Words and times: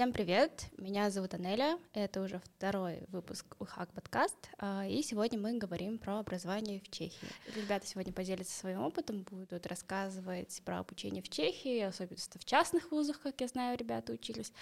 Всем 0.00 0.14
привет, 0.14 0.64
меня 0.78 1.10
зовут 1.10 1.34
Анеля, 1.34 1.78
это 1.92 2.22
уже 2.22 2.38
второй 2.38 3.02
выпуск 3.08 3.44
УХАК 3.58 3.92
подкаст, 3.92 4.48
а, 4.56 4.86
и 4.86 5.02
сегодня 5.02 5.38
мы 5.38 5.58
говорим 5.58 5.98
про 5.98 6.20
образование 6.20 6.80
в 6.80 6.90
Чехии. 6.90 7.28
Ребята 7.54 7.86
сегодня 7.86 8.10
поделятся 8.10 8.58
своим 8.58 8.80
опытом, 8.80 9.26
будут 9.30 9.66
рассказывать 9.66 10.62
про 10.64 10.78
обучение 10.78 11.22
в 11.22 11.28
Чехии, 11.28 11.80
особенно 11.80 12.16
в 12.16 12.44
частных 12.46 12.90
вузах, 12.90 13.20
как 13.20 13.38
я 13.42 13.48
знаю, 13.48 13.76
ребята 13.76 14.14
учились, 14.14 14.54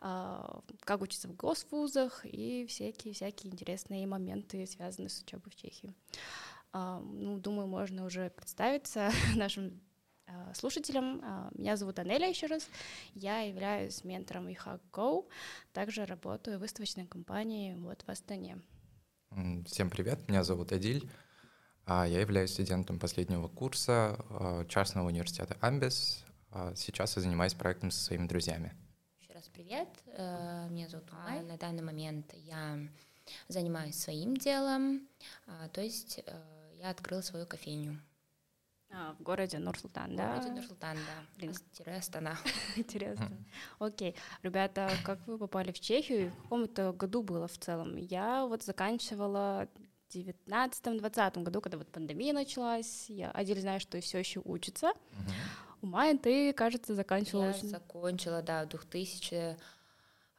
а, 0.00 0.62
как 0.80 1.02
учиться 1.02 1.28
в 1.28 1.36
госвузах 1.36 2.24
и 2.24 2.64
всякие-всякие 2.66 3.52
интересные 3.52 4.06
моменты, 4.06 4.66
связанные 4.66 5.10
с 5.10 5.20
учебой 5.20 5.52
в 5.52 5.56
Чехии. 5.56 5.92
А, 6.72 7.00
ну, 7.00 7.36
думаю, 7.36 7.68
можно 7.68 8.06
уже 8.06 8.30
представиться 8.30 9.10
нашим 9.36 9.78
слушателям. 10.54 11.20
Э, 11.22 11.50
меня 11.54 11.76
зовут 11.76 11.98
Анеля 11.98 12.28
еще 12.28 12.46
раз. 12.46 12.68
Я 13.14 13.40
являюсь 13.40 14.04
ментором 14.04 14.48
eHack 14.48 14.80
Go. 14.92 15.26
Также 15.72 16.04
работаю 16.06 16.58
в 16.58 16.60
выставочной 16.60 17.06
компании 17.06 17.74
вот 17.74 18.02
в 18.02 18.08
Астане. 18.08 18.60
Всем 19.66 19.90
привет, 19.90 20.28
меня 20.28 20.42
зовут 20.42 20.72
Адиль. 20.72 21.08
А, 21.86 22.06
я 22.06 22.20
являюсь 22.20 22.52
студентом 22.52 22.98
последнего 22.98 23.48
курса 23.48 24.18
э, 24.28 24.64
частного 24.68 25.06
университета 25.06 25.56
Амбис. 25.60 26.24
А, 26.50 26.74
сейчас 26.74 27.16
я 27.16 27.22
занимаюсь 27.22 27.54
проектом 27.54 27.90
со 27.90 28.04
своими 28.04 28.26
друзьями. 28.26 28.74
Еще 29.20 29.32
раз 29.32 29.48
привет, 29.48 29.88
меня 30.70 30.88
зовут 30.88 31.08
Ай. 31.26 31.42
На 31.42 31.56
данный 31.56 31.82
момент 31.82 32.32
я 32.34 32.78
занимаюсь 33.48 33.96
своим 33.96 34.36
делом, 34.36 35.08
а, 35.46 35.68
то 35.68 35.80
есть 35.80 36.22
я 36.78 36.90
открыла 36.90 37.20
свою 37.20 37.46
кофейню. 37.46 38.00
А, 38.92 39.14
в 39.14 39.22
городе 39.22 39.58
Нур-Султан, 39.58 40.16
да? 40.16 40.34
В 40.34 40.38
городе 40.38 40.52
Нур-Султан, 40.52 40.96
да. 40.96 41.24
Блин. 41.36 41.54
Астана. 41.96 42.36
Интересно. 42.76 43.30
Окей. 43.78 44.16
Ребята, 44.42 44.90
как 45.04 45.24
вы 45.26 45.38
попали 45.38 45.70
в 45.70 45.78
Чехию? 45.78 46.30
В 46.30 46.42
каком 46.42 46.64
это 46.64 46.92
году 46.92 47.22
было 47.22 47.46
в 47.46 47.56
целом? 47.58 47.96
Я 47.96 48.46
вот 48.46 48.64
заканчивала 48.64 49.68
в 50.08 50.14
19-20 50.14 51.42
году, 51.42 51.60
когда 51.60 51.78
вот 51.78 51.88
пандемия 51.88 52.32
началась. 52.32 53.08
Я 53.08 53.30
один 53.30 53.60
знаю, 53.60 53.80
что 53.80 54.00
все 54.00 54.18
еще 54.18 54.40
учится. 54.44 54.92
У 55.82 55.86
Майи 55.86 56.16
ты, 56.18 56.52
кажется, 56.52 56.94
заканчивала 56.94 57.46
Я 57.46 57.68
закончила, 57.68 58.42
да, 58.42 58.64
в 58.64 58.68
2000 58.68 59.56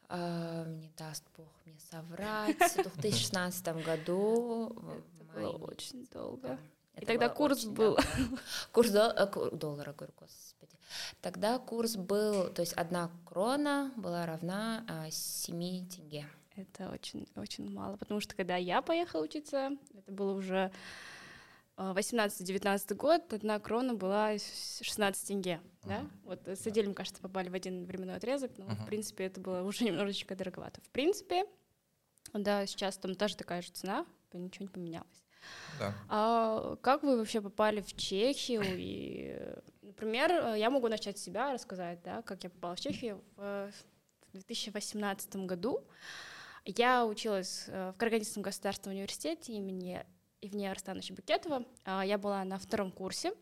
Uh, 0.08 0.68
не 0.76 0.90
даст 0.98 1.24
Бог 1.38 1.48
мне 1.64 1.78
соврать, 1.90 2.58
в 2.58 3.00
2016 3.00 3.82
году. 3.82 4.76
Это 4.76 5.40
было 5.40 5.56
очень 5.56 6.06
долго. 6.12 6.58
Это 6.94 7.04
и 7.04 7.06
тогда 7.06 7.28
курс 7.28 7.64
был... 7.64 7.98
Курс 8.72 8.90
э, 8.94 9.26
доллара, 9.52 9.92
говорю, 9.92 10.12
господи. 10.18 10.76
Тогда 11.20 11.58
курс 11.58 11.96
был, 11.96 12.48
то 12.52 12.60
есть 12.60 12.74
одна 12.74 13.10
крона 13.24 13.92
была 13.96 14.26
равна 14.26 14.84
7 15.10 15.54
а, 15.56 15.90
тенге. 15.90 16.26
Это 16.54 16.90
очень, 16.90 17.26
очень 17.34 17.72
мало, 17.72 17.96
потому 17.96 18.20
что 18.20 18.34
когда 18.34 18.56
я 18.56 18.82
поехала 18.82 19.22
учиться, 19.22 19.70
это 19.94 20.12
было 20.12 20.34
уже 20.34 20.70
18-19 21.76 22.84
а, 22.90 22.94
год, 22.94 23.32
одна 23.32 23.58
крона 23.58 23.94
была 23.94 24.36
16 24.36 25.28
тенге, 25.28 25.60
uh-huh. 25.82 25.88
да? 25.88 26.10
Вот 26.24 26.46
с 26.46 26.66
Аделем, 26.66 26.92
кажется, 26.92 27.22
попали 27.22 27.48
в 27.48 27.54
один 27.54 27.86
временной 27.86 28.16
отрезок, 28.16 28.52
но, 28.58 28.66
uh-huh. 28.66 28.82
в 28.82 28.86
принципе, 28.86 29.24
это 29.24 29.40
было 29.40 29.62
уже 29.62 29.84
немножечко 29.86 30.36
дороговато. 30.36 30.82
В 30.82 30.90
принципе, 30.90 31.46
да, 32.34 32.66
сейчас 32.66 32.98
там 32.98 33.14
тоже 33.14 33.36
такая 33.36 33.62
же 33.62 33.70
цена, 33.70 34.04
ничего 34.34 34.64
не 34.64 34.68
поменялось. 34.68 35.21
Да. 35.78 35.94
А 36.08 36.76
как 36.82 37.02
вы 37.02 37.16
вообще 37.16 37.40
попали 37.40 37.80
в 37.80 37.94
Чехию? 37.96 38.62
И, 38.64 39.38
например, 39.82 40.54
я 40.54 40.70
могу 40.70 40.88
начать 40.88 41.18
с 41.18 41.22
себя 41.22 41.52
рассказать, 41.52 42.02
да, 42.02 42.22
как 42.22 42.44
я 42.44 42.50
попала 42.50 42.74
в 42.74 42.80
Чехию 42.80 43.22
в 43.36 43.70
2018 44.32 45.36
году. 45.36 45.84
Я 46.64 47.06
училась 47.06 47.64
э, 47.66 47.92
в 47.92 47.98
Карагандинском 47.98 48.42
государственном 48.42 48.96
университете 48.96 49.52
имени 49.52 50.04
Евгения 50.40 50.70
Арстановича 50.70 51.14
Букетова. 51.14 51.64
А, 51.84 52.04
я 52.04 52.18
была 52.18 52.44
на 52.44 52.58
втором 52.58 52.92
курсе. 52.92 53.32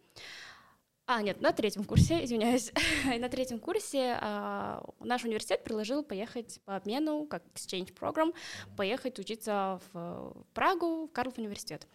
А, 1.13 1.23
нет, 1.23 1.41
на 1.41 1.51
третьем 1.53 1.83
курсе, 1.83 2.23
извиняюсь. 2.23 2.71
на 3.19 3.29
третьем 3.29 3.59
курсе 3.59 4.17
а, 4.21 4.81
наш 5.01 5.25
университет 5.25 5.65
предложил 5.65 6.05
поехать 6.05 6.61
по 6.65 6.77
обмену, 6.77 7.27
как 7.27 7.43
exchange 7.53 7.93
program, 7.93 8.33
поехать 8.77 9.19
учиться 9.19 9.81
в 9.93 10.47
Прагу, 10.55 11.09
в 11.09 11.13
Карлов 11.13 11.37
университет. 11.37 11.89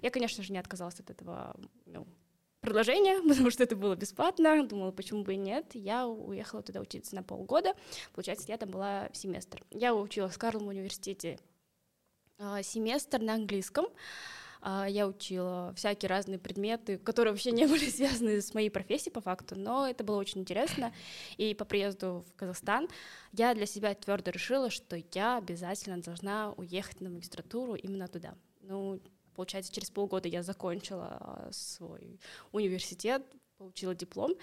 Я, 0.00 0.08
конечно 0.08 0.42
же, 0.42 0.54
не 0.54 0.58
отказалась 0.58 0.98
от 0.98 1.10
этого 1.10 1.54
ну, 1.84 2.06
предложения, 2.62 3.20
потому 3.28 3.50
что 3.50 3.62
это 3.62 3.76
было 3.76 3.94
бесплатно. 3.94 4.66
Думала, 4.66 4.90
почему 4.90 5.22
бы 5.22 5.34
и 5.34 5.36
нет. 5.36 5.66
Я 5.74 6.06
уехала 6.06 6.62
туда 6.62 6.80
учиться 6.80 7.14
на 7.14 7.22
полгода. 7.22 7.74
Получается, 8.14 8.46
я 8.48 8.56
там 8.56 8.70
была 8.70 9.10
семестр. 9.12 9.62
Я 9.70 9.94
училась 9.94 10.34
в 10.34 10.38
Карловом 10.38 10.68
университете 10.68 11.38
а, 12.38 12.62
семестр 12.62 13.20
на 13.20 13.34
английском. 13.34 13.84
А, 14.64 14.86
я 14.88 15.08
учила 15.08 15.74
всякие 15.74 16.08
разные 16.08 16.38
предметы, 16.38 16.96
которые 16.96 17.32
вообще 17.32 17.50
не 17.50 17.66
были 17.68 17.90
связаны 17.90 18.40
с 18.40 18.54
моей 18.54 18.70
профессией 18.70 19.12
по 19.12 19.20
факту, 19.20 19.56
но 19.58 19.88
это 19.88 20.04
было 20.04 20.16
очень 20.16 20.42
интересно. 20.42 20.94
И 21.36 21.52
по 21.54 21.64
приезду 21.64 22.24
в 22.28 22.36
Казахстан 22.36 22.88
я 23.32 23.54
для 23.54 23.66
себя 23.66 23.92
твердо 23.94 24.30
решила, 24.30 24.70
что 24.70 25.02
я 25.12 25.38
обязательно 25.38 26.00
должна 26.00 26.52
уехать 26.52 27.00
на 27.00 27.10
магистратуру 27.10 27.74
именно 27.74 28.06
туда. 28.06 28.36
Ну, 28.60 29.00
получается, 29.34 29.72
через 29.72 29.90
полгода 29.90 30.28
я 30.28 30.44
закончила 30.44 31.18
а, 31.20 31.48
свой 31.50 32.20
университет, 32.52 33.24
получила 33.58 33.96
диплом, 33.96 34.34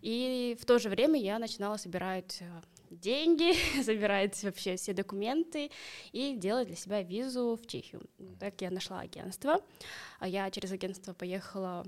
и 0.00 0.56
в 0.58 0.64
то 0.64 0.78
же 0.78 0.88
время 0.88 1.20
я 1.20 1.38
начинала 1.38 1.76
собирать 1.76 2.38
а, 2.40 2.62
деньги, 2.90 3.54
забирать 3.82 4.42
вообще 4.42 4.76
все 4.76 4.92
документы 4.92 5.70
и 6.12 6.34
делать 6.36 6.68
для 6.68 6.76
себя 6.76 7.02
визу 7.02 7.58
в 7.60 7.66
Чехию. 7.66 8.02
Так 8.38 8.60
я 8.60 8.70
нашла 8.70 9.00
агентство. 9.00 9.60
А 10.18 10.28
я 10.28 10.50
через 10.50 10.72
агентство 10.72 11.12
поехала 11.12 11.84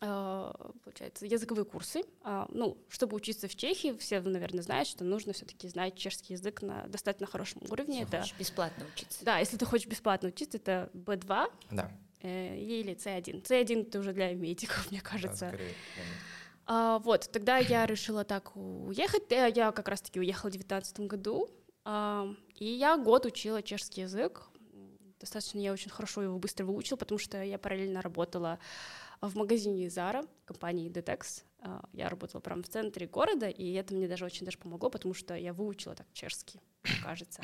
а, 0.00 0.52
получается, 0.82 1.24
языковые 1.26 1.64
курсы. 1.64 2.02
А, 2.22 2.46
ну, 2.50 2.76
чтобы 2.88 3.16
учиться 3.16 3.48
в 3.48 3.56
Чехии, 3.56 3.96
все, 3.98 4.20
наверное, 4.20 4.62
знают, 4.62 4.88
что 4.88 5.04
нужно 5.04 5.32
все-таки 5.32 5.68
знать 5.68 5.96
чешский 5.96 6.34
язык 6.34 6.62
на 6.62 6.86
достаточно 6.88 7.26
хорошем 7.26 7.62
уровне. 7.70 8.00
Если 8.00 8.08
это... 8.08 8.20
хочешь 8.22 8.38
бесплатно 8.38 8.84
учиться. 8.92 9.24
Да, 9.24 9.38
если 9.38 9.56
ты 9.56 9.64
хочешь 9.64 9.86
бесплатно 9.86 10.28
учиться, 10.28 10.58
это 10.58 10.90
B2 10.94 11.52
да. 11.70 11.90
э, 12.22 12.58
или 12.58 12.94
C1. 12.94 13.42
C1 13.44 13.88
это 13.88 13.98
уже 14.00 14.12
для 14.12 14.34
медиков, 14.34 14.86
мне 14.90 15.00
кажется. 15.00 15.46
Да, 15.46 15.48
скорее, 15.48 15.74
а, 16.66 16.98
вот, 17.00 17.28
тогда 17.30 17.58
я 17.58 17.86
решила 17.86 18.24
так 18.24 18.52
уехать. 18.56 19.30
Э, 19.30 19.52
я 19.54 19.72
как 19.72 19.88
раз-таки 19.88 20.18
уехала 20.20 20.50
в 20.50 20.52
2019 20.52 21.00
году, 21.00 21.48
а, 21.84 22.28
и 22.56 22.64
я 22.66 22.96
год 22.96 23.26
учила 23.26 23.62
чешский 23.62 24.02
язык. 24.02 24.42
Достаточно 25.20 25.58
я 25.58 25.72
очень 25.72 25.90
хорошо 25.90 26.22
его 26.22 26.38
быстро 26.38 26.64
выучила, 26.64 26.96
потому 26.96 27.18
что 27.18 27.42
я 27.42 27.58
параллельно 27.58 28.02
работала 28.02 28.58
в 29.20 29.36
магазине 29.36 29.86
Zara, 29.86 30.28
компании 30.44 30.90
Detex. 30.90 31.44
А, 31.60 31.84
я 31.92 32.08
работала 32.08 32.40
прямо 32.40 32.62
в 32.62 32.68
центре 32.68 33.06
города, 33.06 33.48
и 33.48 33.72
это 33.72 33.94
мне 33.94 34.08
даже 34.08 34.24
очень 34.24 34.44
даже 34.44 34.58
помогло, 34.58 34.90
потому 34.90 35.14
что 35.14 35.34
я 35.34 35.52
выучила 35.52 35.94
так 35.94 36.06
чешский, 36.12 36.60
кажется. 37.02 37.42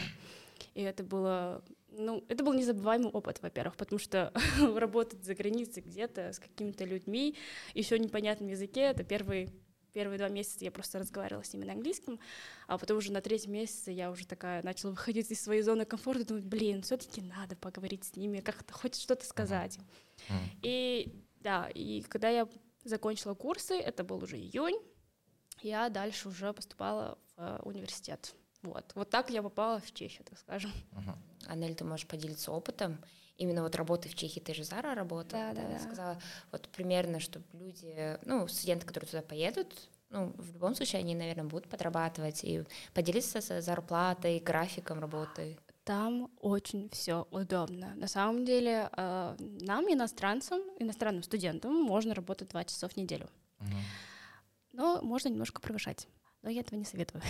И 0.74 0.82
это 0.82 1.02
было, 1.02 1.62
ну, 1.92 2.24
это 2.28 2.44
был 2.44 2.52
незабываемый 2.52 3.10
опыт, 3.10 3.40
во-первых, 3.42 3.76
потому 3.76 3.98
что 3.98 4.32
работать 4.76 5.24
за 5.24 5.34
границей 5.34 5.82
где-то 5.82 6.32
с 6.32 6.38
какими-то 6.38 6.84
людьми, 6.84 7.36
еще 7.74 7.98
непонятном 7.98 8.48
языке, 8.48 8.82
это 8.82 9.04
первый 9.04 9.50
первые 9.92 10.18
два 10.18 10.28
месяца 10.28 10.64
я 10.64 10.70
просто 10.70 11.00
разговаривала 11.00 11.42
с 11.42 11.52
ними 11.52 11.64
на 11.64 11.72
английском, 11.72 12.20
а 12.68 12.78
потом 12.78 12.98
уже 12.98 13.12
на 13.12 13.20
третьем 13.20 13.52
месяце 13.52 13.90
я 13.90 14.10
уже 14.10 14.26
такая 14.26 14.62
начала 14.62 14.92
выходить 14.92 15.30
из 15.30 15.42
своей 15.42 15.62
зоны 15.62 15.84
комфорта, 15.84 16.24
думать, 16.24 16.44
блин, 16.44 16.82
все-таки 16.82 17.20
надо 17.20 17.56
поговорить 17.56 18.04
с 18.04 18.16
ними, 18.16 18.38
как-то 18.38 18.72
хоть 18.72 18.94
что-то 18.94 19.26
сказать. 19.26 19.78
Mm-hmm. 19.78 20.58
И 20.62 21.12
да, 21.40 21.68
и 21.74 22.02
когда 22.02 22.28
я 22.28 22.48
закончила 22.84 23.34
курсы, 23.34 23.74
это 23.74 24.04
был 24.04 24.22
уже 24.22 24.36
июнь, 24.36 24.78
я 25.62 25.88
дальше 25.88 26.28
уже 26.28 26.52
поступала 26.52 27.18
в 27.36 27.40
э, 27.40 27.58
университет. 27.64 28.34
Вот, 28.62 28.92
вот 28.94 29.10
так 29.10 29.30
я 29.30 29.42
попала 29.42 29.80
в 29.80 29.92
Чехию, 29.92 30.24
так 30.24 30.38
скажем. 30.38 30.70
Угу. 30.92 31.16
Анель, 31.46 31.74
ты 31.74 31.84
можешь 31.84 32.06
поделиться 32.06 32.52
опытом? 32.52 32.98
Именно 33.38 33.62
вот 33.62 33.74
работы 33.74 34.08
в 34.10 34.14
Чехии, 34.14 34.40
ты 34.40 34.52
же 34.52 34.64
Зара 34.64 34.94
работала, 34.94 35.54
да, 35.54 35.62
да, 35.62 35.68
да. 35.68 35.78
сказала, 35.78 36.22
вот 36.52 36.68
примерно, 36.68 37.20
чтобы 37.20 37.46
люди, 37.54 38.18
ну, 38.26 38.46
студенты, 38.48 38.84
которые 38.84 39.08
туда 39.08 39.22
поедут, 39.22 39.88
ну, 40.10 40.34
в 40.36 40.52
любом 40.52 40.74
случае 40.74 40.98
они, 40.98 41.14
наверное, 41.14 41.44
будут 41.44 41.68
подрабатывать 41.68 42.44
и 42.44 42.64
поделиться 42.92 43.40
с 43.40 43.62
зарплатой, 43.62 44.40
графиком 44.40 44.98
работы. 44.98 45.56
Там 45.84 46.30
очень 46.40 46.90
все 46.90 47.26
удобно. 47.30 47.94
На 47.94 48.08
самом 48.08 48.44
деле, 48.44 48.90
э, 48.94 49.36
нам, 49.38 49.84
иностранцам, 49.86 50.60
иностранным 50.78 51.22
студентам, 51.22 51.74
можно 51.74 52.12
работать 52.14 52.48
два 52.48 52.64
часа 52.64 52.88
в 52.88 52.96
неделю. 52.96 53.30
Угу. 53.60 53.76
Но 54.72 55.00
можно 55.02 55.28
немножко 55.28 55.60
превышать. 55.60 56.08
Но 56.42 56.50
я 56.50 56.60
этого 56.60 56.78
не 56.78 56.84
советую. 56.84 57.22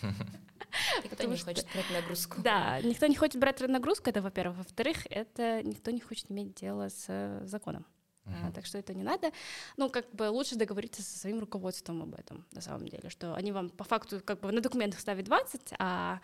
Никто 1.04 1.24
не 1.24 1.36
хочет 1.36 1.66
брать 1.72 1.90
нагрузку. 1.92 2.42
Да, 2.42 2.80
никто 2.80 3.06
не 3.06 3.16
хочет 3.16 3.36
брать 3.38 3.60
нагрузку, 3.60 4.10
это 4.10 4.22
во-первых. 4.22 4.58
Во-вторых, 4.58 5.06
это 5.10 5.62
никто 5.62 5.90
не 5.90 6.00
хочет 6.00 6.30
иметь 6.30 6.54
дело 6.54 6.88
с 6.88 7.40
законом. 7.44 7.86
Uh-huh. 8.26 8.52
Так 8.54 8.64
что 8.64 8.78
это 8.78 8.94
не 8.94 9.02
надо. 9.02 9.32
Ну, 9.76 9.90
как 9.90 10.10
бы 10.12 10.30
лучше 10.30 10.56
договориться 10.56 11.02
со 11.02 11.18
своим 11.18 11.40
руководством 11.40 12.02
об 12.02 12.14
этом, 12.14 12.46
на 12.52 12.62
самом 12.62 12.88
деле, 12.88 13.10
что 13.10 13.34
они 13.34 13.52
вам 13.52 13.68
по 13.68 13.84
факту 13.84 14.20
как 14.24 14.40
бы 14.40 14.50
на 14.50 14.62
документах 14.62 15.00
ставят 15.00 15.26
20, 15.26 15.74
а 15.78 16.20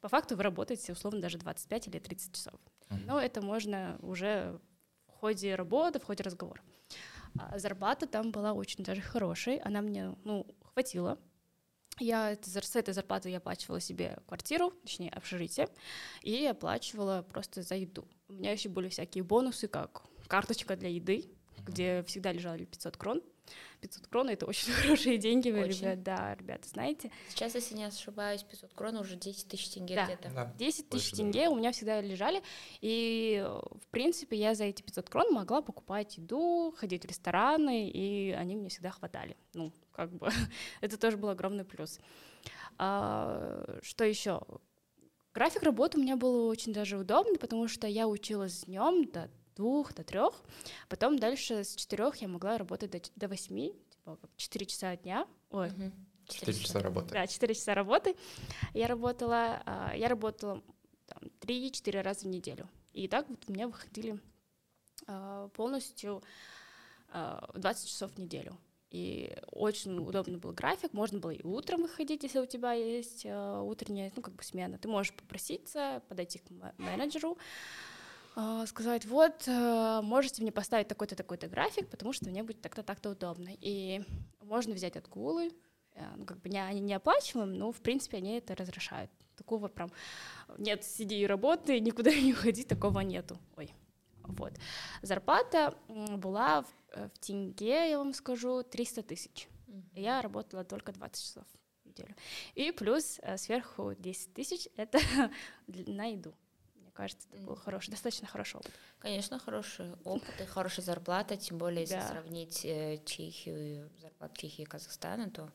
по 0.00 0.08
факту 0.08 0.36
вы 0.36 0.42
работаете 0.42 0.92
условно 0.92 1.20
даже 1.20 1.38
25 1.38 1.88
или 1.88 1.98
30 2.00 2.34
часов. 2.34 2.54
Uh-huh. 2.90 2.98
Но 3.06 3.20
это 3.20 3.40
можно 3.40 3.98
уже 4.02 4.58
в 5.06 5.12
ходе 5.12 5.54
работы, 5.54 6.00
в 6.00 6.04
ходе 6.04 6.24
разговора. 6.24 6.60
А 7.38 7.58
зарплата 7.58 8.06
там 8.06 8.32
была 8.32 8.52
очень 8.52 8.82
даже 8.82 9.00
хорошей, 9.00 9.58
она 9.58 9.80
мне, 9.80 10.16
ну, 10.24 10.44
хватило. 10.72 11.18
Я 12.00 12.36
с 12.40 12.76
этой 12.76 12.94
зарплаты 12.94 13.28
я 13.28 13.38
оплачивала 13.38 13.80
себе 13.80 14.18
квартиру, 14.26 14.70
точнее 14.82 15.10
общежитие, 15.10 15.68
и 16.22 16.46
оплачивала 16.46 17.22
просто 17.22 17.62
за 17.62 17.74
еду. 17.76 18.06
У 18.28 18.34
меня 18.34 18.52
еще 18.52 18.68
были 18.68 18.88
всякие 18.88 19.24
бонусы, 19.24 19.68
как 19.68 20.02
карточка 20.26 20.76
для 20.76 20.88
еды, 20.88 21.30
где 21.58 22.02
всегда 22.04 22.32
лежали 22.32 22.64
500 22.64 22.96
крон. 22.96 23.22
500 23.80 24.06
крон— 24.08 24.28
это 24.30 24.46
очень 24.46 24.72
хорошие 24.82 25.18
деньги, 25.18 25.50
вы, 25.50 25.62
очень. 25.62 25.80
ребят, 25.80 26.02
да, 26.02 26.34
ребята, 26.34 26.68
знаете. 26.68 27.10
Сейчас, 27.28 27.54
если 27.54 27.74
не 27.74 27.84
ошибаюсь, 27.84 28.42
500 28.42 28.74
крон 28.74 28.96
уже 28.96 29.16
10 29.16 29.48
тысяч 29.48 29.70
тенге 29.70 29.94
да. 29.94 30.04
где-то. 30.06 30.30
Да. 30.30 30.54
10 30.58 30.88
тысяч 30.88 31.12
тенге 31.12 31.44
да. 31.44 31.50
у 31.50 31.56
меня 31.56 31.72
всегда 31.72 32.00
лежали, 32.00 32.42
и, 32.80 33.44
в 33.46 33.86
принципе, 33.90 34.36
я 34.36 34.54
за 34.54 34.64
эти 34.64 34.82
500 34.82 35.08
крон 35.08 35.32
могла 35.32 35.62
покупать 35.62 36.18
еду, 36.18 36.74
ходить 36.76 37.04
в 37.04 37.08
рестораны, 37.08 37.88
и 37.88 38.32
они 38.32 38.56
мне 38.56 38.68
всегда 38.68 38.90
хватали. 38.90 39.36
Ну, 39.54 39.72
как 39.98 40.12
бы, 40.12 40.30
это 40.80 40.96
тоже 40.96 41.16
был 41.16 41.28
огромный 41.28 41.64
плюс. 41.64 41.98
А, 42.78 43.80
что 43.82 44.04
еще? 44.04 44.40
График 45.34 45.64
работы 45.64 45.98
у 45.98 46.00
меня 46.00 46.16
был 46.16 46.46
очень 46.46 46.72
даже 46.72 46.96
удобный, 46.96 47.36
потому 47.36 47.66
что 47.66 47.88
я 47.88 48.06
училась 48.06 48.64
днем 48.64 49.10
до 49.10 49.28
двух 49.56 49.92
до 49.94 50.04
трех. 50.04 50.40
Потом 50.88 51.18
дальше 51.18 51.64
с 51.64 51.74
четырех 51.74 52.14
я 52.18 52.28
могла 52.28 52.58
работать 52.58 52.92
до, 52.92 53.00
до 53.16 53.26
восьми, 53.26 53.74
типа 53.90 54.20
четыре 54.36 54.66
часа 54.66 54.96
дня. 54.96 55.26
Ой. 55.50 55.72
Четыре 56.28 56.56
часа 56.56 56.78
работы. 56.78 57.12
Да, 57.12 57.26
четыре 57.26 57.54
часа 57.54 57.74
работы. 57.74 58.14
Я 58.74 58.86
работала, 58.86 59.60
а, 59.66 59.94
я 59.96 60.08
работала 60.08 60.62
три-четыре 61.40 62.02
раза 62.02 62.20
в 62.20 62.28
неделю. 62.28 62.68
И 62.92 63.08
так 63.08 63.28
вот 63.28 63.42
у 63.48 63.52
меня 63.52 63.66
выходили 63.66 64.20
а, 65.08 65.48
полностью 65.48 66.22
20 67.10 67.62
а, 67.64 67.74
часов 67.74 68.12
в 68.12 68.18
неделю. 68.18 68.56
И 68.90 69.36
очень 69.52 69.98
удобный 69.98 70.38
был 70.38 70.52
график, 70.52 70.92
можно 70.92 71.18
было 71.18 71.30
и 71.30 71.42
утром 71.42 71.82
выходить, 71.82 72.22
если 72.22 72.38
у 72.38 72.46
тебя 72.46 72.72
есть 72.72 73.26
утренняя, 73.26 74.10
ну, 74.16 74.22
как 74.22 74.34
бы 74.34 74.42
смена. 74.42 74.78
Ты 74.78 74.88
можешь 74.88 75.12
попроситься, 75.12 76.02
подойти 76.08 76.38
к 76.38 76.44
менеджеру, 76.78 77.36
а, 78.40 78.66
сказать, 78.66 79.04
вот, 79.04 79.48
э, 79.48 80.00
можете 80.00 80.42
мне 80.42 80.52
поставить 80.52 80.86
такой-то, 80.86 81.16
такой-то 81.16 81.48
график, 81.48 81.88
потому 81.88 82.12
что 82.12 82.30
мне 82.30 82.44
будет 82.44 82.60
так-то, 82.60 82.84
так-то 82.84 83.10
удобно. 83.10 83.50
И 83.60 84.00
можно 84.42 84.74
взять 84.74 84.96
отгулы, 84.96 85.50
э, 85.94 86.04
ну, 86.16 86.24
как 86.24 86.40
бы 86.40 86.48
не, 86.48 86.64
они 86.64 86.78
не 86.78 86.94
оплачиваем, 86.94 87.52
но, 87.54 87.72
в 87.72 87.80
принципе, 87.80 88.18
они 88.18 88.38
это 88.38 88.54
разрешают. 88.54 89.10
Такого 89.34 89.66
прям 89.66 89.90
нет, 90.56 90.84
сиди 90.84 91.18
и 91.18 91.26
работай, 91.26 91.80
никуда 91.80 92.10
не 92.14 92.32
уходи, 92.32 92.62
такого 92.62 93.00
нету. 93.00 93.38
Ой, 93.56 93.74
вот. 94.22 94.52
Зарплата 95.02 95.74
была 95.88 96.62
в, 96.62 96.66
э, 96.66 96.77
в 96.94 97.10
тенге, 97.20 97.90
я 97.90 97.98
вам 97.98 98.12
скажу, 98.14 98.62
300 98.62 99.02
тысяч. 99.02 99.48
Mm-hmm. 99.66 100.00
Я 100.00 100.22
работала 100.22 100.64
только 100.64 100.92
20 100.92 101.22
часов 101.22 101.44
в 101.84 101.88
неделю. 101.88 102.14
И 102.54 102.72
плюс 102.72 103.20
сверху 103.36 103.94
10 103.94 104.34
тысяч— 104.34 104.68
это 104.76 104.98
на 105.66 106.06
еду 106.06 106.34
кажется, 106.98 107.28
это 107.30 107.42
был 107.42 107.54
хороший, 107.54 107.90
достаточно 107.92 108.26
хороший 108.26 108.56
опыт. 108.56 108.72
Конечно, 108.98 109.38
хороший 109.38 109.94
опыт 110.02 110.34
и 110.40 110.44
хорошая 110.44 110.84
зарплата, 110.84 111.36
тем 111.36 111.56
более, 111.56 111.82
если 111.82 111.94
да. 111.94 112.08
сравнить 112.08 112.64
э, 112.64 113.00
Чехию, 113.04 113.88
зарплату 114.00 114.36
Чехии 114.36 114.62
и 114.62 114.64
Казахстана, 114.64 115.30
то, 115.30 115.48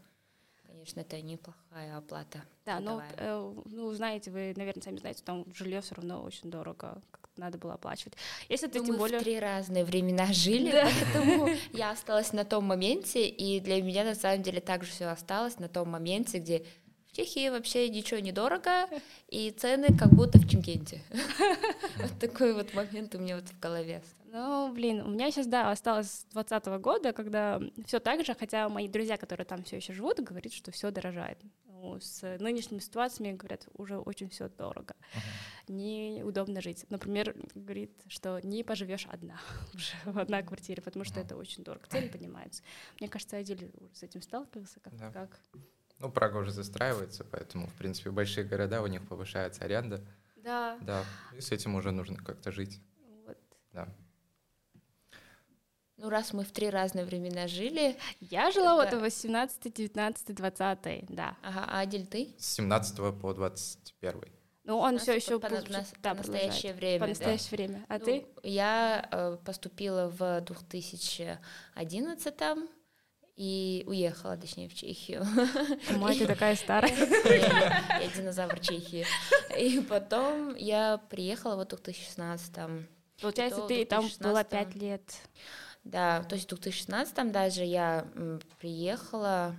конечно, 0.66 1.02
это 1.02 1.22
неплохая 1.22 1.98
оплата. 1.98 2.46
Да, 2.66 2.80
но, 2.80 3.04
э, 3.18 3.54
ну, 3.66 3.92
знаете, 3.92 4.32
вы, 4.32 4.54
наверное, 4.56 4.82
сами 4.82 5.00
знаете, 5.00 5.22
там 5.26 5.46
жилье 5.54 5.82
все 5.82 5.96
равно 5.96 6.24
очень 6.24 6.50
дорого, 6.50 7.02
надо 7.38 7.58
было 7.58 7.74
оплачивать. 7.74 8.14
Если 8.50 8.68
ты 8.68 8.80
ну, 8.80 8.86
тем 8.86 8.94
мы 8.94 9.00
более... 9.00 9.20
в 9.20 9.24
три 9.24 9.40
разные 9.40 9.84
времена 9.84 10.32
жили, 10.32 10.72
да. 10.72 10.88
поэтому 11.14 11.50
я 11.74 11.92
осталась 11.92 12.34
на 12.34 12.46
том 12.46 12.66
моменте, 12.66 13.28
и 13.28 13.60
для 13.60 13.82
меня 13.82 14.04
на 14.04 14.16
самом 14.16 14.44
деле 14.44 14.62
также 14.62 14.92
все 14.92 15.06
осталось 15.06 15.60
на 15.60 15.68
том 15.68 15.90
моменте, 15.90 16.40
где 16.40 16.66
в 17.08 17.16
Чехии 17.16 17.50
вообще 17.50 17.90
ничего 17.90 18.20
не 18.20 18.32
дорого, 18.32 18.88
и 19.28 19.52
цены 19.52 19.96
как 19.98 20.10
будто 20.10 20.40
в 20.40 20.50
Чемкенте. 20.50 21.02
Вот 21.98 22.20
такой 22.20 22.54
вот 22.54 22.74
момент 22.74 23.14
у 23.14 23.20
меня 23.20 23.36
вот 23.36 23.48
в 23.48 23.60
голове. 23.60 24.02
Ну, 24.32 24.74
блин, 24.74 25.02
у 25.02 25.10
меня 25.10 25.30
сейчас, 25.30 25.46
да, 25.46 25.70
осталось 25.70 26.08
с 26.08 26.26
2020 26.32 26.82
года, 26.82 27.14
когда 27.14 27.62
все 27.86 28.00
так 28.00 28.26
же, 28.26 28.34
хотя 28.34 28.68
мои 28.68 28.88
друзья, 28.88 29.16
которые 29.18 29.46
там 29.46 29.64
все 29.64 29.76
еще 29.76 29.94
живут, 29.94 30.20
говорят, 30.22 30.52
что 30.52 30.72
все 30.72 30.90
дорожает. 30.90 31.38
Ну, 31.84 32.00
с 32.00 32.38
нынешними 32.40 32.80
ситуациями, 32.80 33.36
говорят, 33.36 33.68
уже 33.74 33.98
очень 33.98 34.30
все 34.30 34.48
дорого. 34.48 34.96
Uh-huh. 35.14 35.74
Неудобно 35.74 36.62
жить. 36.62 36.86
Например, 36.90 37.36
говорит, 37.56 37.92
что 38.08 38.40
не 38.40 38.64
поживешь 38.64 39.06
одна 39.08 39.38
уже 39.74 39.94
в 40.06 40.18
одной 40.18 40.44
квартире, 40.44 40.82
потому 40.82 41.04
что 41.04 41.20
uh-huh. 41.20 41.26
это 41.26 41.36
очень 41.36 41.62
дорого. 41.66 41.86
Цены 41.90 42.08
поднимаются. 42.08 42.64
Мне 43.02 43.10
кажется, 43.10 43.36
Адиль 43.36 43.70
с 43.94 44.02
этим 44.02 44.22
сталкивался, 44.22 44.80
как, 44.80 44.96
да. 44.98 45.12
как 45.12 45.38
ну, 46.00 46.10
Прага 46.10 46.38
уже 46.38 46.52
застраивается, 46.52 47.26
поэтому, 47.26 47.68
в 47.68 47.74
принципе, 47.74 48.12
большие 48.12 48.46
города, 48.46 48.82
у 48.82 48.88
них 48.88 49.06
повышается 49.06 49.66
аренда. 49.66 50.00
Да. 50.38 50.78
Да, 50.82 51.04
и 51.36 51.42
с 51.42 51.52
этим 51.52 51.76
уже 51.76 51.92
нужно 51.92 52.16
как-то 52.16 52.54
жить. 52.54 52.80
Вот. 53.26 53.38
Да. 53.74 53.90
Ну, 56.04 56.10
раз 56.10 56.34
мы 56.34 56.44
в 56.44 56.52
три 56.52 56.70
разные 56.70 57.06
времена 57.06 57.48
жили... 57.48 57.98
Я 58.20 58.52
жила 58.52 58.84
это... 58.84 58.98
вот 58.98 59.04
18, 59.04 59.74
19, 59.74 60.36
20, 60.36 61.06
да. 61.08 61.38
Ага, 61.42 61.66
а 61.66 61.80
Адель, 61.80 62.06
ты? 62.06 62.36
С 62.38 62.56
17 62.56 62.98
по 63.22 63.34
21. 63.34 64.22
Ну, 64.66 64.80
он 64.80 65.00
все 65.00 65.16
еще 65.16 65.40
по, 65.40 65.48
по, 65.48 65.62
да, 66.02 66.10
по 66.10 66.18
настоящее 66.18 66.74
время. 66.74 67.00
По 67.00 67.08
настоящее 67.08 67.50
да. 67.52 67.56
время. 67.56 67.86
А 67.88 68.00
ну, 68.00 68.06
ты? 68.06 68.26
Я 68.44 69.08
э, 69.10 69.38
поступила 69.46 70.10
в 70.10 70.42
2011 70.42 72.36
и 73.38 73.86
уехала, 73.88 74.36
точнее, 74.36 74.68
в 74.68 74.74
Чехию. 74.74 75.26
Мать, 75.96 76.20
ты 76.20 76.28
такая 76.28 76.58
старая. 76.58 76.92
Я 78.02 78.10
динозавр 78.14 78.60
Чехии. 78.60 79.06
И 79.58 79.80
потом 79.80 80.54
я 80.56 80.98
приехала 81.10 81.56
в 81.56 81.66
2016 81.66 82.58
Получается, 83.22 83.62
ты 83.68 83.86
там 83.86 84.10
была 84.20 84.44
пять 84.44 84.76
лет. 84.76 85.02
Да, 85.84 86.24
то 86.24 86.36
есть 86.36 86.52
в 86.52 86.56
2016 86.56 87.32
даже 87.32 87.64
я 87.64 88.08
приехала 88.60 89.56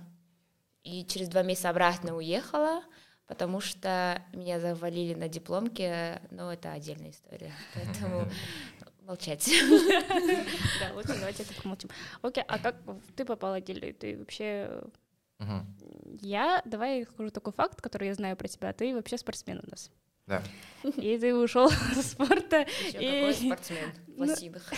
и 0.83 1.05
через 1.05 1.29
два 1.29 1.43
месяца 1.43 1.69
обратно 1.69 2.15
уехала, 2.15 2.83
потому 3.27 3.59
что 3.59 4.21
меня 4.33 4.59
завалили 4.59 5.13
на 5.13 5.27
дипломке, 5.27 6.21
но 6.31 6.51
это 6.51 6.71
отдельная 6.71 7.11
история. 7.11 7.53
Поэтому 7.73 8.27
молчать. 9.01 9.47
Да, 10.79 10.93
лучше 10.93 11.15
давайте 11.19 11.43
это 11.43 11.53
помолчим. 11.61 11.89
Окей, 12.21 12.43
а 12.47 12.59
как 12.59 12.75
ты 13.15 13.25
попала 13.25 13.59
в 13.59 13.63
Дели? 13.63 13.91
Ты 13.91 14.17
вообще... 14.17 14.83
Я, 16.21 16.61
давай 16.65 17.05
скажу 17.05 17.29
такой 17.29 17.53
факт, 17.53 17.81
который 17.81 18.07
я 18.07 18.13
знаю 18.13 18.37
про 18.37 18.47
тебя. 18.47 18.73
Ты 18.73 18.95
вообще 18.95 19.17
спортсмен 19.17 19.61
у 19.65 19.69
нас. 19.69 19.91
Да. 20.27 20.41
И 20.97 21.17
ты 21.17 21.35
ушел 21.35 21.69
с 21.95 22.11
спорта. 22.11 22.65
Еще 22.87 22.97
и... 22.99 23.19
какой 23.19 23.33
спортсмен? 23.45 23.91
В 24.07 24.19
лосинах. 24.19 24.73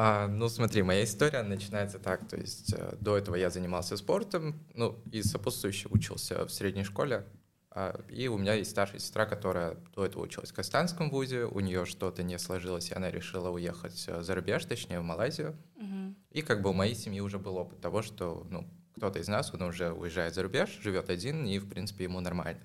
А, 0.00 0.28
ну, 0.28 0.48
смотри, 0.48 0.82
моя 0.82 1.02
история 1.02 1.42
начинается 1.42 1.98
так, 1.98 2.28
то 2.28 2.36
есть 2.36 2.72
э, 2.72 2.94
до 3.00 3.16
этого 3.16 3.34
я 3.34 3.50
занимался 3.50 3.96
спортом, 3.96 4.64
ну, 4.74 5.02
и 5.10 5.24
сопутствующе 5.24 5.88
учился 5.90 6.46
в 6.46 6.52
средней 6.52 6.84
школе, 6.84 7.26
а, 7.70 8.00
и 8.08 8.28
у 8.28 8.38
меня 8.38 8.54
есть 8.54 8.70
старшая 8.70 9.00
сестра, 9.00 9.26
которая 9.26 9.76
до 9.94 10.04
этого 10.04 10.22
училась 10.22 10.50
в 10.50 10.54
Казахстанском 10.54 11.10
вузе, 11.10 11.44
у 11.44 11.60
нее 11.60 11.84
что-то 11.84 12.22
не 12.22 12.38
сложилось, 12.38 12.90
и 12.90 12.94
она 12.94 13.10
решила 13.10 13.50
уехать 13.50 14.04
э, 14.06 14.22
за 14.22 14.34
рубеж, 14.34 14.64
точнее 14.64 15.00
в 15.00 15.04
Малайзию. 15.04 15.56
Угу. 15.76 16.14
И 16.30 16.42
как 16.42 16.62
бы 16.62 16.70
у 16.70 16.72
моей 16.72 16.94
семьи 16.94 17.20
уже 17.20 17.38
был 17.38 17.56
опыт 17.56 17.80
того, 17.80 18.02
что 18.02 18.46
ну, 18.50 18.68
кто-то 18.98 19.18
из 19.18 19.28
нас, 19.28 19.52
он 19.54 19.62
уже 19.62 19.92
уезжает 19.92 20.34
за 20.34 20.42
рубеж, 20.42 20.78
живет 20.82 21.10
один, 21.10 21.46
и, 21.46 21.58
в 21.58 21.68
принципе, 21.68 22.04
ему 22.04 22.20
нормально. 22.20 22.60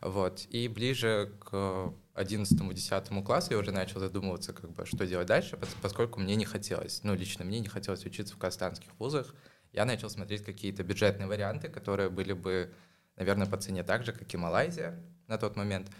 Вот. 0.00 0.46
И 0.50 0.68
ближе 0.68 1.32
к 1.40 1.92
11-10 2.14 3.22
классу 3.22 3.52
я 3.52 3.58
уже 3.58 3.72
начал 3.72 4.00
задумываться, 4.00 4.52
как 4.52 4.70
бы, 4.70 4.84
что 4.84 5.06
делать 5.06 5.28
дальше, 5.28 5.58
поскольку 5.80 6.20
мне 6.20 6.36
не 6.36 6.44
хотелось, 6.44 7.02
ну, 7.04 7.14
лично 7.14 7.44
мне 7.44 7.60
не 7.60 7.68
хотелось 7.68 8.04
учиться 8.04 8.34
в 8.34 8.38
казахстанских 8.38 8.90
вузах. 8.98 9.34
Я 9.72 9.84
начал 9.84 10.10
смотреть 10.10 10.44
какие-то 10.44 10.82
бюджетные 10.82 11.28
варианты, 11.28 11.68
которые 11.68 12.10
были 12.10 12.32
бы 12.32 12.72
наверное, 13.18 13.46
по 13.46 13.56
цене 13.56 13.82
так 13.82 14.04
же, 14.04 14.12
как 14.12 14.32
и 14.32 14.36
Малайзия 14.36 14.98
на 15.26 15.38
тот 15.38 15.56
момент. 15.56 15.90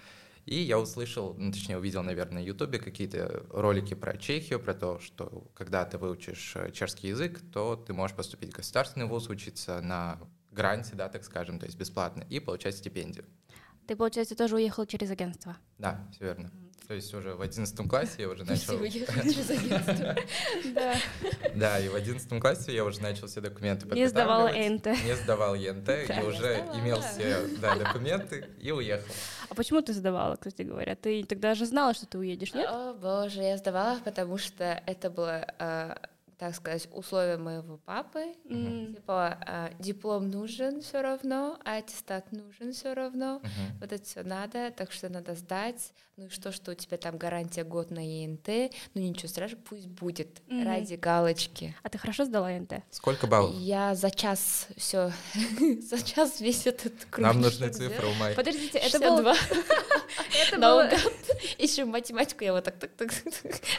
И 0.49 0.61
я 0.63 0.79
услышал, 0.79 1.35
ну, 1.37 1.53
точнее, 1.53 1.77
увидел, 1.77 2.03
наверное, 2.03 2.41
на 2.41 2.47
Ютубе 2.47 2.79
какие-то 2.79 3.45
ролики 3.51 3.93
про 3.93 4.17
Чехию, 4.17 4.59
про 4.59 4.73
то, 4.73 4.99
что 4.99 5.47
когда 5.55 5.85
ты 5.85 5.99
выучишь 5.99 6.55
э, 6.57 6.73
чешский 6.73 7.09
язык, 7.09 7.43
то 7.53 7.77
ты 7.77 7.93
можешь 7.93 8.17
поступить 8.17 8.55
в 8.55 8.57
государственный 8.57 9.05
вуз, 9.05 9.29
учиться 9.29 9.83
на 9.83 10.19
гранте, 10.51 10.95
да, 10.95 11.11
так 11.11 11.25
скажем, 11.25 11.59
то 11.59 11.67
есть 11.67 11.79
бесплатно, 11.79 12.25
и 12.31 12.41
получать 12.41 12.77
стипендию. 12.77 13.27
Ты, 13.89 13.97
получается, 13.97 14.37
тоже 14.37 14.57
уехал 14.57 14.85
через 14.85 15.11
агентство? 15.11 15.57
Да, 15.79 16.07
все 16.13 16.25
верно. 16.27 16.51
То 16.87 16.93
есть 16.93 17.13
уже 17.15 17.35
в 17.35 17.41
одиннадцатом 17.41 17.89
классе 17.89 18.17
я 18.19 18.29
уже 18.29 18.45
начал... 18.45 18.65
Все 18.65 18.79
уехали 18.79 19.31
через 19.31 19.51
агентство. 19.51 20.17
Да. 20.75 20.95
Да, 21.55 21.81
и 21.81 21.89
в 21.89 21.95
одиннадцатом 21.95 22.39
классе 22.39 22.75
я 22.75 22.85
уже 22.85 23.01
начал 23.01 23.29
все 23.29 23.41
документы 23.41 23.87
Не 23.95 24.07
сдавала 24.07 24.49
подготавливать. 24.49 24.85
НТ. 24.85 25.05
Не 25.07 25.17
сдавал 25.17 25.55
ЕНТ, 25.55 25.89
и 25.89 26.23
уже 26.27 26.59
имел 26.75 27.01
все 27.01 27.47
документы 27.79 28.47
и 28.61 28.71
уехал. 28.73 29.11
А 29.49 29.55
почему 29.55 29.81
ты 29.81 29.95
сдавала, 29.95 30.37
кстати 30.37 30.61
говоря? 30.63 30.95
Ты 30.95 31.25
тогда 31.25 31.55
же 31.55 31.65
знала, 31.65 31.95
что 31.95 32.05
ты 32.05 32.19
уедешь, 32.19 32.53
нет? 32.53 32.69
О 32.69 32.93
боже, 32.93 33.41
я 33.41 33.57
сдавала, 33.57 33.99
потому 34.01 34.37
что 34.37 34.83
это 34.85 35.09
было, 35.09 35.47
э, 35.59 35.95
так 36.39 36.55
сказать, 36.55 36.89
условие 36.93 37.37
моего 37.37 37.79
папы. 37.79 38.35
М, 38.49 38.95
Типа, 38.95 39.39
э, 39.47 39.71
диплом 39.81 40.31
нужен 40.31 40.81
все 40.83 41.03
равно, 41.03 41.59
а 41.65 41.77
аттестат 41.79 42.31
нужен 42.33 42.73
все 42.73 42.95
равно. 42.95 43.39
Мгм. 43.41 43.79
Вот 43.81 43.93
это 43.93 44.05
все 44.05 44.23
надо, 44.23 44.71
так 44.71 44.93
что 44.93 45.09
надо 45.09 45.35
сдать. 45.35 45.93
Ну 46.17 46.27
и 46.27 46.29
что, 46.31 46.51
что 46.53 46.73
у 46.73 46.75
тебя 46.75 46.97
там 46.97 47.17
гарантия 47.17 47.63
год 47.65 47.91
на 47.91 48.01
ЕНТ? 48.05 48.73
Ну 48.95 49.01
ничего 49.01 49.29
страшного, 49.29 49.63
пусть 49.63 49.87
будет 49.89 50.41
Мгм. 50.47 50.65
ради 50.65 50.95
галочки. 50.95 51.77
А 51.83 51.89
ты 51.89 51.99
хорошо 51.99 52.25
сдала 52.25 52.51
НТ? 52.51 52.83
Сколько 52.91 53.27
баллов? 53.27 53.55
Я 53.57 53.95
за 53.95 54.11
час 54.11 54.69
все, 54.77 55.13
за 55.81 56.03
час 56.03 56.41
весь 56.41 56.67
этот 56.67 56.93
круг. 57.11 57.27
Нам 57.27 57.41
нужны 57.41 57.69
цифры, 57.69 58.07
Умай. 58.09 58.35
Подождите, 58.35 58.79
это 58.79 58.99
было... 59.01 59.35
62. 59.35 59.37
Это 60.49 60.57
было... 60.59 60.91
Еще 61.59 61.85
математику 61.85 62.45
я 62.45 62.53
вот 62.53 62.65
так 62.65 62.77
так 62.79 62.91
так 62.97 63.11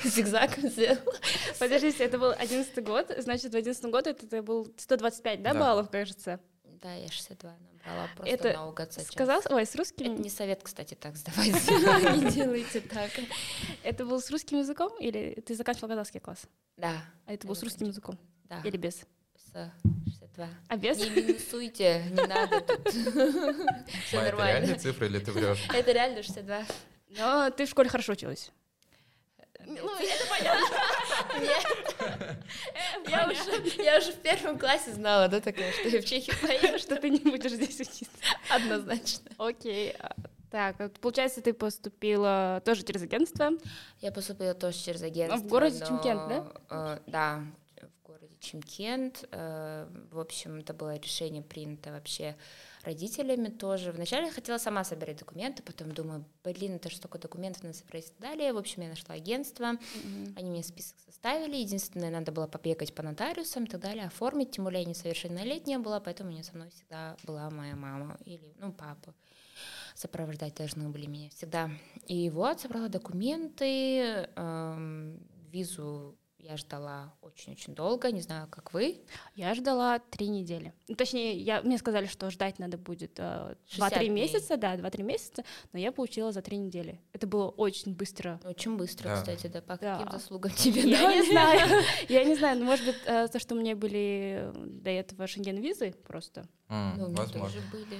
зигзагом 0.03 0.69
сделала. 0.69 1.13
Подождите, 1.57 2.03
это 2.03 2.17
был 2.17 2.31
одиннадцатый 2.49 2.83
год, 2.83 3.11
значит, 3.17 3.51
в 3.53 3.55
одиннадцатом 3.55 3.91
году 3.91 4.09
это, 4.09 4.25
это 4.25 4.41
был 4.43 4.71
125, 4.77 5.41
да, 5.41 5.53
Да. 5.53 5.59
баллов, 5.59 5.89
кажется? 5.89 6.39
Да, 6.81 6.93
я 6.93 7.09
62 7.09 7.53
набрала, 7.83 8.07
просто 8.15 8.33
Это 8.33 8.53
наугад 8.53 8.93
за 8.93 9.01
час. 9.01 9.11
Сказал... 9.11 9.41
Ой, 9.49 9.65
с 9.65 9.75
русским... 9.75 10.13
Это 10.13 10.21
не 10.21 10.29
совет, 10.29 10.61
кстати, 10.63 10.93
так 10.95 11.15
сдавать. 11.17 11.47
Не 12.23 12.31
делайте 12.31 12.79
так. 12.81 13.11
Это 13.83 14.05
был 14.05 14.21
с 14.21 14.29
русским 14.31 14.59
языком 14.59 14.91
или 14.99 15.41
ты 15.45 15.55
заканчивал 15.55 15.89
казахский 15.89 16.19
класс? 16.21 16.43
Да, 16.77 17.03
А 17.25 17.33
это 17.33 17.45
был 17.47 17.55
с 17.55 17.63
русским 17.63 17.87
языком? 17.87 18.17
да. 18.45 18.61
Или 18.63 18.77
без? 18.77 19.01
С 19.35 19.71
62. 20.05 20.47
А 20.69 20.77
без? 20.77 20.97
Не 20.99 21.09
минусуйте, 21.09 22.03
не 22.11 22.27
надо 22.27 22.61
тут. 22.61 22.87
Все 22.93 24.17
Май, 24.17 24.27
это 24.27 24.37
реальные 24.37 24.41
нормально. 24.61 24.79
цифры 24.79 25.07
или 25.07 25.19
ты 25.19 25.31
врешь? 25.33 25.67
Это 25.73 25.91
реально 25.91 26.23
62. 26.23 26.63
Но 27.17 27.49
ты 27.49 27.65
в 27.65 27.69
школе 27.69 27.89
хорошо 27.89 28.13
училась. 28.13 28.51
Ну, 29.65 29.75
это 29.99 30.25
понятно. 30.29 31.39
Нет. 31.41 31.63
Я 33.07 33.27
уже, 33.27 33.83
я 33.83 33.97
уже 33.97 34.11
в 34.11 34.17
первом 34.21 34.57
классе 34.59 34.91
знала, 34.93 35.27
да, 35.27 35.39
такая, 35.41 35.71
что 35.71 35.87
я 35.89 36.01
в 36.01 36.05
Чехию 36.05 36.35
поеду, 36.41 36.79
Что 36.79 36.95
ты 36.95 37.09
не 37.09 37.19
будешь 37.19 37.51
здесь 37.51 37.79
учиться. 37.79 38.07
однозначно. 38.49 39.29
Окей. 39.37 39.95
а, 39.99 40.13
Так, 40.51 40.91
получается, 40.99 41.41
ты 41.41 41.53
поступила 41.53 42.61
тоже 42.65 42.83
через 42.83 43.01
агентство. 43.03 43.51
Я 44.01 44.11
поступила 44.11 44.53
тоже 44.53 44.77
через 44.77 45.01
агентство. 45.03 45.37
в 45.39 45.47
городе 45.47 45.77
но, 45.79 45.85
Чимкент, 45.85 46.27
да? 46.27 46.51
э, 46.69 46.99
да, 47.07 47.43
в 48.01 48.07
городе 48.07 48.35
Чимкент. 48.39 49.25
Э, 49.31 49.87
в 50.11 50.19
общем, 50.19 50.59
это 50.59 50.73
было 50.73 50.95
решение 50.97 51.41
принято 51.43 51.91
вообще 51.91 52.35
родителями 52.83 53.49
тоже. 53.49 53.91
Вначале 53.91 54.27
я 54.27 54.31
хотела 54.31 54.57
сама 54.57 54.83
собирать 54.83 55.17
документы, 55.17 55.63
потом 55.63 55.91
думаю, 55.91 56.25
блин, 56.43 56.75
это 56.75 56.89
же 56.89 56.97
столько 56.97 57.17
документов 57.17 57.63
надо 57.63 57.75
собрать 57.75 58.05
и 58.05 58.09
так 58.09 58.19
далее. 58.19 58.53
В 58.53 58.57
общем, 58.57 58.81
я 58.83 58.89
нашла 58.89 59.15
агентство, 59.15 59.73
они 60.35 60.49
мне 60.49 60.63
список 60.63 60.97
составили. 61.05 61.57
Единственное, 61.57 62.09
надо 62.09 62.31
было 62.31 62.47
побегать 62.47 62.93
по 62.93 63.03
нотариусам 63.03 63.65
и 63.65 63.67
так 63.67 63.81
далее, 63.81 64.05
оформить. 64.05 64.51
Тем 64.51 64.63
более 64.63 64.83
я 64.83 64.89
несовершеннолетняя 64.89 65.79
была, 65.79 65.99
поэтому 65.99 66.29
у 66.29 66.33
меня 66.33 66.43
со 66.43 66.55
мной 66.55 66.69
всегда 66.69 67.17
была 67.23 67.49
моя 67.49 67.75
мама 67.75 68.17
или, 68.25 68.53
ну, 68.59 68.71
папа. 68.71 69.13
Сопровождать 69.95 70.55
должны 70.55 70.87
были 70.89 71.07
меня 71.07 71.29
всегда. 71.29 71.69
И 72.07 72.29
вот, 72.29 72.61
собрала 72.61 72.87
документы, 72.87 74.29
эм, 74.35 75.19
визу 75.51 76.17
я 76.39 76.57
ждала 76.57 77.13
очень-очень 77.21 77.75
долго, 77.75 78.11
не 78.11 78.21
знаю, 78.21 78.47
как 78.49 78.73
вы. 78.73 79.01
Я 79.35 79.53
ждала 79.53 79.99
три 79.99 80.27
недели. 80.29 80.73
Ну, 80.87 80.95
точнее, 80.95 81.37
я, 81.37 81.61
мне 81.61 81.77
сказали, 81.77 82.05
что 82.07 82.29
ждать 82.31 82.59
надо 82.59 82.77
будет 82.77 83.13
э, 83.19 83.55
60 83.67 83.93
2-3 83.93 83.97
дней. 83.99 84.09
месяца, 84.09 84.57
да, 84.57 84.75
2-3 84.75 85.03
месяца, 85.03 85.43
но 85.73 85.79
я 85.79 85.91
получила 85.91 86.31
за 86.31 86.41
три 86.41 86.57
недели. 86.57 86.99
Это 87.13 87.27
было 87.27 87.49
очень 87.49 87.93
быстро. 87.93 88.39
Очень 88.45 88.77
быстро, 88.77 89.09
Да. 89.09 89.15
кстати, 89.17 89.47
да, 89.47 89.61
по 89.61 89.77
Да. 89.77 89.97
каким 89.97 90.11
заслугам 90.11 90.51
тебе 90.51 90.81
Я 90.89 91.01
дали? 91.01 91.15
не 91.17 91.23
знаю, 91.31 91.83
я 92.07 92.23
не 92.23 92.35
знаю, 92.35 92.59
ну, 92.59 92.65
может 92.65 92.85
быть, 92.85 92.95
э, 93.05 93.27
то, 93.27 93.37
что 93.39 93.55
у 93.55 93.57
меня 93.59 93.75
были 93.75 94.51
до 94.55 94.89
этого 94.89 95.27
шенген-визы 95.27 95.91
просто. 96.07 96.45
Ну, 96.69 97.05
у 97.05 97.09
меня 97.09 97.25
тоже 97.27 97.59
были. 97.71 97.97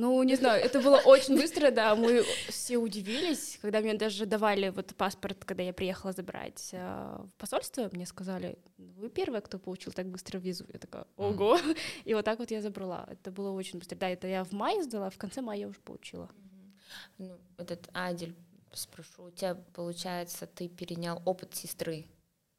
Ну, 0.00 0.22
не 0.22 0.34
знаю, 0.34 0.64
это 0.64 0.80
было 0.80 0.96
очень 0.96 1.36
быстро, 1.36 1.70
да, 1.70 1.94
мы 1.94 2.24
все 2.48 2.78
удивились, 2.78 3.58
когда 3.60 3.80
мне 3.80 3.92
даже 3.92 4.24
давали 4.24 4.70
вот 4.70 4.96
паспорт, 4.96 5.44
когда 5.44 5.62
я 5.62 5.74
приехала 5.74 6.14
забрать 6.14 6.70
э, 6.72 7.18
в 7.22 7.30
посольство, 7.36 7.90
мне 7.92 8.06
сказали, 8.06 8.56
вы 8.78 9.10
первая, 9.10 9.42
кто 9.42 9.58
получил 9.58 9.92
так 9.92 10.06
быстро 10.06 10.38
визу. 10.38 10.64
Я 10.72 10.78
такая, 10.78 11.04
ого, 11.18 11.58
и 12.06 12.14
вот 12.14 12.24
так 12.24 12.38
вот 12.38 12.50
я 12.50 12.62
забрала. 12.62 13.06
Это 13.10 13.30
было 13.30 13.50
очень 13.50 13.78
быстро. 13.78 13.96
Да, 13.96 14.08
это 14.08 14.26
я 14.26 14.42
в 14.42 14.52
мае 14.52 14.82
сдала, 14.82 15.10
в 15.10 15.18
конце 15.18 15.42
мая 15.42 15.58
я 15.58 15.68
уже 15.68 15.80
получила. 15.80 16.30
Ну, 17.18 17.38
этот 17.58 17.90
Адель, 17.92 18.34
спрошу, 18.72 19.24
у 19.24 19.30
тебя, 19.30 19.54
получается, 19.74 20.46
ты 20.46 20.68
перенял 20.68 21.20
опыт 21.26 21.54
сестры. 21.54 22.06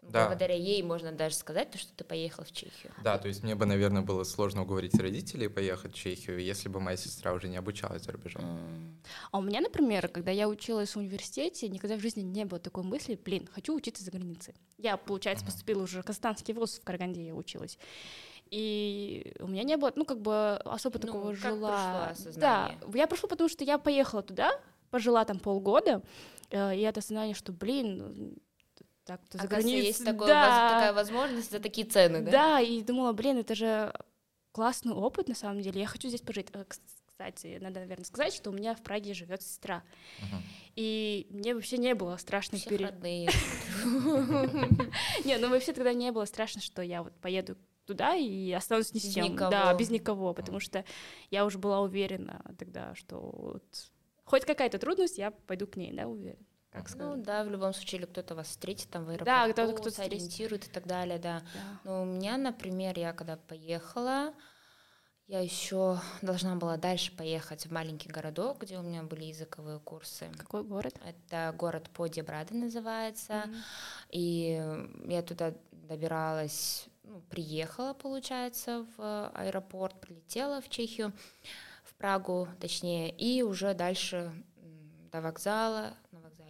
Да. 0.02 0.26
Благодаря 0.26 0.56
ей 0.56 0.82
можно 0.82 1.12
даже 1.12 1.36
сказать, 1.36 1.70
то, 1.72 1.78
что 1.78 1.94
ты 1.94 2.04
поехал 2.04 2.44
в 2.44 2.52
Чехию. 2.52 2.92
Да, 3.04 3.18
то 3.18 3.28
есть 3.28 3.44
мне 3.44 3.54
бы, 3.56 3.66
наверное, 3.66 4.02
было 4.02 4.24
сложно 4.24 4.64
уговорить 4.64 4.96
родителей 4.96 5.48
поехать 5.48 5.94
в 5.94 5.96
Чехию, 5.96 6.40
если 6.44 6.70
бы 6.70 6.80
моя 6.80 6.98
сестра 6.98 7.34
уже 7.34 7.48
не 7.48 7.58
обучалась 7.58 8.04
за 8.04 8.12
рубежом. 8.12 8.44
А 9.32 9.38
у 9.38 9.42
меня, 9.42 9.62
например, 9.62 10.08
когда 10.08 10.32
я 10.32 10.50
училась 10.50 10.96
в 10.96 10.98
университете, 10.98 11.70
никогда 11.70 11.98
в 11.98 12.00
жизни 12.00 12.22
не 12.22 12.46
было 12.46 12.60
такой 12.60 12.84
мысли, 12.84 13.20
блин, 13.24 13.48
хочу 13.54 13.76
учиться 13.76 14.04
за 14.04 14.12
границей. 14.12 14.56
Я, 14.78 14.98
получается, 14.98 15.46
поступила 15.46 15.84
уже 15.84 16.02
в 16.02 16.06
казахстанский 16.06 16.56
вуз, 16.56 16.80
в 16.80 16.84
Караганде 16.84 17.24
я 17.24 17.36
училась. 17.36 17.78
И 18.50 19.34
у 19.40 19.48
меня 19.48 19.64
не 19.64 19.78
было, 19.78 19.94
ну, 19.96 20.04
как 20.04 20.20
бы 20.20 20.58
особо 20.66 21.00
Ну, 21.00 21.08
такого 21.08 21.32
осознание? 21.32 22.36
Да, 22.36 22.76
я 22.94 23.08
прошло, 23.08 23.30
потому 23.30 23.50
что 23.50 23.64
я 23.64 23.78
поехала 23.78 24.24
туда, 24.24 24.52
пожила 24.90 25.24
там 25.24 25.40
полгода, 25.40 26.02
э, 26.50 26.76
и 26.76 26.82
это 26.82 27.00
осознание, 27.00 27.34
что, 27.34 27.54
блин, 27.54 28.36
так-то 29.06 29.38
за 29.38 29.44
Оказывается, 29.44 29.68
границей. 29.70 29.88
есть 29.88 30.06
такое 30.06 30.28
да, 30.28 30.46
воз- 30.46 30.74
такая 30.74 30.94
возможность 30.94 31.52
за 31.52 31.60
такие 31.60 31.88
цены, 31.88 32.22
да? 32.22 32.32
да, 32.32 32.60
и 32.62 32.82
думала, 32.82 33.14
блин, 33.14 33.38
это 33.38 33.56
же 33.56 33.94
классный 34.52 34.94
опыт 34.94 35.28
на 35.28 35.36
самом 35.36 35.62
деле. 35.62 35.82
Я 35.82 35.88
хочу 35.88 36.08
здесь 36.08 36.22
пожить. 36.22 36.48
Э, 36.54 36.64
кс- 36.64 36.80
Кстати, 37.08 37.60
надо, 37.62 37.82
наверное, 37.82 38.04
сказать, 38.06 38.34
что 38.34 38.50
у 38.50 38.54
меня 38.54 38.74
в 38.74 38.82
Праге 38.82 39.14
живет 39.14 39.42
сестра. 39.44 39.84
Мгм. 40.20 40.42
И 40.76 41.28
мне 41.30 41.54
вообще 41.54 41.78
не 41.78 41.94
было 41.94 42.18
страшно 42.18 42.58
родные. 42.70 43.30
Не, 45.26 45.38
ну 45.38 45.50
вообще 45.50 45.74
тогда 45.74 45.94
не 45.94 46.12
было 46.12 46.26
страшно, 46.26 46.62
что 46.62 46.82
я 46.82 47.04
вот 47.04 47.14
поеду 47.22 47.58
туда 47.86 48.16
и 48.16 48.52
останусь 48.52 48.94
ни 48.94 49.00
с 49.00 49.14
чем. 49.14 49.36
Да, 49.36 49.74
без 49.76 49.90
никого, 49.90 50.34
потому 50.34 50.60
что 50.60 50.84
я 51.30 51.46
уже 51.46 51.58
была 51.60 51.82
уверена 51.82 52.42
тогда, 52.58 52.96
что 52.96 53.60
хоть 54.24 54.46
какая-то 54.46 54.80
трудность, 54.80 55.18
я 55.18 55.32
пойду 55.32 55.68
к 55.68 55.76
ней, 55.76 55.92
да, 55.94 56.08
уверена. 56.08 56.44
Как 56.72 56.84
Ну 56.92 56.96
сказать. 56.96 57.24
да, 57.24 57.44
в 57.44 57.50
любом 57.50 57.74
случае, 57.74 58.00
или 58.00 58.06
кто-то 58.06 58.34
вас 58.34 58.48
встретит 58.48 58.90
там 58.90 59.04
в 59.06 59.10
аэропорту, 59.10 59.26
Да, 59.26 59.44
кто-то- 59.52 59.74
кто-то 59.74 59.90
встретит. 59.90 60.20
сориентирует 60.22 60.68
и 60.68 60.72
так 60.72 60.88
далее, 60.88 61.20
да. 61.20 61.42
Да. 61.54 61.80
Но 61.84 62.02
у 62.04 62.06
меня, 62.06 62.38
например, 62.38 62.98
я 62.98 63.12
когда 63.12 63.36
поехала, 63.36 64.34
я 65.28 65.40
еще 65.42 66.00
должна 66.22 66.56
была 66.56 66.78
дальше 66.78 67.16
поехать 67.16 67.66
в 67.66 67.72
маленький 67.74 68.10
городок, 68.10 68.62
где 68.62 68.78
у 68.80 68.84
меня 68.84 69.04
были 69.04 69.26
языковые 69.26 69.80
курсы. 69.80 70.30
Какой 70.38 70.64
город? 70.64 70.96
Это 71.06 71.54
город 71.58 71.90
Подебрады 71.94 72.54
называется. 72.56 73.44
Мгм. 73.48 73.56
И 74.12 74.80
я 75.08 75.22
туда 75.24 75.54
добиралась, 75.74 76.86
ну, 77.04 77.22
приехала, 77.30 77.94
получается, 77.94 78.86
в 78.98 79.30
аэропорт, 79.36 80.00
прилетела 80.00 80.62
в 80.62 80.70
Чехию, 80.70 81.12
в 81.84 81.94
Прагу, 81.96 82.48
точнее, 82.62 83.10
и 83.10 83.42
уже 83.44 83.74
дальше 83.74 84.32
до 85.12 85.20
вокзала, 85.22 85.94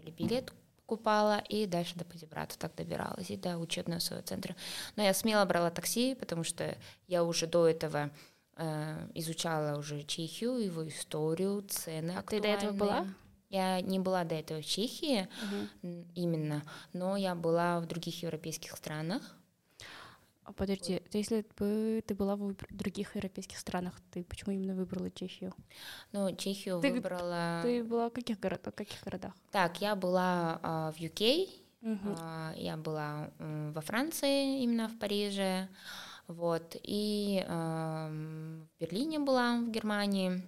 вокзале 0.10 0.28
билет 0.28 0.54
покупала, 0.78 1.40
и 1.50 1.66
дальше 1.68 1.96
до 1.96 2.04
Подебрата 2.06 2.58
так 2.58 2.76
добиралась, 2.76 3.30
и 3.30 3.38
до 3.38 3.58
учебного 3.58 4.00
своего 4.00 4.24
центра. 4.26 4.56
Но 4.96 5.04
я 5.04 5.14
смело 5.14 5.46
брала 5.46 5.70
такси, 5.72 6.16
потому 6.16 6.44
что 6.44 6.78
я 7.08 7.24
уже 7.24 7.48
до 7.48 7.68
этого 7.68 8.10
э, 8.58 9.08
изучала 9.14 9.78
уже 9.78 10.04
Чехию, 10.04 10.58
его 10.58 10.88
историю, 10.88 11.62
цены 11.70 12.12
А 12.18 12.22
ты 12.24 12.42
до 12.42 12.48
этого 12.50 12.72
была? 12.72 12.92
актуальные. 13.00 13.16
Я 13.50 13.82
не 13.82 14.00
была 14.00 14.24
до 14.24 14.36
этого 14.36 14.62
в 14.62 14.66
Чехии. 14.66 15.28
М, 15.84 16.06
Именно. 16.16 16.64
Но 16.94 17.18
я 17.18 17.36
была 17.36 17.80
в 17.82 17.86
других 17.86 18.24
европейских 18.24 18.76
странах. 18.78 19.36
А 20.52 20.54
подожди, 20.54 21.00
то 21.10 21.18
если 21.18 21.46
бы 21.58 22.04
ты 22.06 22.14
была 22.14 22.36
в 22.36 22.54
других 22.72 23.16
европейских 23.16 23.58
странах, 23.58 23.94
ты 24.12 24.26
почему 24.26 24.52
именно 24.52 24.76
выбрала 24.76 25.10
Чехию? 25.10 25.54
Но 26.12 26.30
Чехию 26.32 26.82
Ты- 26.82 26.92
выбрала... 26.92 27.62
Ты 27.64 27.82
была 27.86 28.10
в 28.10 28.14
каких, 28.14 28.38
город... 28.38 28.60
в 28.66 28.72
каких 28.74 29.02
городах? 29.02 29.34
Так, 29.52 29.80
я 29.80 29.96
была 29.96 30.60
а, 30.62 30.92
в 30.92 30.98
UK, 30.98 31.48
Мгм. 31.80 32.16
а, 32.20 32.54
я 32.58 32.76
была 32.76 33.32
м, 33.40 33.72
во 33.72 33.80
Франции, 33.80 34.62
именно 34.62 34.90
в 34.90 35.00
Париже, 35.00 35.70
вот, 36.28 36.76
и 36.84 37.46
ам, 37.48 38.68
в 38.76 38.82
Берлине 38.82 39.20
была, 39.20 39.56
в 39.56 39.72
Германии. 39.72 40.44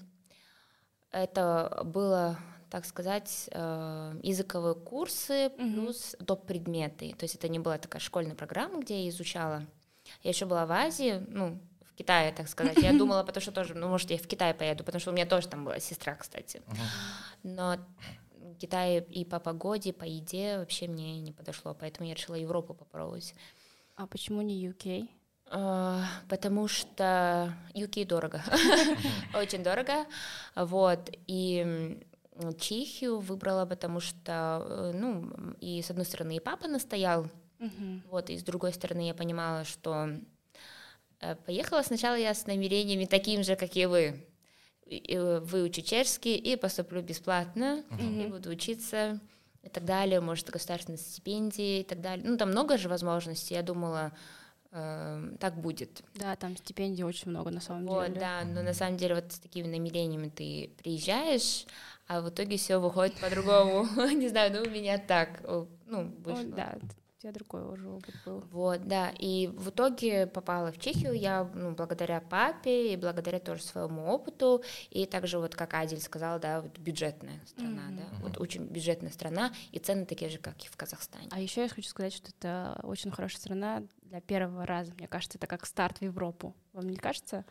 Это 1.12 1.82
было 1.86 2.38
так 2.70 2.86
сказать, 2.86 3.50
э, 3.52 4.20
языковые 4.24 4.74
курсы 4.74 5.52
плюс 5.52 6.16
mm-hmm. 6.16 6.26
доп. 6.26 6.48
предметы. 6.48 7.14
То 7.20 7.26
есть 7.26 7.36
это 7.36 7.48
не 7.48 7.60
была 7.60 7.78
такая 7.78 8.02
школьная 8.02 8.36
программа, 8.36 8.82
где 8.82 9.04
я 9.04 9.10
изучала. 9.10 9.64
Я 10.22 10.30
еще 10.30 10.46
была 10.46 10.66
в 10.66 10.72
Азии, 10.72 11.24
ну, 11.28 11.60
в 11.82 11.96
Китае, 11.96 12.32
так 12.32 12.48
сказать. 12.48 12.78
Я 12.78 12.94
думала, 12.94 13.24
потому 13.24 13.42
что 13.42 13.52
тоже, 13.52 13.76
ну, 13.76 13.88
может, 13.88 14.12
я 14.12 14.18
в 14.18 14.28
Китай 14.28 14.54
поеду, 14.54 14.84
потому 14.84 15.00
что 15.00 15.12
у 15.12 15.14
меня 15.14 15.26
тоже 15.26 15.48
там 15.48 15.66
была 15.66 15.80
сестра, 15.80 16.16
кстати. 16.16 16.62
Но 17.44 17.78
Китай 18.60 19.00
и 19.00 19.26
по 19.26 19.40
погоде, 19.40 19.94
по 19.94 20.04
еде 20.04 20.58
вообще 20.58 20.88
мне 20.88 21.20
не 21.20 21.32
подошло, 21.32 21.74
поэтому 21.74 22.08
я 22.08 22.16
решила 22.16 22.36
Европу 22.36 22.74
попробовать. 22.74 23.36
А 23.96 24.08
почему 24.08 24.42
не 24.42 24.66
UK? 24.68 25.08
А, 25.48 26.06
потому 26.30 26.68
что 26.68 27.54
UK 27.76 28.06
дорого, 28.06 28.44
очень 29.36 29.64
дорого, 29.64 30.06
вот, 30.56 31.12
и 31.28 32.00
Чехию 32.60 33.20
выбрала, 33.20 33.66
потому 33.66 34.00
что, 34.00 34.66
э, 34.68 34.92
ну, 34.96 35.32
и 35.60 35.82
с 35.82 35.92
одной 35.92 36.06
стороны 36.06 36.38
и 36.38 36.40
папа 36.40 36.68
настоял, 36.68 37.28
вот, 38.10 38.30
и 38.30 38.38
с 38.38 38.44
другой 38.44 38.74
стороны 38.74 39.08
я 39.08 39.14
понимала, 39.14 39.64
что 39.64 40.10
э, 41.20 41.36
поехала 41.36 41.82
сначала 41.82 42.16
я 42.16 42.34
с 42.34 42.46
намерениями 42.46 43.06
таким 43.06 43.44
же, 43.44 43.56
как 43.56 43.76
и 43.76 43.86
вы, 43.86 44.26
выучу 44.86 45.82
чешский 45.82 46.36
и 46.36 46.56
поступлю 46.56 47.02
бесплатно, 47.02 47.84
и 48.00 48.28
буду 48.28 48.50
учиться 48.50 49.20
и 49.64 49.70
так 49.70 49.86
далее, 49.86 50.20
может, 50.20 50.50
государственные 50.50 51.00
стипендии 51.00 51.80
и 51.80 51.84
так 51.84 52.02
далее. 52.02 52.28
Ну, 52.28 52.38
там 52.38 52.50
много 52.50 52.78
же 52.78 52.90
возможностей. 52.90 53.54
Я 53.54 53.64
думала, 53.64 54.12
э, 54.72 55.36
так 55.40 55.56
будет. 55.56 56.04
Да, 56.16 56.36
там 56.36 56.58
стипендий 56.58 57.04
очень 57.04 57.32
много 57.32 57.50
на 57.50 57.62
самом 57.62 57.86
вот, 57.86 58.08
деле. 58.08 58.20
Да, 58.20 58.44
но 58.44 58.62
на 58.62 58.74
самом 58.74 58.98
деле 58.98 59.16
вот 59.16 59.32
с 59.32 59.40
такими 59.40 59.68
намерениями 59.68 60.28
ты 60.28 60.72
приезжаешь, 60.82 61.66
а 62.08 62.20
в 62.20 62.30
итоге 62.30 62.58
все 62.58 62.78
выходит 62.78 63.16
по-другому. 63.16 63.88
Не 64.14 64.28
знаю, 64.28 64.52
ну 64.52 64.70
у 64.70 64.70
меня 64.70 64.98
так, 64.98 65.42
ну, 65.86 66.14
вышло. 66.20 66.44
Да, 66.44 66.78
тебя 67.24 67.32
другой 67.32 67.64
уже 67.64 67.90
опыт 67.90 68.16
был. 68.26 68.44
Вот, 68.52 68.86
да, 68.86 69.12
и 69.18 69.48
в 69.48 69.70
итоге 69.70 70.28
попала 70.28 70.72
в 70.72 70.78
Чехию 70.78 71.14
я, 71.14 71.50
ну, 71.54 71.72
благодаря 71.72 72.20
папе 72.20 72.94
и 72.94 72.98
благодаря 72.98 73.40
тоже 73.40 73.64
своему 73.64 74.08
опыту, 74.08 74.64
и 74.90 75.06
также 75.06 75.40
вот, 75.40 75.56
как 75.56 75.74
Адель 75.74 76.02
сказала, 76.02 76.40
да, 76.40 76.62
вот 76.62 76.78
бюджетная 76.78 77.40
страна, 77.46 77.84
mm-hmm. 77.90 77.96
да, 77.96 78.04
mm-hmm. 78.04 78.22
вот 78.22 78.42
очень 78.42 78.66
бюджетная 78.66 79.12
страна, 79.12 79.54
и 79.72 79.80
цены 79.80 80.06
такие 80.06 80.30
же, 80.30 80.38
как 80.38 80.62
и 80.64 80.68
в 80.68 80.76
Казахстане. 80.76 81.30
А 81.32 81.40
еще 81.40 81.62
я 81.62 81.70
хочу 81.70 81.88
сказать, 81.88 82.14
что 82.14 82.30
это 82.30 82.80
очень 82.84 83.12
хорошая 83.12 83.40
страна 83.40 83.84
для 84.02 84.20
первого 84.20 84.66
раза, 84.66 84.94
мне 84.94 85.08
кажется, 85.08 85.38
это 85.38 85.48
как 85.48 85.66
старт 85.66 86.00
в 86.00 86.02
Европу, 86.02 86.56
вам 86.74 86.90
не 86.90 86.98
кажется? 86.98 87.46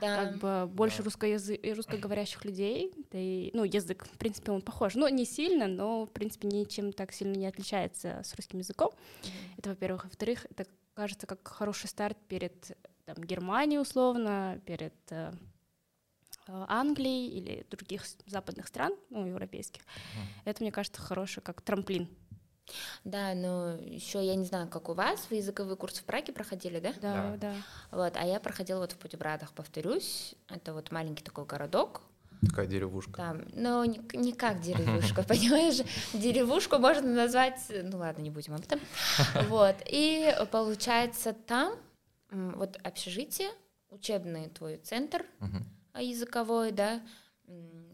Да. 0.00 0.24
как 0.24 0.38
бы 0.38 0.66
больше 0.72 0.98
да. 0.98 1.04
русскоязы... 1.04 1.58
русскоговорящих 1.62 2.44
людей, 2.44 2.92
да 3.10 3.18
и, 3.18 3.50
ну, 3.54 3.64
язык, 3.64 4.06
в 4.06 4.18
принципе, 4.18 4.52
он 4.52 4.62
похож, 4.62 4.94
ну, 4.94 5.08
не 5.08 5.24
сильно, 5.24 5.66
но, 5.66 6.06
в 6.06 6.10
принципе, 6.10 6.48
ничем 6.48 6.92
так 6.92 7.12
сильно 7.12 7.34
не 7.34 7.46
отличается 7.46 8.20
с 8.24 8.34
русским 8.34 8.58
языком, 8.58 8.90
mm-hmm. 8.90 9.28
это, 9.58 9.70
во-первых, 9.70 10.04
во-вторых, 10.04 10.46
это 10.50 10.66
кажется 10.94 11.26
как 11.26 11.46
хороший 11.46 11.88
старт 11.88 12.18
перед, 12.28 12.76
там, 13.04 13.16
Германией, 13.16 13.80
условно, 13.80 14.60
перед 14.66 14.94
э, 15.10 15.32
э 16.48 16.64
Англией 16.68 17.28
или 17.28 17.66
других 17.70 18.04
западных 18.26 18.68
стран, 18.68 18.94
ну, 19.10 19.26
европейских, 19.26 19.82
mm-hmm. 19.82 20.42
это, 20.44 20.62
мне 20.62 20.72
кажется, 20.72 21.00
хороший 21.00 21.42
как 21.42 21.62
трамплин 21.62 22.08
да, 23.04 23.34
но 23.34 23.74
еще 23.76 24.24
я 24.24 24.34
не 24.34 24.44
знаю, 24.44 24.68
как 24.68 24.88
у 24.88 24.94
вас, 24.94 25.26
вы 25.30 25.36
языковой 25.36 25.76
курс 25.76 25.98
в 25.98 26.04
Праге 26.04 26.32
проходили, 26.32 26.80
да? 26.80 26.92
Да, 27.00 27.36
да. 27.40 27.54
Вот, 27.90 28.16
а 28.16 28.24
я 28.24 28.40
проходила 28.40 28.80
вот 28.80 28.92
в 28.92 28.96
Путебрадах, 28.96 29.52
повторюсь, 29.52 30.34
это 30.48 30.72
вот 30.74 30.90
маленький 30.90 31.24
такой 31.24 31.44
городок, 31.44 32.02
Такая 32.40 32.66
деревушка. 32.66 33.14
Там, 33.14 33.42
но 33.52 33.84
не, 33.84 34.00
не 34.12 34.32
как 34.32 34.60
деревушка, 34.60 35.22
понимаешь? 35.28 35.84
Деревушку 36.12 36.78
можно 36.78 37.12
назвать, 37.12 37.60
ну 37.82 37.98
ладно, 37.98 38.22
не 38.22 38.30
будем 38.30 38.54
об 38.54 38.60
этом. 38.60 38.80
Вот, 39.48 39.74
и 39.86 40.32
получается 40.52 41.32
там 41.32 41.74
вот 42.30 42.76
общежитие, 42.84 43.48
учебный 43.90 44.48
твой 44.50 44.76
центр 44.76 45.24
языковой, 45.98 46.70
да, 46.70 47.00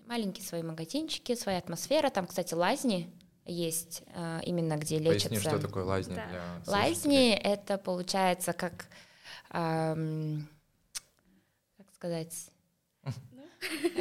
маленькие 0.06 0.44
свои 0.44 0.62
магазинчики, 0.62 1.34
своя 1.34 1.58
атмосфера, 1.58 2.10
там, 2.10 2.26
кстати, 2.26 2.54
лазни, 2.54 3.10
есть 3.46 4.02
э, 4.14 4.40
именно 4.44 4.76
где 4.76 4.98
лечатся. 4.98 5.28
Поясни, 5.28 5.48
что 5.48 5.58
такое 5.58 5.84
лазни 5.84 6.14
да. 6.14 6.26
для 6.26 6.72
Лазни— 6.72 7.32
это 7.42 7.78
получается 7.78 8.52
как, 8.52 8.86
эм, 9.50 10.48
как 11.76 11.86
сказать, 11.94 12.50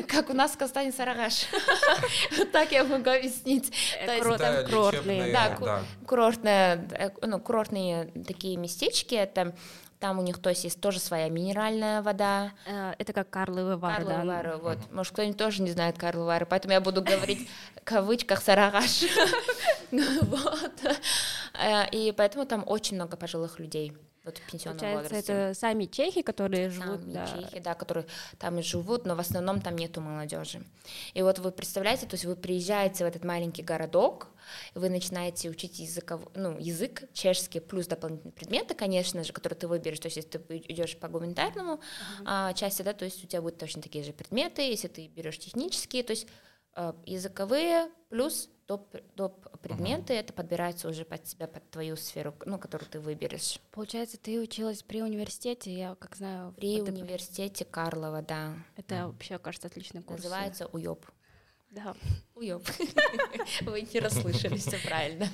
как 0.07 0.29
у 0.29 0.33
нас 0.33 0.51
в 0.51 0.57
Казахстане 0.57 0.91
Сарагаш. 0.91 1.47
Так 2.51 2.71
я 2.71 2.83
могу 2.83 3.09
объяснить. 3.09 3.73
Курортные. 4.19 5.33
Да, 5.33 5.83
курортные, 6.07 6.87
э, 6.91 7.09
ну, 7.21 7.39
курортные 7.39 8.05
такие 8.27 8.57
местечки, 8.57 9.15
это 9.15 9.55
там 10.03 10.19
у 10.19 10.21
них, 10.21 10.37
то 10.37 10.49
есть, 10.49 10.65
есть 10.65 10.81
тоже 10.81 10.99
своя 10.99 11.29
минеральная 11.29 12.01
вода. 12.01 12.51
Э, 12.65 12.93
это 12.97 13.13
как 13.13 13.29
Карловы 13.29 13.77
Вары, 13.77 14.03
Карловы 14.03 14.27
да? 14.27 14.35
Вары, 14.35 14.57
вот. 14.57 14.77
Может, 14.91 15.13
кто-нибудь 15.13 15.37
тоже 15.37 15.61
не 15.61 15.71
знает 15.71 15.97
Карловы 15.97 16.25
Вары, 16.25 16.45
поэтому 16.45 16.73
я 16.73 16.81
буду 16.81 17.01
говорить 17.01 17.49
в 17.77 17.85
кавычках 17.85 18.41
«сарагаш». 18.41 19.05
Вот. 19.91 20.97
Э, 21.53 21.87
и 21.91 22.11
поэтому 22.11 22.45
там 22.45 22.65
очень 22.67 22.97
много 22.97 23.15
пожилых 23.15 23.59
людей 23.59 23.93
вот 24.23 24.37
в 24.37 24.51
пенсионном 24.51 24.79
Получается, 24.79 25.13
возрасте. 25.13 25.33
это 25.33 25.53
сами 25.53 25.85
чехи, 25.85 26.21
которые 26.21 26.69
живут, 26.69 27.01
сами 27.01 27.13
да. 27.13 27.27
чехи, 27.27 27.59
да, 27.59 27.73
которые 27.73 28.05
там 28.39 28.57
и 28.57 28.61
живут, 28.61 29.05
но 29.05 29.15
в 29.15 29.19
основном 29.19 29.59
там 29.59 29.75
нету 29.75 29.99
молодежи. 29.99 30.63
И 31.13 31.21
вот 31.21 31.39
вы 31.39 31.51
представляете, 31.51 32.07
то 32.07 32.13
есть 32.13 32.23
вы 32.23 32.35
приезжаете 32.35 33.03
в 33.03 33.07
этот 33.07 33.25
маленький 33.25 33.63
городок, 33.63 34.29
вы 34.75 34.89
начинаете 34.89 35.49
учить 35.49 35.79
языков, 35.79 36.21
ну, 36.35 36.57
язык 36.57 37.03
чешский, 37.13 37.59
плюс 37.59 37.87
дополнительные 37.87 38.33
предметы, 38.33 38.75
конечно 38.75 39.23
же, 39.23 39.33
которые 39.33 39.57
ты 39.57 39.67
выберешь, 39.67 39.99
то 39.99 40.07
есть 40.07 40.17
если 40.17 40.29
ты 40.37 40.57
идешь 40.67 40.97
по 40.97 41.09
гуманитарному 41.09 41.73
uh-huh. 41.73 42.23
а, 42.25 42.53
части, 42.53 42.81
да, 42.81 42.93
то 42.93 43.05
есть 43.05 43.23
у 43.23 43.27
тебя 43.27 43.41
будут 43.41 43.57
точно 43.57 43.81
такие 43.81 44.05
же 44.05 44.13
предметы, 44.13 44.61
если 44.61 44.87
ты 44.87 45.07
берешь 45.07 45.37
технические, 45.37 46.03
то 46.03 46.11
есть 46.11 46.27
а, 46.75 46.95
языковые 47.05 47.89
плюс 48.09 48.49
доп, 48.67 48.95
доп 49.15 49.47
предметы, 49.61 50.13
uh-huh. 50.13 50.19
это 50.19 50.33
подбирается 50.33 50.87
уже 50.89 51.05
под 51.05 51.23
тебя, 51.23 51.47
под 51.47 51.69
твою 51.69 51.95
сферу, 51.95 52.33
ну, 52.45 52.57
которую 52.57 52.89
ты 52.89 52.99
выберешь. 52.99 53.59
Получается, 53.71 54.17
ты 54.17 54.39
училась 54.39 54.83
при 54.83 55.01
университете, 55.01 55.73
я 55.73 55.95
как 55.95 56.15
знаю... 56.15 56.53
При 56.53 56.81
университете 56.81 57.65
Карлова, 57.65 58.21
да. 58.21 58.53
Это 58.75 58.95
uh-huh. 58.95 59.07
вообще, 59.07 59.37
кажется, 59.39 59.67
отличный 59.67 60.01
курс. 60.01 60.23
Называется 60.23 60.67
УЙОП. 60.67 61.05
Да. 61.73 61.95
Уёб. 62.35 62.63
Вы 63.61 63.81
не 63.81 63.99
расслышали, 63.99 64.57
все 64.57 64.77
правильно. 64.85 65.27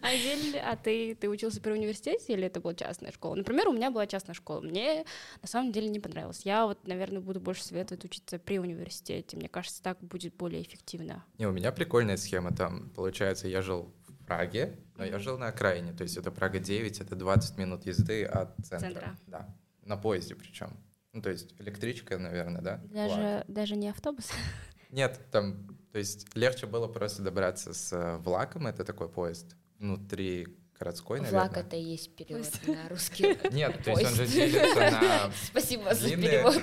Азель, 0.00 0.58
а 0.58 0.76
ты, 0.76 1.16
ты 1.16 1.28
учился 1.28 1.60
при 1.60 1.72
университете 1.72 2.34
или 2.34 2.44
это 2.44 2.60
была 2.60 2.74
частная 2.74 3.10
школа? 3.10 3.34
Например, 3.34 3.68
у 3.68 3.72
меня 3.72 3.90
была 3.90 4.06
частная 4.06 4.34
школа. 4.34 4.60
Мне 4.60 5.04
на 5.40 5.48
самом 5.48 5.72
деле 5.72 5.88
не 5.88 5.98
понравилось. 5.98 6.42
Я 6.44 6.66
вот, 6.66 6.86
наверное, 6.86 7.20
буду 7.20 7.40
больше 7.40 7.64
советовать 7.64 8.04
учиться 8.04 8.38
при 8.38 8.58
университете. 8.58 9.36
Мне 9.36 9.48
кажется, 9.48 9.82
так 9.82 9.98
будет 10.00 10.36
более 10.36 10.62
эффективно. 10.62 11.24
Не, 11.38 11.46
у 11.46 11.52
меня 11.52 11.72
прикольная 11.72 12.16
схема. 12.16 12.54
Там, 12.54 12.90
получается, 12.90 13.48
я 13.48 13.60
жил 13.60 13.92
в 14.06 14.24
Праге, 14.24 14.78
но 14.96 15.04
я 15.04 15.18
жил 15.18 15.36
на 15.36 15.48
окраине. 15.48 15.92
То 15.92 16.04
есть 16.04 16.16
это 16.16 16.30
Прага 16.30 16.60
9, 16.60 17.00
это 17.00 17.16
20 17.16 17.58
минут 17.58 17.86
езды 17.86 18.24
от 18.24 18.54
центра. 18.64 18.88
центра. 18.88 19.18
Да, 19.26 19.56
на 19.84 19.96
поезде 19.96 20.36
причем. 20.36 20.76
Ну, 21.12 21.20
то 21.20 21.30
есть 21.30 21.54
электричка, 21.58 22.18
наверное, 22.18 22.62
да? 22.62 22.80
Даже, 22.84 23.44
даже 23.48 23.76
не 23.76 23.88
автобус. 23.88 24.30
Нет, 24.92 25.18
там, 25.30 25.66
то 25.90 25.98
есть 25.98 26.34
легче 26.36 26.66
было 26.66 26.86
просто 26.86 27.22
добраться 27.22 27.72
с 27.74 27.92
э, 27.92 28.18
влаком, 28.18 28.66
это 28.66 28.84
такой 28.84 29.08
поезд 29.08 29.56
внутри 29.78 30.46
городской, 30.78 31.20
наверное. 31.20 31.40
Влак 31.40 31.56
это 31.56 31.76
и 31.76 31.82
есть 31.82 32.14
перевод 32.14 32.46
на 32.66 32.88
русский. 32.88 33.38
Нет, 33.52 33.82
то 33.84 33.90
есть 33.90 34.04
он 34.04 34.14
же 34.14 34.26
делится 34.26 34.90
на 34.90 35.32
Спасибо 35.44 35.94
за 35.94 36.10
перевод. 36.10 36.62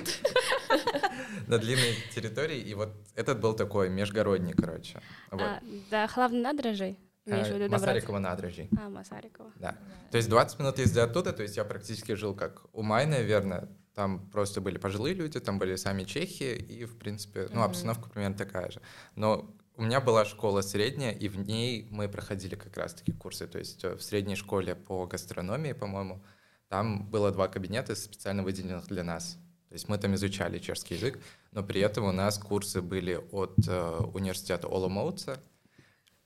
На 1.46 1.58
длинной 1.58 1.96
территории, 2.14 2.58
и 2.58 2.74
вот 2.74 2.90
этот 3.16 3.40
был 3.40 3.54
такой 3.54 3.88
межгородний, 3.88 4.52
короче. 4.52 5.00
А, 5.30 5.60
да, 5.90 6.06
Хлавный 6.06 6.40
надрожей? 6.40 6.96
А, 7.28 7.68
Масарикова 7.68 8.18
надрожи. 8.18 8.68
А, 8.78 8.88
Масарикова. 8.88 9.52
Да. 9.56 9.76
То 10.10 10.16
есть 10.16 10.28
20 10.28 10.58
минут 10.60 10.78
езды 10.78 11.00
оттуда, 11.00 11.32
то 11.32 11.42
есть 11.42 11.56
я 11.56 11.64
практически 11.64 12.12
жил 12.12 12.34
как 12.34 12.62
у 12.72 12.82
Май, 12.82 13.06
наверное, 13.06 13.68
там 14.00 14.30
просто 14.30 14.62
были 14.62 14.78
пожилые 14.78 15.14
люди, 15.14 15.38
там 15.40 15.58
были 15.58 15.76
сами 15.76 16.04
чехи, 16.04 16.56
и, 16.56 16.86
в 16.86 16.96
принципе, 16.96 17.48
ну, 17.52 17.62
обстановка 17.62 18.08
примерно 18.08 18.34
такая 18.34 18.70
же. 18.70 18.80
Но 19.14 19.54
у 19.76 19.82
меня 19.82 20.00
была 20.00 20.24
школа 20.24 20.62
средняя, 20.62 21.12
и 21.12 21.28
в 21.28 21.36
ней 21.36 21.86
мы 21.90 22.08
проходили 22.08 22.54
как 22.54 22.78
раз-таки 22.78 23.12
курсы. 23.12 23.46
То 23.46 23.58
есть 23.58 23.84
э, 23.84 23.94
в 23.96 24.02
средней 24.02 24.36
школе 24.36 24.74
по 24.74 25.06
гастрономии, 25.06 25.74
по-моему, 25.74 26.24
там 26.68 27.10
было 27.10 27.30
два 27.30 27.46
кабинета, 27.48 27.94
специально 27.94 28.42
выделенных 28.42 28.86
для 28.86 29.04
нас. 29.04 29.36
То 29.68 29.74
есть 29.74 29.86
мы 29.90 29.98
там 29.98 30.14
изучали 30.14 30.58
чешский 30.58 30.94
язык, 30.94 31.18
но 31.52 31.62
при 31.62 31.82
этом 31.82 32.04
у 32.06 32.12
нас 32.12 32.38
курсы 32.38 32.80
были 32.80 33.20
от 33.32 33.68
э, 33.68 33.96
университета 34.14 34.66
Оломоуца. 34.66 35.42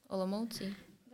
Оломоуци. 0.09 0.73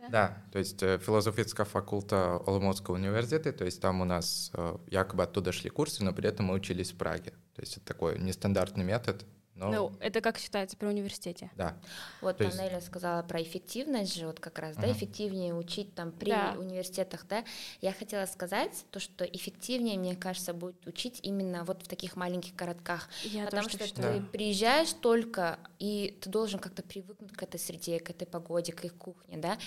Да, 0.09 0.43
то 0.51 0.59
есть 0.59 0.81
э, 0.83 0.97
философическая 0.97 1.65
факульта 1.65 2.37
Оломоцкого 2.47 2.95
университета, 2.95 3.53
то 3.53 3.65
есть 3.65 3.81
там 3.81 4.01
у 4.01 4.05
нас 4.05 4.51
э, 4.53 4.77
якобы 4.87 5.23
оттуда 5.23 5.51
шли 5.51 5.69
курсы, 5.69 6.03
но 6.03 6.13
при 6.13 6.27
этом 6.27 6.47
мы 6.47 6.55
учились 6.55 6.91
в 6.91 6.97
Праге. 6.97 7.31
То 7.55 7.61
есть 7.61 7.77
это 7.77 7.85
такой 7.85 8.19
нестандартный 8.19 8.83
метод, 8.83 9.25
Но... 9.55 9.69
Ну, 9.69 9.91
это 9.99 10.21
как 10.21 10.37
считается 10.37 10.77
при 10.77 10.87
университете? 10.87 11.51
Да. 11.57 11.75
Вот 12.21 12.37
То 12.37 12.45
есть- 12.45 12.57
Анеля 12.57 12.79
сказала 12.79 13.21
про 13.21 13.41
эффективность 13.41 14.15
же, 14.15 14.25
вот 14.27 14.39
как 14.39 14.57
раз, 14.59 14.75
да, 14.77 14.83
Ага. 14.83 14.93
эффективнее 14.93 15.53
учить 15.53 15.93
там 15.93 16.11
при 16.13 16.29
Да. 16.31 16.55
университетах, 16.57 17.27
да. 17.27 17.43
Я 17.81 17.91
хотела 17.91 18.25
сказать 18.27 18.85
то, 18.91 18.99
что 18.99 19.25
эффективнее, 19.25 19.99
мне 19.99 20.15
кажется, 20.15 20.53
будет 20.53 20.87
учить 20.87 21.19
именно 21.21 21.63
вот 21.65 21.83
в 21.83 21.87
таких 21.87 22.15
маленьких 22.15 22.55
городках, 22.55 23.09
Я 23.23 23.45
потому 23.45 23.63
тоже 23.63 23.69
что 23.69 23.77
так 23.79 23.87
ты 23.89 23.95
считаю. 23.95 24.19
Да. 24.21 24.27
приезжаешь 24.31 24.93
только, 24.93 25.59
и 25.79 26.17
ты 26.21 26.29
должен 26.29 26.59
как-то 26.59 26.81
привыкнуть 26.81 27.33
к 27.33 27.43
этой 27.43 27.59
среде, 27.59 27.99
к 27.99 28.09
этой 28.09 28.25
погоде, 28.25 28.71
к 28.71 28.85
их 28.85 28.95
кухне, 28.95 29.37
да. 29.37 29.57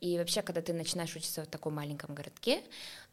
И 0.00 0.18
вообще, 0.18 0.42
когда 0.42 0.62
ты 0.62 0.72
начинаешь 0.72 1.14
учиться 1.16 1.42
в 1.42 1.46
таком 1.48 1.74
маленьком 1.74 2.14
городке, 2.14 2.62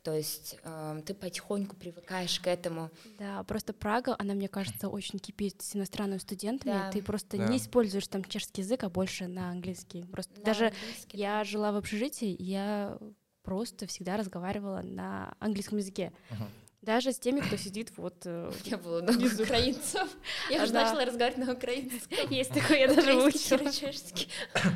то 0.04 0.14
есть 0.16 0.58
эм, 0.64 1.02
ты 1.04 1.14
потихоньку 1.14 1.76
привыкаешь 1.76 2.40
к 2.40 2.48
этому. 2.48 2.90
Да, 3.18 3.44
просто 3.44 3.74
Прага, 3.74 4.16
она, 4.20 4.34
мне 4.34 4.48
кажется, 4.48 4.88
очень 4.90 5.20
кипит 5.20 5.62
с 5.62 5.76
иностранными 5.76 6.20
студентами. 6.20 6.74
Да. 6.74 6.92
Ты 6.92 7.02
просто 7.04 7.38
Да. 7.38 7.48
не 7.48 7.58
используешь 7.58 8.08
там 8.08 8.24
чешский 8.24 8.62
язык, 8.62 8.84
а 8.84 8.90
больше 8.90 9.28
на 9.28 9.50
английский. 9.52 10.04
Просто 10.06 10.38
на 10.40 10.44
даже 10.46 10.66
английский. 10.68 11.18
я 11.18 11.44
жила 11.44 11.72
в 11.72 11.76
общежитии, 11.76 12.36
я 12.42 12.98
просто 13.44 13.88
всегда 13.88 14.18
разговаривала 14.18 14.82
на 14.82 15.36
английском 15.40 15.78
языке. 15.80 16.12
Мгм. 16.30 16.46
Даже 16.82 17.12
с 17.12 17.20
теми, 17.20 17.42
кто 17.42 17.58
сидит 17.58 17.92
вот... 17.98 18.22
э, 18.26 18.52
Я 18.64 18.78
была 18.78 19.02
Внизу. 19.02 19.44
украинцев. 19.44 20.10
Я 20.50 20.64
уже 20.64 20.72
да. 20.72 20.86
начала 20.86 21.04
разговаривать 21.06 21.46
на 21.46 21.54
украинском. 21.54 22.18
Есть 22.30 22.54
такое, 22.54 22.78
я 22.80 22.94
даже 22.94 23.14
выучила. 23.16 23.72
чешский. 23.72 24.30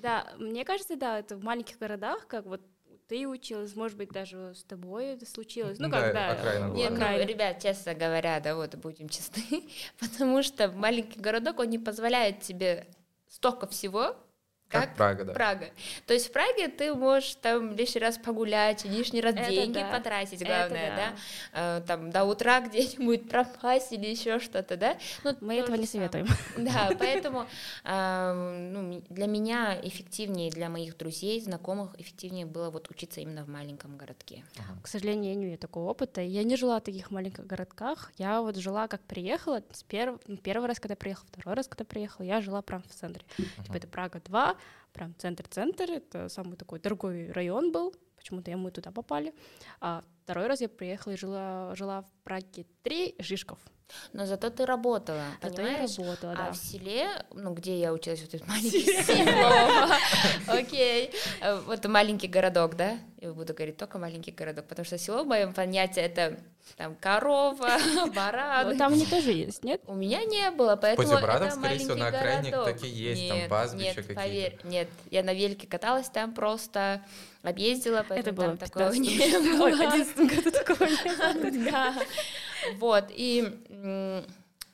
Да, 0.00 0.32
мне 0.38 0.64
кажется, 0.64 0.94
да, 0.96 1.18
это 1.18 1.36
в 1.36 1.42
маленьких 1.42 1.76
городах, 1.78 2.28
как 2.28 2.46
вот 2.46 2.60
ты 3.08 3.26
училась, 3.26 3.74
может 3.74 3.96
быть, 3.96 4.10
даже 4.10 4.54
с 4.54 4.62
тобой 4.64 5.06
это 5.06 5.26
случилось. 5.26 5.78
Ну, 5.78 5.88
Да, 5.88 6.02
когда... 6.02 6.32
окраина 6.32 6.64
э, 6.66 6.68
была. 6.68 6.76
Не, 6.76 6.90
ну, 6.90 7.26
ребят, 7.26 7.60
честно 7.60 7.94
говоря, 7.94 8.38
да, 8.40 8.54
вот 8.54 8.74
будем 8.76 9.08
честны, 9.08 9.64
потому 9.98 10.42
что 10.42 10.70
маленький 10.70 11.18
городок, 11.18 11.58
он 11.58 11.70
не 11.70 11.78
позволяет 11.78 12.40
тебе 12.40 12.86
столько 13.28 13.66
всего, 13.66 14.14
Как 14.68 14.82
как 14.82 14.96
Прага, 14.96 15.24
да. 15.24 15.32
Прага. 15.32 15.70
То 16.06 16.12
есть 16.14 16.28
в 16.28 16.32
Праге 16.32 16.68
ты 16.68 16.92
можешь 16.94 17.34
там 17.36 17.74
лишний 17.74 18.00
раз 18.02 18.18
погулять, 18.18 18.84
лишний 18.84 19.20
раз 19.22 19.34
Это 19.34 19.48
деньги 19.50 19.78
да. 19.78 19.90
потратить, 19.90 20.42
Это 20.42 20.44
главное, 20.44 20.90
да. 20.90 20.96
да, 20.96 21.78
Э, 21.78 21.82
там 21.86 22.10
до 22.10 22.24
утра 22.24 22.60
где-нибудь 22.60 23.28
пропасть 23.30 23.92
или 23.92 24.06
еще 24.06 24.38
что-то, 24.40 24.76
да. 24.76 24.98
Ну, 25.24 25.34
Мы 25.40 25.56
то 25.56 25.62
этого 25.64 25.76
не 25.76 25.86
советуем. 25.86 26.26
Да, 26.58 26.90
поэтому 26.98 27.46
ам, 27.84 28.72
ну, 28.72 29.02
для 29.08 29.26
меня 29.26 29.78
эффективнее, 29.82 30.50
для 30.50 30.68
моих 30.68 30.96
друзей, 30.98 31.40
знакомых 31.40 31.98
эффективнее 31.98 32.44
было 32.46 32.70
вот 32.70 32.90
учиться 32.90 33.20
именно 33.20 33.44
в 33.44 33.48
маленьком 33.48 33.96
городке. 33.96 34.44
К 34.82 34.86
сожалению, 34.86 35.30
я 35.30 35.34
не 35.36 35.44
имею 35.44 35.58
такого 35.58 35.90
опыта. 35.90 36.20
Я 36.20 36.42
не 36.44 36.56
жила 36.56 36.78
в 36.78 36.82
таких 36.82 37.10
маленьких 37.10 37.46
городках. 37.46 38.12
Я 38.18 38.42
вот 38.42 38.56
жила, 38.56 38.86
как 38.88 39.00
приехала, 39.02 39.62
с 39.72 39.82
перв- 39.82 40.20
ну, 40.26 40.36
первый 40.36 40.66
раз, 40.68 40.78
когда 40.78 40.94
приехала, 40.96 41.26
второй 41.32 41.54
раз, 41.54 41.68
когда 41.68 41.84
приехала, 41.84 42.26
я 42.26 42.40
жила 42.40 42.60
прям 42.62 42.82
в 42.82 42.88
центре. 42.88 43.24
Типа 43.36 43.76
это 43.76 43.86
Прага 43.86 44.20
2, 44.24 44.56
прям 44.92 45.14
центр-центр, 45.16 45.90
это 45.90 46.28
самый 46.28 46.56
такой 46.56 46.80
дорогой 46.80 47.30
район 47.32 47.72
был, 47.72 47.94
почему-то 48.16 48.56
мы 48.56 48.70
туда 48.70 48.90
попали. 48.90 49.34
А 49.80 50.04
второй 50.28 50.46
раз 50.46 50.60
я 50.60 50.68
приехала 50.68 51.14
и 51.14 51.16
жила, 51.16 51.74
жила 51.74 52.02
в 52.02 52.22
Праге 52.22 52.66
3, 52.82 53.14
Жишков. 53.18 53.58
Но 54.12 54.26
зато 54.26 54.50
ты 54.50 54.66
работала, 54.66 55.22
Зато 55.42 55.62
я 55.62 55.68
понимаешь? 55.68 55.96
работала, 55.98 56.32
А 56.32 56.36
да. 56.36 56.52
в 56.52 56.56
селе, 56.58 57.08
ну 57.32 57.54
где 57.54 57.80
я 57.80 57.94
училась, 57.94 58.20
вот 58.20 58.34
этот 58.34 58.46
маленький 58.46 58.84
село, 59.02 59.94
окей, 60.46 61.10
Э, 61.40 61.58
вот 61.66 61.86
маленький 61.86 62.26
городок, 62.28 62.76
да? 62.76 62.98
Я 63.18 63.32
буду 63.32 63.54
говорить 63.54 63.78
только 63.78 63.98
маленький 63.98 64.30
городок, 64.30 64.66
потому 64.68 64.84
что 64.84 64.98
село 64.98 65.24
в 65.24 65.26
моем 65.26 65.54
понятии 65.54 66.02
это 66.02 66.38
там 66.76 66.94
корова, 66.96 67.78
Ну, 67.94 68.12
баран. 68.12 68.76
там 68.76 68.92
они 68.92 69.06
тоже 69.06 69.32
есть, 69.32 69.64
нет? 69.64 69.80
У 69.86 69.94
меня 69.94 70.22
не 70.24 70.50
было, 70.50 70.76
поэтому 70.76 71.08
это 71.08 71.50
скорее 71.50 71.78
всего, 71.78 71.94
на 71.94 72.10
маленький 72.10 72.16
окраине 72.18 72.64
такие 72.64 72.92
есть, 73.14 73.28
там 73.28 73.38
Нет, 73.38 73.48
пастбища 73.48 73.86
нет, 73.86 73.96
какие-то. 73.96 74.14
поверь, 74.20 74.58
нет, 74.64 74.88
я 75.10 75.22
на 75.22 75.32
велике 75.32 75.66
каталась 75.66 76.10
там 76.10 76.34
просто, 76.34 77.02
объездила, 77.42 77.98
Это 77.98 78.08
поэтому 78.10 78.36
было 78.36 78.46
там 78.48 78.58
такого 78.58 78.92
15 78.92 79.00
не 79.00 79.58
было. 79.58 79.70
В 80.18 80.20
11 80.20 80.44
году 80.44 80.50
такого 80.50 80.88
не 80.88 81.50
было. 81.50 81.70
Да. 81.70 81.94
Вот, 82.76 83.04
и 83.10 83.42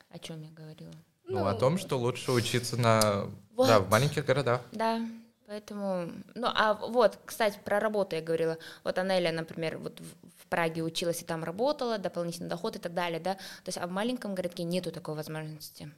о 0.09 0.19
чем 0.19 0.41
я 0.41 0.49
говорила? 0.51 0.93
Ну, 1.27 1.45
о 1.45 1.53
том, 1.53 1.77
что 1.77 1.97
лучше 1.97 2.31
учиться 2.31 2.77
на... 2.77 3.29
Да, 3.57 3.79
в 3.79 3.89
маленьких 3.89 4.25
городах. 4.25 4.61
Да, 4.71 5.01
поэтому... 5.47 6.11
Ну, 6.35 6.47
а 6.47 6.73
вот, 6.73 7.17
кстати, 7.25 7.59
про 7.63 7.79
работу 7.79 8.15
я 8.15 8.21
говорила. 8.21 8.57
Вот 8.83 8.97
Анеля, 8.97 9.31
например, 9.31 9.77
вот 9.77 9.99
в 9.99 10.25
в 10.45 10.47
Праге 10.47 10.83
училась 10.83 11.21
и 11.21 11.25
там 11.25 11.43
работала, 11.43 11.97
дополнительный 11.97 12.49
доход 12.49 12.75
и 12.75 12.79
так 12.79 12.93
далее, 12.93 13.19
да? 13.19 13.33
То 13.33 13.67
есть, 13.67 13.79
а 13.79 13.87
в 13.87 13.91
маленьком 13.91 14.35
городке 14.35 14.63
нету 14.63 14.91
такой 14.91 15.15
возможности 15.15 15.91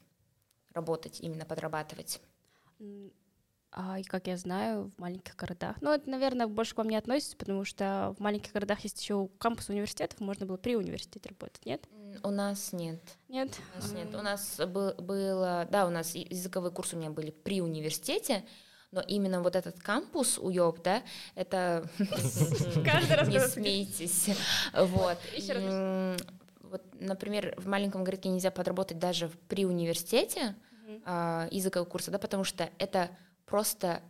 работать, 0.73 1.19
именно 1.19 1.43
подрабатывать. 1.43 2.21
А, 3.71 3.99
и 3.99 4.03
как 4.03 4.27
я 4.27 4.37
знаю, 4.37 4.91
в 4.95 4.99
маленьких 4.99 5.35
городах. 5.35 5.75
Ну, 5.81 5.91
это, 5.91 6.09
наверное, 6.09 6.47
больше 6.47 6.73
к 6.73 6.77
вам 6.77 6.89
не 6.89 6.95
относится, 6.95 7.35
потому 7.37 7.65
что 7.65 8.15
в 8.17 8.21
маленьких 8.21 8.53
городах 8.53 8.79
есть 8.81 8.99
еще 9.01 9.29
кампус 9.37 9.69
университетов, 9.69 10.19
можно 10.19 10.45
было 10.45 10.57
при 10.57 10.75
университете 10.75 11.29
работать, 11.29 11.65
нет? 11.65 11.83
У 12.23 12.29
нас 12.29 12.71
нет. 12.71 13.01
Нет? 13.27 13.51
У 13.75 13.81
нас 13.81 13.91
нет. 13.91 14.15
У 14.15 14.21
нас 14.21 14.57
был, 14.67 14.93
было, 14.93 15.67
да, 15.69 15.85
у 15.85 15.89
нас 15.89 16.15
языковые 16.15 16.71
курсы 16.71 16.95
у 16.95 16.99
меня 16.99 17.09
были 17.09 17.31
при 17.31 17.61
университете, 17.61 18.45
но 18.91 19.01
именно 19.01 19.41
вот 19.41 19.55
этот 19.55 19.79
кампус 19.79 20.39
УЙОП, 20.39 20.81
да, 20.81 21.03
это... 21.35 21.89
Каждый 22.85 23.15
раз, 23.17 23.27
Не 23.27 23.39
смейтесь. 23.41 24.29
Вот. 24.73 25.17
Ещё 25.35 25.53
раз. 25.53 26.21
Вот, 26.61 26.81
например, 26.99 27.53
в 27.57 27.67
маленьком 27.67 28.03
городке 28.03 28.29
нельзя 28.29 28.51
подработать 28.51 28.99
даже 28.99 29.29
при 29.47 29.65
университете 29.65 30.55
а, 31.05 31.47
языковые 31.51 31.89
курсы, 31.89 32.11
да, 32.11 32.17
потому 32.17 32.43
что 32.43 32.69
это 32.77 33.09
просто 33.47 34.03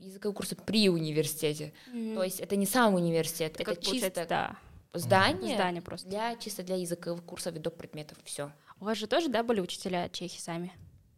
языковые 0.00 0.34
курсы 0.34 0.56
при 0.56 0.88
университете. 0.88 1.72
Мгм. 1.92 2.16
То 2.16 2.24
есть 2.24 2.40
это 2.40 2.56
не 2.56 2.66
сам 2.66 2.94
университет, 2.94 3.60
Это 3.60 3.72
это 3.72 3.82
чисто 3.82 4.26
да, 4.26 4.56
здание, 4.92 5.54
здание 5.54 5.82
просто. 5.82 6.08
для 6.08 6.34
чисто 6.36 6.64
для 6.64 6.76
языковых 6.76 7.22
курсов 7.24 7.54
и 7.54 7.58
доп. 7.60 7.76
предметов. 7.76 8.18
Все. 8.24 8.50
У 8.80 8.86
вас 8.86 8.98
же 8.98 9.06
тоже, 9.06 9.28
да, 9.28 9.42
были 9.42 9.60
учителя 9.60 10.08
чехи 10.08 10.40
сами? 10.40 10.72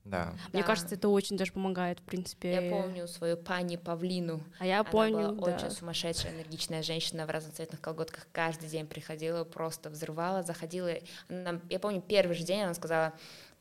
Да. 0.05 0.35
Мне 0.53 0.65
кажется, 0.65 0.97
это 0.97 1.09
очень 1.09 1.37
даже 1.37 1.53
помогает, 1.53 2.01
в 2.01 2.03
принципе. 2.03 2.55
Я 2.55 2.71
помню 2.71 3.07
свою 3.07 3.37
пани 3.37 3.77
Павлину. 3.77 4.43
А 4.59 4.67
я 4.67 4.81
Она 4.81 4.91
помню, 4.91 5.33
была 5.33 5.51
да. 5.51 5.57
очень 5.57 5.71
сумасшедшая, 5.71 6.35
энергичная 6.35 6.83
женщина 6.83 7.25
в 7.25 7.31
разноцветных 7.31 7.81
колготках. 7.81 8.27
Каждый 8.33 8.69
день 8.69 8.89
приходила, 8.89 9.45
просто 9.45 9.91
взрывала, 9.91 10.43
заходила. 10.43 10.91
Она 11.29 11.61
я 11.71 11.79
помню, 11.79 12.03
первый 12.03 12.35
же 12.35 12.43
день 12.43 12.63
она 12.63 12.75
сказала, 12.75 13.13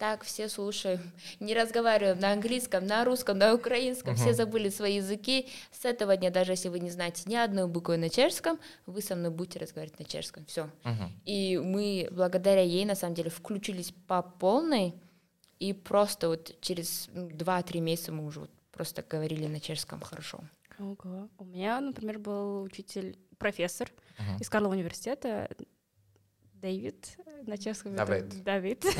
так, 0.01 0.23
все 0.23 0.49
слушаем, 0.49 0.99
не 1.39 1.53
разговариваем 1.53 2.19
на 2.19 2.31
английском, 2.31 2.87
на 2.87 3.05
русском, 3.05 3.37
на 3.37 3.53
украинском, 3.53 4.15
все 4.15 4.29
Мгм. 4.29 4.33
забыли 4.35 4.69
свои 4.69 4.95
языки. 4.95 5.47
С 5.71 5.85
этого 5.85 6.17
дня, 6.17 6.31
даже 6.31 6.53
если 6.53 6.69
вы 6.69 6.79
не 6.79 6.89
знаете 6.89 7.21
ни 7.27 7.35
одной 7.35 7.67
буквы 7.67 7.97
на 7.97 8.09
чешском, 8.09 8.57
вы 8.87 9.03
со 9.03 9.15
мной 9.15 9.29
будете 9.29 9.59
разговаривать 9.59 9.99
на 9.99 10.05
чешском. 10.05 10.43
Все. 10.45 10.71
Мгм. 10.83 11.11
И 11.25 11.59
мы 11.59 12.07
благодаря 12.11 12.63
ей, 12.63 12.83
на 12.85 12.95
самом 12.95 13.13
деле, 13.13 13.29
включились 13.29 13.93
по 14.07 14.23
полной, 14.23 14.95
и 15.59 15.71
просто 15.71 16.29
вот 16.29 16.55
через 16.61 17.07
ну, 17.13 17.27
2-3 17.29 17.79
месяца 17.79 18.11
мы 18.11 18.25
уже 18.25 18.39
вот 18.39 18.49
просто 18.71 19.03
говорили 19.07 19.45
на 19.45 19.59
чешском 19.59 20.01
хорошо. 20.01 20.39
Ого. 20.79 21.29
У 21.37 21.45
меня, 21.45 21.79
например, 21.79 22.17
был 22.17 22.63
учитель, 22.63 23.19
профессор 23.37 23.91
Мгм. 24.17 24.37
из 24.39 24.49
Карлова 24.49 24.73
университета, 24.73 25.47
Дэвид, 26.61 27.17
на 27.47 27.57
чешском 27.57 27.93
это 27.95 28.05
Давид. 28.05 28.43
Давид. 28.43 28.85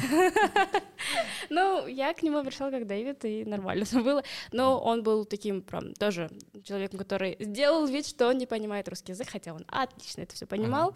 Ну, 1.49 1.87
я 1.87 2.13
к 2.13 2.23
нему 2.23 2.37
обращалась 2.37 2.73
как 2.73 2.87
Дэвид, 2.87 3.25
и 3.25 3.43
нормально 3.43 3.85
все 3.85 4.01
было. 4.01 4.23
Но 4.51 4.79
он 4.79 5.03
был 5.03 5.25
таким 5.25 5.61
прям 5.61 5.93
тоже 5.93 6.29
человеком, 6.63 6.99
который 6.99 7.35
сделал 7.39 7.85
вид, 7.87 8.05
что 8.07 8.29
он 8.29 8.37
не 8.37 8.45
понимает 8.45 8.87
русский 8.87 9.11
язык, 9.11 9.27
хотя 9.29 9.53
он 9.53 9.65
отлично 9.67 10.21
это 10.21 10.35
все 10.35 10.45
понимал. 10.45 10.95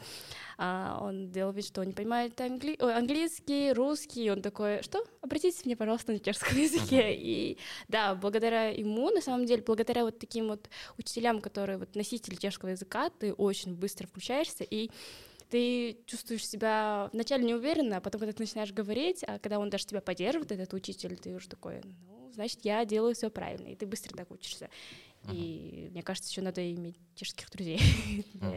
А, 0.58 1.00
он 1.02 1.32
делал 1.32 1.52
вид, 1.52 1.66
что 1.66 1.82
он 1.82 1.88
не 1.88 1.94
понимает 1.94 2.40
англи- 2.40 2.78
ой, 2.80 2.96
английский, 2.96 3.74
русский. 3.74 4.32
Он 4.32 4.42
такой, 4.42 4.82
что? 4.84 5.04
Обратитесь 5.22 5.66
мне, 5.66 5.76
пожалуйста, 5.76 6.14
на 6.14 6.20
чешском 6.20 6.58
языке. 6.58 7.14
И 7.14 7.58
да, 7.88 8.16
благодаря 8.16 8.70
ему, 8.70 9.10
на 9.10 9.22
самом 9.22 9.46
деле, 9.46 9.64
благодаря 9.64 10.04
вот 10.04 10.20
таким 10.20 10.48
вот 10.48 10.70
учителям, 10.98 11.42
которые 11.42 11.78
вот 11.78 11.96
носители 11.96 12.36
чешского 12.36 12.70
языка, 12.70 13.10
ты 13.10 13.34
очень 13.34 13.76
быстро 13.76 14.08
включаешься 14.08 14.64
и 14.64 14.90
ты 15.50 15.98
чувствуешь 16.06 16.48
себя 16.48 17.10
вначале 17.14 17.44
неуверенно, 17.46 17.98
а 17.98 18.02
потом, 18.02 18.20
когда 18.20 18.34
ты 18.34 18.42
начинаешь 18.44 18.72
говорить, 18.74 19.24
а 19.28 19.40
когда 19.40 19.60
он 19.60 19.70
даже 19.70 19.86
тебя 19.86 20.02
поддерживает, 20.02 20.52
этот 20.52 20.74
учитель, 20.74 21.18
ты 21.18 21.34
уже 21.36 21.48
такой, 21.48 21.82
ну, 21.84 22.32
значит, 22.34 22.60
я 22.64 22.84
делаю 22.86 23.16
все 23.16 23.30
правильно, 23.30 23.68
и 23.68 23.76
ты 23.76 23.86
быстро 23.86 24.16
так 24.16 24.30
учишься. 24.32 24.70
И 25.32 25.88
мне 25.90 26.04
кажется, 26.04 26.30
еще 26.30 26.42
надо 26.44 26.72
иметь 26.72 26.98
чешских 27.16 27.50
друзей. 27.50 27.80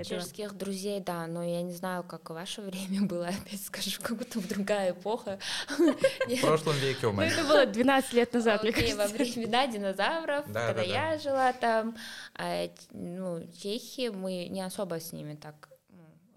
Чешских 0.04 0.52
друзей, 0.52 1.00
да, 1.00 1.26
но 1.26 1.42
я 1.42 1.62
не 1.62 1.72
знаю, 1.72 2.04
как 2.04 2.28
ваше 2.28 2.60
время 2.60 3.06
было, 3.06 3.28
опять 3.28 3.62
скажу, 3.62 3.98
как 4.02 4.18
будто 4.18 4.38
в 4.38 4.46
другая 4.46 4.90
эпоха. 4.92 5.38
В 5.78 6.40
прошлом 6.42 6.76
веке 6.76 7.06
у 7.06 7.12
Ну, 7.12 7.22
меня. 7.22 7.30
это 7.32 7.44
было 7.44 7.64
12 7.64 8.12
лет 8.12 8.34
назад, 8.34 8.62
мне 8.62 8.70
Окей, 8.72 8.92
во 8.92 9.04
кажется. 9.08 9.24
времена 9.32 9.66
динозавров, 9.66 10.44
Да, 10.52 10.66
когда 10.66 10.82
да, 10.82 10.88
да. 10.88 11.12
я 11.12 11.18
жила 11.18 11.52
там, 11.54 11.96
а, 12.34 12.68
ну, 12.90 13.46
чехи, 13.62 14.08
мы 14.08 14.48
не 14.48 14.60
особо 14.60 15.00
с 15.00 15.12
ними 15.12 15.36
так 15.36 15.70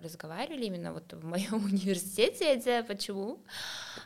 разговаривали 0.01 0.65
именно 0.65 0.93
вот 0.93 1.13
в 1.13 1.23
моем 1.25 1.63
университете, 1.65 2.45
я 2.49 2.55
не 2.55 2.61
знаю 2.61 2.85
почему. 2.85 3.39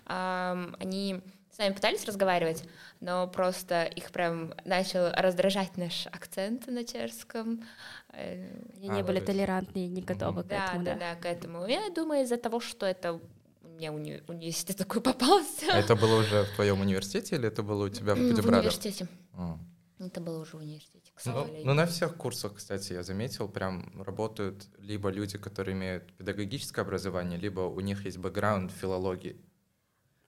Они 0.05 1.21
с 1.51 1.57
нами 1.57 1.73
пытались 1.73 2.03
разговаривать, 2.05 2.63
но 2.99 3.27
просто 3.27 3.83
их 3.85 4.11
прям 4.11 4.53
начал 4.65 5.09
раздражать 5.13 5.77
наш 5.77 6.05
акцент 6.07 6.67
на 6.67 6.83
чешском. 6.83 7.63
Э, 8.11 8.49
Они 8.77 8.89
А, 8.89 8.93
не 8.95 9.03
были 9.03 9.19
толерантны 9.21 9.85
и 9.85 9.87
не 9.87 10.01
готовы 10.01 10.43
к 10.43 10.47
Да, 10.47 10.65
этому, 10.65 10.83
да, 10.85 10.93
да. 10.95 10.99
да, 10.99 11.15
к 11.15 11.25
этому. 11.25 11.65
Я 11.65 11.89
думаю, 11.91 12.23
из-за 12.23 12.35
того, 12.37 12.59
что 12.59 12.85
это 12.85 13.21
мне 13.61 13.87
уни- 13.87 14.21
университет 14.27 14.75
такой 14.77 15.01
попался. 15.09 15.65
А 15.71 15.77
это 15.79 15.95
было 15.95 16.19
уже 16.19 16.43
в 16.43 16.55
твоем 16.55 16.81
университете 16.81 17.35
или 17.37 17.47
это 17.47 17.63
было 17.63 17.85
у 17.85 17.89
тебя 17.89 18.15
в 18.15 18.19
В 18.19 18.29
Путебрадах? 18.29 18.59
университете. 18.59 19.07
М. 19.37 19.59
Это 19.99 20.19
было 20.19 20.39
уже 20.41 20.57
в 20.57 20.59
университете, 20.59 21.04
к 21.15 21.25
Ну, 21.25 21.31
сожалению. 21.33 21.65
ну, 21.65 21.73
на 21.73 21.85
всех 21.85 22.15
курсах, 22.17 22.55
кстати, 22.55 22.93
я 22.93 23.01
заметил, 23.03 23.47
прям 23.49 24.03
работают 24.03 24.67
либо 24.77 25.09
люди, 25.09 25.37
которые 25.37 25.73
имеют 25.75 26.13
педагогическое 26.17 26.83
образование, 26.85 27.39
либо 27.39 27.61
у 27.61 27.79
них 27.79 28.05
есть 28.05 28.17
бэкграунд 28.17 28.71
филологии. 28.71 29.41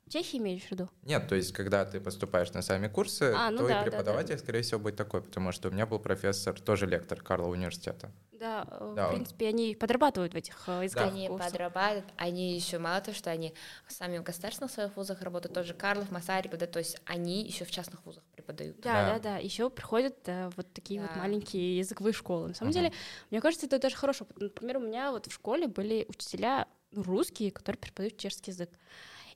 Чехи 0.10 0.38
имеешь 0.38 0.64
в 0.64 0.72
виду? 0.72 0.90
Нет, 1.04 1.28
то 1.28 1.36
есть, 1.36 1.52
когда 1.52 1.84
ты 1.84 2.00
поступаешь 2.00 2.54
на 2.54 2.62
сами 2.62 2.88
курсы, 2.88 3.34
А, 3.36 3.52
ну 3.52 3.58
твой 3.58 3.70
да, 3.70 3.80
да, 3.80 3.84
да. 3.86 3.92
преподаватель, 3.92 4.38
скорее 4.40 4.62
всего, 4.62 4.80
будет 4.80 4.96
такой, 4.96 5.22
потому 5.22 5.52
что 5.52 5.68
у 5.68 5.72
меня 5.72 5.86
был 5.86 6.00
профессор, 6.00 6.58
тоже 6.60 6.86
лектор 6.88 7.22
Карла 7.22 7.50
университета. 7.50 8.10
Да, 8.40 8.66
э, 8.70 8.94
Да, 8.96 9.06
в 9.06 9.10
он- 9.10 9.16
принципе, 9.16 9.48
они 9.48 9.76
подрабатывают 9.76 10.34
в 10.34 10.38
этих 10.38 10.64
э, 10.68 10.88
Они 10.96 11.28
подрабатывают, 11.28 12.06
они 12.18 12.56
еще 12.56 12.78
мало 12.78 13.02
того, 13.02 13.16
что 13.16 13.32
они 13.32 13.54
сами 13.88 14.18
в 14.20 14.24
государственных 14.24 14.72
своих 14.72 14.96
вузах 14.96 15.22
работают, 15.22 15.54
тоже 15.54 15.74
Карлов, 15.74 16.12
Масариков, 16.12 16.60
да, 16.60 16.68
то 16.68 16.80
есть 16.80 16.98
они 17.06 17.44
еще 17.44 17.66
в 17.66 17.72
частных 17.72 18.06
вузах 18.06 18.24
преподают. 18.36 18.80
Да, 18.80 18.94
Да. 18.94 19.14
да, 19.14 19.20
да. 19.20 19.38
Еще 19.38 19.70
приходят 19.70 20.16
э, 20.26 20.50
вот 20.56 20.72
такие 20.74 21.02
вот 21.02 21.12
Да. 21.14 21.20
маленькие 21.20 21.78
языковые 21.78 22.14
школы. 22.14 22.50
На 22.50 22.54
самом 22.54 22.72
Мгм. 22.72 22.82
деле, 22.82 22.94
мне 23.32 23.42
кажется, 23.42 23.66
это 23.66 23.80
даже 23.80 23.96
хорошо. 23.96 24.28
Например, 24.36 24.78
у 24.78 24.82
меня 24.82 25.12
вот 25.12 25.28
в 25.28 25.34
школе 25.34 25.68
были 25.68 26.06
учителя 26.08 26.68
русские, 26.94 27.52
которые 27.52 27.80
преподают 27.80 28.18
чешский 28.18 28.52
язык. 28.52 28.70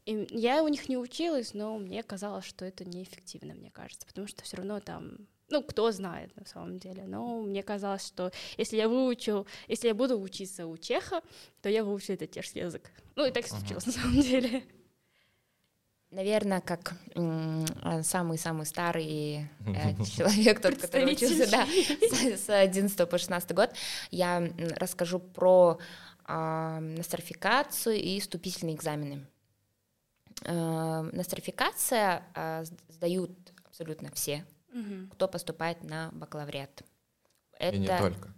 И 0.05 0.27
я 0.31 0.63
у 0.63 0.67
них 0.67 0.89
не 0.89 0.97
училась, 0.97 1.53
но 1.53 1.77
мне 1.77 2.01
казалось, 2.01 2.45
что 2.45 2.65
это 2.65 2.85
неэффективно, 2.85 3.53
мне 3.53 3.69
кажется, 3.69 4.07
потому 4.07 4.25
что 4.27 4.43
все 4.43 4.57
равно 4.57 4.79
там, 4.79 5.27
ну, 5.51 5.61
кто 5.63 5.91
знает 5.91 6.35
на 6.35 6.45
самом 6.45 6.79
деле. 6.79 7.03
Но 7.05 7.41
мне 7.41 7.61
казалось, 7.63 8.05
что 8.07 8.31
если 8.57 8.77
я 8.77 8.87
выучу, 8.87 9.45
если 9.67 9.87
я 9.89 9.93
буду 9.93 10.19
учиться 10.19 10.65
у 10.65 10.77
чеха, 10.77 11.21
то 11.61 11.69
я 11.69 11.83
выучу 11.83 12.13
этот 12.13 12.31
чешский 12.31 12.59
язык. 12.59 12.89
Ну, 13.15 13.25
и 13.25 13.31
так 13.31 13.45
случилось 13.47 13.85
на 13.85 13.91
самом 13.91 14.21
деле. 14.21 14.63
Наверное, 16.09 16.59
как 16.59 16.93
м, 17.15 17.63
э, 17.83 18.03
самый-самый 18.03 18.65
старый 18.65 19.47
э, 19.65 20.03
человек, 20.15 20.61
тот, 20.61 20.75
который 20.75 21.13
учился 21.13 21.49
да, 21.49 21.65
с, 21.65 22.45
с 22.45 22.49
11 22.49 23.09
по 23.09 23.17
16 23.17 23.53
год, 23.53 23.69
я 24.09 24.45
расскажу 24.75 25.19
про 25.19 25.79
а, 26.25 26.79
нострификацию 26.81 27.95
и 27.95 28.19
вступительные 28.19 28.75
экзамены. 28.75 29.25
Э, 30.43 31.09
Нострификация 31.13 32.23
а, 32.35 32.65
с- 32.65 32.73
сдают 32.89 33.31
абсолютно 33.65 34.11
все, 34.11 34.45
Мгм. 34.71 35.09
кто 35.13 35.27
поступает 35.27 35.83
на 35.83 36.09
бакалавриат. 36.13 36.83
И 37.59 37.77
не 37.77 37.87
только. 37.87 38.33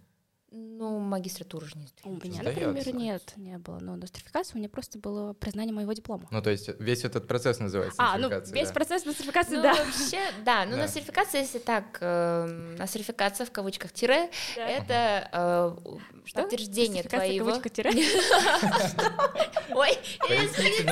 Ну, 0.56 1.00
магистратуру 1.00 1.66
же 1.66 1.76
не 1.76 1.88
сдают. 1.88 2.06
У 2.06 2.10
меня, 2.28 2.40
Сдаётся. 2.40 2.68
например, 2.68 2.94
нет, 2.94 3.32
не 3.36 3.58
было. 3.58 3.80
Но 3.80 3.96
нострификация 3.96 4.54
у 4.54 4.58
меня 4.58 4.68
просто 4.68 5.00
было 5.00 5.32
признание 5.32 5.74
моего 5.74 5.92
диплома. 5.94 6.28
Ну, 6.30 6.40
то 6.42 6.50
есть 6.50 6.68
весь 6.78 7.04
этот 7.04 7.26
процесс 7.26 7.58
называется 7.58 7.96
А, 8.00 8.16
ну, 8.18 8.28
весь 8.52 8.68
да. 8.68 8.72
процесс 8.72 9.04
нострификации, 9.04 9.56
Ну, 9.56 9.62
да. 9.62 9.74
вообще, 9.74 10.20
да, 10.44 10.64
ну, 10.64 10.72
Да. 10.76 10.82
нострификация, 10.82 11.40
если 11.40 11.58
так, 11.58 11.98
э, 12.00 12.46
нострификация 12.78 13.46
в 13.46 13.50
кавычках 13.50 13.92
тире, 13.92 14.30
это 14.56 15.28
э, 15.32 15.76
Что? 16.24 16.42
подтверждение 16.42 17.02
Нострификация, 17.02 17.26
твоего... 17.26 17.46
кавычка, 17.50 17.68
тире. 17.70 17.90
Ой, 19.74 19.90
извините. 20.28 20.84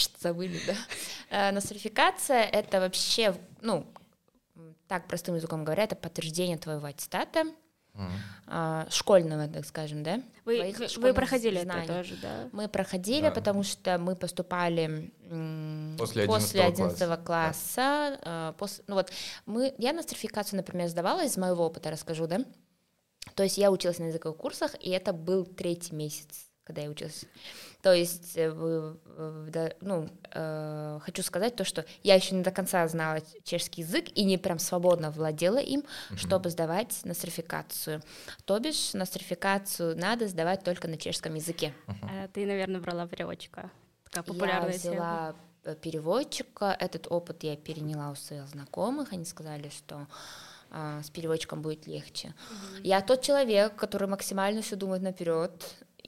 Что 0.00 0.18
забыли, 0.20 0.60
да? 0.66 0.74
Э, 1.30 1.52
Нострификация— 1.52 2.42
это 2.52 2.80
вообще, 2.80 3.34
ну, 3.62 3.86
так 4.88 5.06
простым 5.06 5.34
языком 5.36 5.64
говоря, 5.64 5.84
это 5.84 5.96
подтверждение 5.96 6.58
твоего 6.58 6.86
аттестата, 6.86 7.44
а, 8.46 8.86
школьного, 8.90 9.46
так 9.48 9.66
скажем, 9.66 10.02
да? 10.02 10.22
Вы, 10.44 10.72
вы- 10.96 11.12
проходили 11.12 11.60
знаний. 11.62 11.84
это 11.84 11.94
тоже, 11.98 12.16
да? 12.22 12.48
Мы 12.52 12.68
проходили, 12.68 13.22
Да. 13.22 13.30
потому 13.30 13.62
что 13.62 13.98
мы 13.98 14.16
поступали 14.16 15.12
После 15.98 16.26
после 16.26 16.62
11 16.62 17.02
11 17.02 17.24
класса. 17.24 18.18
э, 18.22 18.52
пос- 18.58 18.82
ну 18.86 18.94
вот 18.94 19.10
мы, 19.44 19.74
я 19.78 19.92
нострификацию, 19.92 20.56
например, 20.56 20.88
сдавала 20.88 21.24
из 21.24 21.36
моего 21.36 21.66
опыта, 21.66 21.90
расскажу, 21.90 22.26
да. 22.26 22.38
То 23.34 23.42
есть 23.42 23.58
я 23.58 23.70
училась 23.70 23.98
на 23.98 24.04
языковых 24.04 24.38
курсах, 24.38 24.74
и 24.80 24.90
это 24.90 25.12
был 25.12 25.44
третий 25.44 25.94
месяц, 25.94 26.46
когда 26.70 26.82
я 26.82 26.90
училась. 26.90 27.24
То 27.82 27.92
есть, 27.92 28.34
э, 28.36 28.94
да, 29.48 29.72
ну, 29.80 30.08
э, 30.32 31.00
хочу 31.02 31.22
сказать 31.22 31.56
то, 31.56 31.64
что 31.64 31.84
я 32.04 32.14
еще 32.14 32.34
не 32.36 32.42
до 32.42 32.52
конца 32.52 32.86
знала 32.86 33.20
чешский 33.42 33.82
язык 33.82 34.04
и 34.14 34.24
не 34.24 34.38
прям 34.38 34.60
свободно 34.60 35.10
владела 35.10 35.58
им, 35.58 35.82
чтобы 36.16 36.50
сдавать 36.50 37.00
нострификацию. 37.04 38.02
То 38.44 38.60
бишь, 38.60 38.94
нострификацию 38.94 39.98
надо 39.98 40.28
сдавать 40.28 40.62
только 40.62 40.86
на 40.86 40.96
чешском 40.96 41.34
языке. 41.34 41.74
А 42.02 42.28
ты, 42.28 42.46
наверное, 42.46 42.80
брала 42.80 43.08
переводчика. 43.08 43.70
Такая 44.04 44.24
популярная 44.24 44.72
я 44.72 44.78
тема. 44.78 44.92
взяла 44.92 45.34
э, 45.64 45.74
переводчика. 45.74 46.76
Этот 46.78 47.10
опыт 47.10 47.42
я 47.42 47.56
переняла 47.56 48.10
у 48.10 48.14
своих 48.14 48.46
знакомых. 48.46 49.12
Они 49.12 49.24
сказали, 49.24 49.70
что 49.70 50.06
с 50.72 51.10
переводчиком 51.10 51.62
будет 51.62 51.88
легче. 51.88 52.32
Я 52.84 53.00
тот 53.00 53.22
человек, 53.22 53.74
который 53.74 54.06
максимально 54.06 54.62
все 54.62 54.76
думает 54.76 55.02
наперед, 55.02 55.50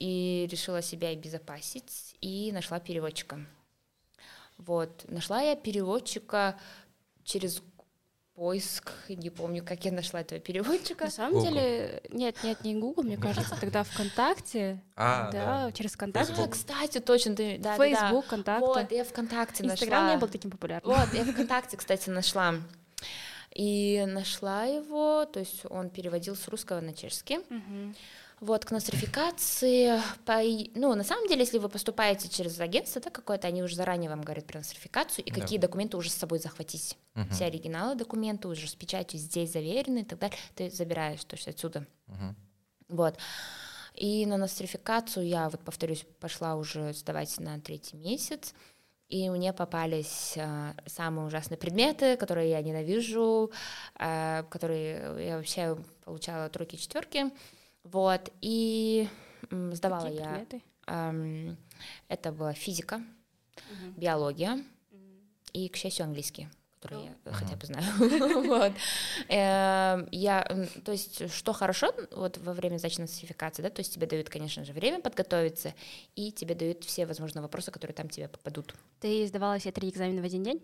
и 0.03 0.49
решила 0.51 0.81
себя 0.81 1.09
обезопасить, 1.09 2.15
и 2.19 2.51
нашла 2.51 2.81
переводчика. 2.81 3.39
Вот, 4.57 5.05
нашла 5.09 5.39
я 5.41 5.55
переводчика 5.55 6.59
через 7.23 7.61
поиск, 8.35 8.91
не 9.07 9.29
помню, 9.29 9.63
как 9.63 9.85
я 9.85 9.93
нашла 9.93 10.19
этого 10.19 10.41
переводчика. 10.41 11.05
На 11.05 11.11
самом 11.11 11.33
Google. 11.35 11.47
деле, 11.53 12.01
нет, 12.09 12.35
нет, 12.43 12.65
не 12.65 12.75
Google, 12.75 13.03
мне 13.03 13.15
кажется, 13.15 13.55
тогда 13.57 13.83
ВКонтакте, 13.83 14.81
А, 14.97 15.31
да, 15.31 15.65
да. 15.67 15.71
через 15.71 15.93
ВКонтакте. 15.93 16.33
А, 16.33 16.35
Facebook. 16.35 16.51
кстати, 16.51 16.99
точно, 16.99 17.35
ты, 17.37 17.57
да, 17.59 17.77
да, 17.77 17.77
да. 17.77 17.89
Facebook, 17.89 18.25
ВКонтакте. 18.25 18.65
Вот, 18.65 18.91
я 18.91 19.05
ВКонтакте 19.05 19.63
Инстаграм 19.63 20.01
нашла. 20.03 20.15
не 20.15 20.19
был 20.19 20.27
таким 20.27 20.51
популярным. 20.51 20.93
Вот, 20.93 21.13
я 21.13 21.23
ВКонтакте, 21.23 21.77
кстати, 21.77 22.09
нашла. 22.09 22.55
И 23.55 24.03
нашла 24.05 24.65
его, 24.65 25.23
то 25.25 25.39
есть 25.39 25.61
он 25.69 25.89
переводил 25.89 26.35
с 26.35 26.45
русского 26.49 26.81
на 26.81 26.93
чешский. 26.93 27.37
Мгм. 27.49 27.95
Вот, 28.43 28.65
к 28.65 28.71
нострификации, 28.71 30.01
по, 30.25 30.41
ну, 30.77 30.93
на 30.95 31.05
самом 31.05 31.29
деле, 31.29 31.41
если 31.43 31.59
вы 31.59 31.69
поступаете 31.69 32.27
через 32.27 32.59
агентство, 32.59 32.99
да, 33.01 33.09
какое-то, 33.09 33.47
они 33.47 33.63
уже 33.63 33.77
заранее 33.77 34.09
вам 34.09 34.21
говорят 34.21 34.45
про 34.45 34.57
нострификацию 34.57 35.23
и 35.23 35.31
Да. 35.31 35.39
какие 35.39 35.57
документы 35.57 35.95
уже 35.95 36.09
с 36.09 36.15
собой 36.15 36.39
захватить. 36.39 36.97
Мгм. 37.13 37.29
Все 37.29 37.45
оригиналы 37.45 37.95
документа 37.95 38.49
уже 38.49 38.67
с 38.67 38.75
печатью 38.75 39.17
здесь 39.17 39.53
заверены 39.53 39.99
и 39.99 40.03
так 40.03 40.19
далее. 40.19 40.37
Ты 40.55 40.69
забираешь, 40.69 41.23
то 41.23 41.37
есть 41.37 41.47
отсюда. 41.47 41.87
Мгм. 42.07 42.35
Вот. 42.89 43.17
И 43.93 44.25
на 44.25 44.35
нострификацию 44.35 45.25
я, 45.25 45.47
вот 45.47 45.61
повторюсь, 45.61 46.05
пошла 46.19 46.55
уже 46.57 46.91
сдавать 46.91 47.39
на 47.39 47.61
третий 47.61 47.95
месяц, 47.95 48.53
и 49.07 49.29
мне 49.29 49.53
попались 49.53 50.33
а, 50.37 50.75
самые 50.85 51.27
ужасные 51.27 51.57
предметы, 51.57 52.17
которые 52.17 52.49
я 52.49 52.61
ненавижу, 52.61 53.51
а, 53.95 54.43
которые 54.49 55.27
я 55.27 55.37
вообще 55.37 55.77
получала 56.03 56.49
тройки 56.49 56.75
четверки. 56.75 57.31
Вот, 57.83 58.31
и 58.41 59.07
сдавала 59.51 60.03
Какие 60.05 60.19
я. 60.19 60.25
предметы? 60.29 60.61
ам, 60.85 61.57
это 62.07 62.31
была 62.31 62.53
физика, 62.53 63.01
Мгм. 63.69 63.93
биология 63.97 64.63
и, 65.53 65.69
к 65.69 65.75
счастью, 65.75 66.05
английский 66.05 66.47
который 66.83 67.05
я 67.05 67.31
хотя 67.33 67.55
бы 67.55 67.65
знаю. 67.65 67.85
Вот. 68.45 68.73
Эм, 69.29 70.07
Я, 70.11 70.43
то 70.83 70.91
есть, 70.91 71.31
что 71.31 71.53
хорошо 71.53 71.93
вот 72.11 72.37
во 72.39 72.51
время 72.51 72.77
сдачи 72.77 72.99
нострификации, 72.99 73.61
да, 73.61 73.69
то 73.69 73.79
есть 73.79 73.93
тебе 73.93 74.05
дают, 74.05 74.29
конечно 74.29 74.65
же, 74.65 74.73
время 74.73 74.99
подготовиться, 74.99 75.73
и 76.17 76.33
тебе 76.33 76.55
дают 76.55 76.83
все 76.83 77.05
возможные 77.05 77.41
вопросы, 77.41 77.71
которые 77.71 77.95
там 77.95 78.09
тебе 78.09 78.27
попадут. 78.27 78.75
Ты 78.99 79.25
сдавала 79.27 79.57
все 79.59 79.71
три 79.71 79.89
экзамена 79.89 80.21
в 80.21 80.25
один 80.25 80.43
день? 80.43 80.61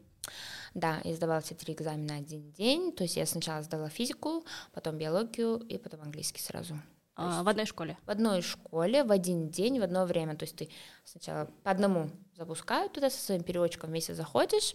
Да, 0.73 0.99
я 1.05 1.15
сдавала 1.15 1.39
все 1.39 1.55
три 1.55 1.73
экзамена 1.73 2.17
один 2.17 2.51
день, 2.51 2.91
то 2.91 3.03
есть 3.03 3.15
я 3.15 3.25
сначала 3.25 3.61
сдала 3.63 3.87
физику, 3.87 4.43
потом 4.73 4.97
биологию 4.97 5.55
и 5.69 5.77
потом 5.77 6.01
английский 6.01 6.41
сразу. 6.41 6.75
А, 7.19 7.43
в 7.43 7.47
одной 7.49 7.65
школе? 7.65 7.97
в 8.05 8.09
одной 8.09 8.41
школе 8.41 9.03
в 9.03 9.11
один 9.11 9.49
день, 9.49 9.79
в 9.79 9.83
одно 9.83 10.05
время. 10.05 10.35
То 10.35 10.43
есть 10.43 10.55
ты 10.55 10.69
сначала 11.03 11.49
по 11.63 11.71
одному 11.71 12.09
запускают 12.35 12.93
туда 12.93 13.09
со 13.09 13.19
своим 13.19 13.43
переводчиком 13.43 13.89
вместе 13.89 14.13
заходишь, 14.13 14.73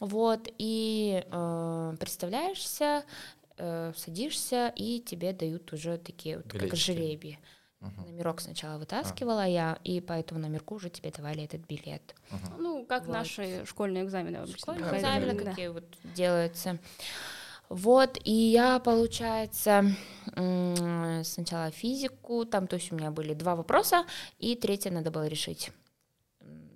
вот, 0.00 0.48
и 0.58 1.24
э, 1.30 1.96
представляешься, 1.98 3.04
э, 3.58 3.92
садишься, 3.96 4.72
и 4.76 5.00
тебе 5.00 5.32
дают 5.32 5.72
уже 5.72 5.98
такие 5.98 6.38
вот 6.38 6.46
как 6.46 6.60
Билетики. 6.60 6.80
жеребие. 6.80 7.38
Мгм. 7.80 8.04
Номерок 8.06 8.40
сначала 8.40 8.78
вытаскивала 8.78 9.44
я, 9.44 9.76
и 9.82 10.00
по 10.00 10.12
этому 10.12 10.40
номерку 10.40 10.76
уже 10.76 10.88
тебе 10.88 11.10
давали 11.10 11.42
этот 11.42 11.66
билет. 11.66 12.14
Мгм. 12.30 12.62
Ну, 12.62 12.86
как 12.86 13.06
Вот. 13.06 13.12
наши 13.12 13.64
школьные 13.66 14.04
экзамены. 14.04 14.46
Школьные 14.56 14.82
проходили, 14.88 15.08
экзамены 15.08 15.44
да. 15.44 15.50
какие 15.50 15.68
вот 15.68 15.84
делаются. 16.14 16.78
Вот, 17.72 18.18
и 18.22 18.32
я, 18.32 18.78
получается, 18.80 19.96
сначала 20.26 21.70
физику, 21.70 22.44
там, 22.44 22.66
то 22.66 22.76
есть 22.76 22.92
у 22.92 22.96
меня 22.96 23.10
были 23.10 23.32
два 23.32 23.56
вопроса, 23.56 24.04
и 24.38 24.56
третье 24.56 24.90
надо 24.90 25.10
было 25.10 25.26
решить. 25.26 25.72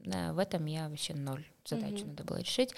В 0.06 0.38
этом 0.38 0.64
я 0.64 0.88
вообще 0.88 1.12
ноль 1.12 1.44
задачу 1.66 1.96
mm-hmm. 1.96 2.06
надо 2.06 2.24
было 2.24 2.38
решить. 2.38 2.74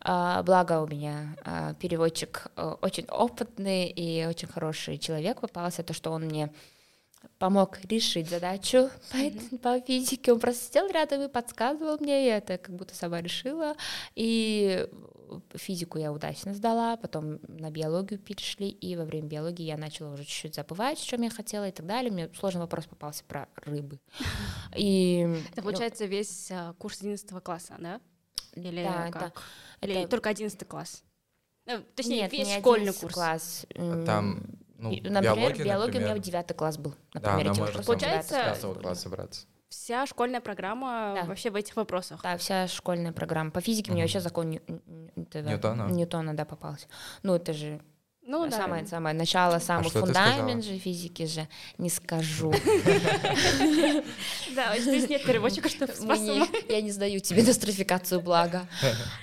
А, 0.00 0.44
благо 0.44 0.82
у 0.82 0.86
меня 0.86 1.36
а, 1.44 1.74
переводчик 1.74 2.46
а, 2.54 2.74
очень 2.80 3.06
опытный 3.06 3.88
и 3.88 4.24
очень 4.26 4.46
хороший 4.46 4.96
человек 4.98 5.40
попался, 5.40 5.82
то, 5.82 5.94
что 5.94 6.12
он 6.12 6.26
мне 6.26 6.52
помог 7.38 7.78
решить 7.84 8.28
задачу 8.28 8.90
по, 9.10 9.16
mm-hmm. 9.16 9.58
по 9.58 9.80
физике. 9.80 10.32
Он 10.32 10.40
просто 10.40 10.66
сидел 10.66 10.88
рядом 10.88 11.22
и 11.22 11.28
подсказывал 11.28 11.98
мне, 11.98 12.26
и 12.26 12.30
это 12.30 12.58
как 12.58 12.74
будто 12.74 12.94
сама 12.94 13.20
решила. 13.20 13.76
И 14.14 14.88
физику 15.54 15.98
я 15.98 16.12
удачно 16.12 16.54
сдала, 16.54 16.96
потом 16.96 17.38
на 17.48 17.70
биологию 17.70 18.18
перешли, 18.18 18.68
и 18.68 18.96
во 18.96 19.04
время 19.04 19.28
биологии 19.28 19.64
я 19.64 19.76
начала 19.76 20.12
уже 20.12 20.24
чуть-чуть 20.24 20.54
забывать, 20.54 20.98
что 20.98 21.16
я 21.16 21.30
хотела 21.30 21.68
и 21.68 21.72
так 21.72 21.86
далее. 21.86 22.10
Мне 22.10 22.30
сложный 22.38 22.62
вопрос 22.62 22.86
попался 22.86 23.24
про 23.24 23.48
рыбы. 23.56 24.00
И, 24.76 25.26
это 25.52 25.62
получается 25.62 26.06
весь 26.06 26.50
курс 26.78 27.00
11 27.00 27.30
класса, 27.42 27.76
да? 27.78 28.00
Или 28.54 28.82
да, 28.82 29.10
как? 29.10 29.42
Это, 29.80 29.92
Или 29.92 30.00
это... 30.00 30.10
только 30.10 30.30
11 30.30 30.66
класс? 30.66 31.04
Ну, 31.66 31.84
точнее, 31.94 32.22
Нет, 32.22 32.32
весь 32.32 32.54
школьный 32.56 32.94
курс. 32.94 33.14
класс. 33.14 33.66
Там, 34.06 34.42
ну, 34.78 34.90
например, 34.90 35.22
биология, 35.22 35.64
биология 35.64 35.86
например... 35.86 36.10
у 36.10 36.14
меня 36.14 36.22
девятый 36.22 36.56
класс 36.56 36.78
был. 36.78 36.94
Например, 37.12 37.44
да, 37.44 37.50
она 37.50 37.60
может 37.60 37.84
Получается, 37.84 38.54
с 38.54 38.80
класса 38.80 39.08
браться. 39.08 39.46
Вся 39.68 40.06
школьная 40.06 40.40
программа 40.40 41.14
да. 41.14 41.24
вообще 41.24 41.50
в 41.50 41.56
этих 41.56 41.76
вопросах. 41.76 42.22
Да, 42.22 42.38
вся 42.38 42.66
школьная 42.68 43.12
программа. 43.12 43.50
По 43.50 43.60
физике 43.60 43.90
mm-hmm. 43.90 43.94
мне 43.94 44.02
вообще 44.02 44.20
закон 44.20 44.50
Ньютона. 45.16 45.88
Ньютона, 45.90 46.34
да, 46.34 46.44
попался. 46.44 46.86
Ну, 47.22 47.34
это 47.34 47.52
же 47.52 47.80
ну, 48.28 48.46
да. 48.46 48.58
Самое, 48.58 48.86
самое 48.86 49.16
начало, 49.16 49.54
а 49.56 49.60
самый 49.60 49.86
а 49.86 49.90
фундамент 49.90 50.62
же 50.62 50.76
физики 50.78 51.24
же, 51.24 51.48
не 51.78 51.88
скажу. 51.88 52.52
Да, 54.54 54.76
здесь 54.78 55.08
нет 55.08 55.22
переводчика, 55.24 55.68
чтобы 55.68 55.92
Я 56.68 56.80
не 56.82 56.90
сдаю 56.90 57.20
тебе 57.20 57.42
нострификацию, 57.42 58.20
благо. 58.20 58.66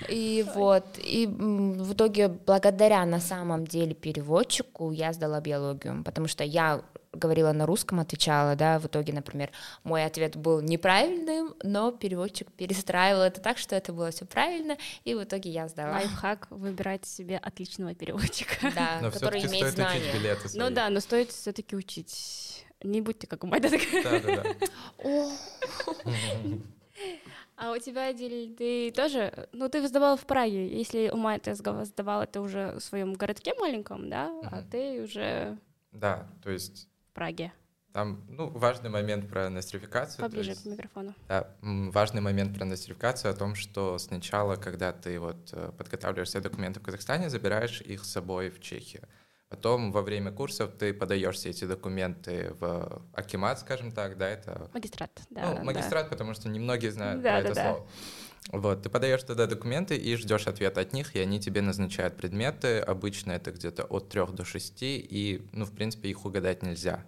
И 0.10 0.44
вот, 0.56 0.86
и 0.98 1.28
в 1.28 1.94
итоге 1.94 2.30
благодаря 2.30 3.06
на 3.06 3.20
самом 3.20 3.68
деле 3.68 3.94
переводчику 3.94 4.92
я 4.92 5.14
сдала 5.14 5.40
биологию, 5.40 6.04
потому 6.04 6.28
что 6.28 6.44
я 6.44 6.82
говорила 7.16 7.52
на 7.52 7.66
русском, 7.66 8.00
отвечала, 8.00 8.56
да, 8.56 8.80
в 8.80 8.86
итоге, 8.86 9.14
например, 9.14 9.52
мой 9.84 10.06
ответ 10.06 10.36
был 10.36 10.62
неправильным, 10.62 11.56
но 11.64 11.92
переводчик 11.92 12.52
перестраивал 12.52 13.22
это 13.22 13.42
так, 13.42 13.58
что 13.58 13.76
это 13.76 13.94
было 13.94 14.12
все 14.12 14.26
правильно, 14.26 14.78
и 15.04 15.14
в 15.14 15.24
итоге 15.24 15.50
я 15.50 15.68
сдала. 15.68 15.94
Лайфхак— 15.94 16.48
выбирать 16.50 17.06
себе 17.06 17.38
отличного 17.38 17.96
переводчика. 17.96 18.56
Да, 18.76 19.00
но 19.02 19.12
который 19.12 19.46
имеет 19.46 19.74
знания. 19.74 20.38
Ну 20.54 20.70
да, 20.70 20.90
но 20.90 21.00
стоит 21.00 21.32
все 21.32 21.54
таки 21.54 21.76
учить. 21.76 22.66
Не 22.84 23.00
будьте 23.02 23.26
как 23.26 23.44
у 23.44 23.48
Майда. 23.48 23.70
Да-да-да. 23.70 24.44
А 27.58 27.72
у 27.72 27.78
тебя, 27.78 28.12
Диль, 28.12 28.54
ты 28.54 28.92
тоже, 28.92 29.48
ну, 29.54 29.70
ты 29.70 29.88
сдавала 29.88 30.18
в 30.18 30.26
Праге. 30.26 30.68
Если 30.78 31.10
у 31.10 31.16
Майя 31.16 31.40
ты 31.40 31.56
сдавала, 31.56 32.24
это 32.24 32.42
уже 32.42 32.74
в 32.74 32.82
своем 32.82 33.14
городке 33.14 33.54
маленьком, 33.58 34.10
да, 34.10 34.28
а 34.52 34.62
ты 34.70 35.02
уже... 35.02 35.58
Да, 35.94 36.28
то 36.44 36.50
есть 36.52 36.90
Праге? 37.16 37.54
Там, 37.94 38.26
ну, 38.28 38.50
важный 38.50 38.90
момент 38.90 39.30
про 39.30 39.50
нострификацию. 39.50 40.22
Поближе 40.22 40.50
есть, 40.50 40.64
к 40.64 40.66
микрофону. 40.66 41.16
Да, 41.30 41.56
важный 41.62 42.20
момент 42.20 42.54
про 42.54 42.66
нострификацию 42.66 43.32
о 43.32 43.34
том, 43.34 43.56
что 43.56 43.98
сначала, 44.00 44.58
когда 44.58 44.92
ты 44.92 45.18
вот 45.18 45.38
э, 45.54 45.72
подготавливаешь 45.78 46.28
все 46.28 46.42
документы 46.42 46.82
в 46.82 46.84
Казахстане, 46.84 47.30
забираешь 47.30 47.80
их 47.80 48.04
с 48.04 48.12
собой 48.12 48.50
в 48.50 48.60
Чехию. 48.60 49.08
Потом 49.48 49.94
во 49.94 50.02
время 50.02 50.34
курсов 50.34 50.72
ты 50.78 50.94
подаешь 50.94 51.38
все 51.38 51.52
эти 51.52 51.64
документы 51.64 52.54
в 52.60 53.02
Акимат, 53.14 53.62
скажем 53.62 53.94
так, 53.94 54.18
да, 54.18 54.28
это... 54.28 54.70
Магистрат, 54.74 55.12
да. 55.30 55.54
Ну, 55.54 55.64
магистрат, 55.64 56.06
да. 56.06 56.10
потому 56.10 56.34
что 56.34 56.50
немногие 56.50 56.92
знают 56.92 57.22
да, 57.22 57.36
про 57.36 57.44
да, 57.44 57.50
это 57.50 57.56
да. 57.56 57.64
слово. 57.64 57.88
Вот, 58.52 58.84
ты 58.84 58.90
подаешь 58.90 59.24
туда 59.24 59.48
документы 59.48 59.96
и 59.96 60.16
ждешь 60.16 60.48
ответ 60.48 60.78
от 60.78 60.94
них, 60.94 61.16
и 61.16 61.20
они 61.20 61.40
тебе 61.40 61.62
назначают 61.62 62.16
предметы. 62.16 62.80
Обычно 62.80 63.32
это 63.32 63.52
где-то 63.52 63.84
от 63.86 64.10
трех 64.10 64.34
до 64.34 64.46
шести, 64.46 64.98
и, 65.00 65.48
ну, 65.52 65.66
в 65.66 65.72
принципе, 65.72 66.10
их 66.10 66.26
угадать 66.26 66.62
нельзя. 66.62 67.04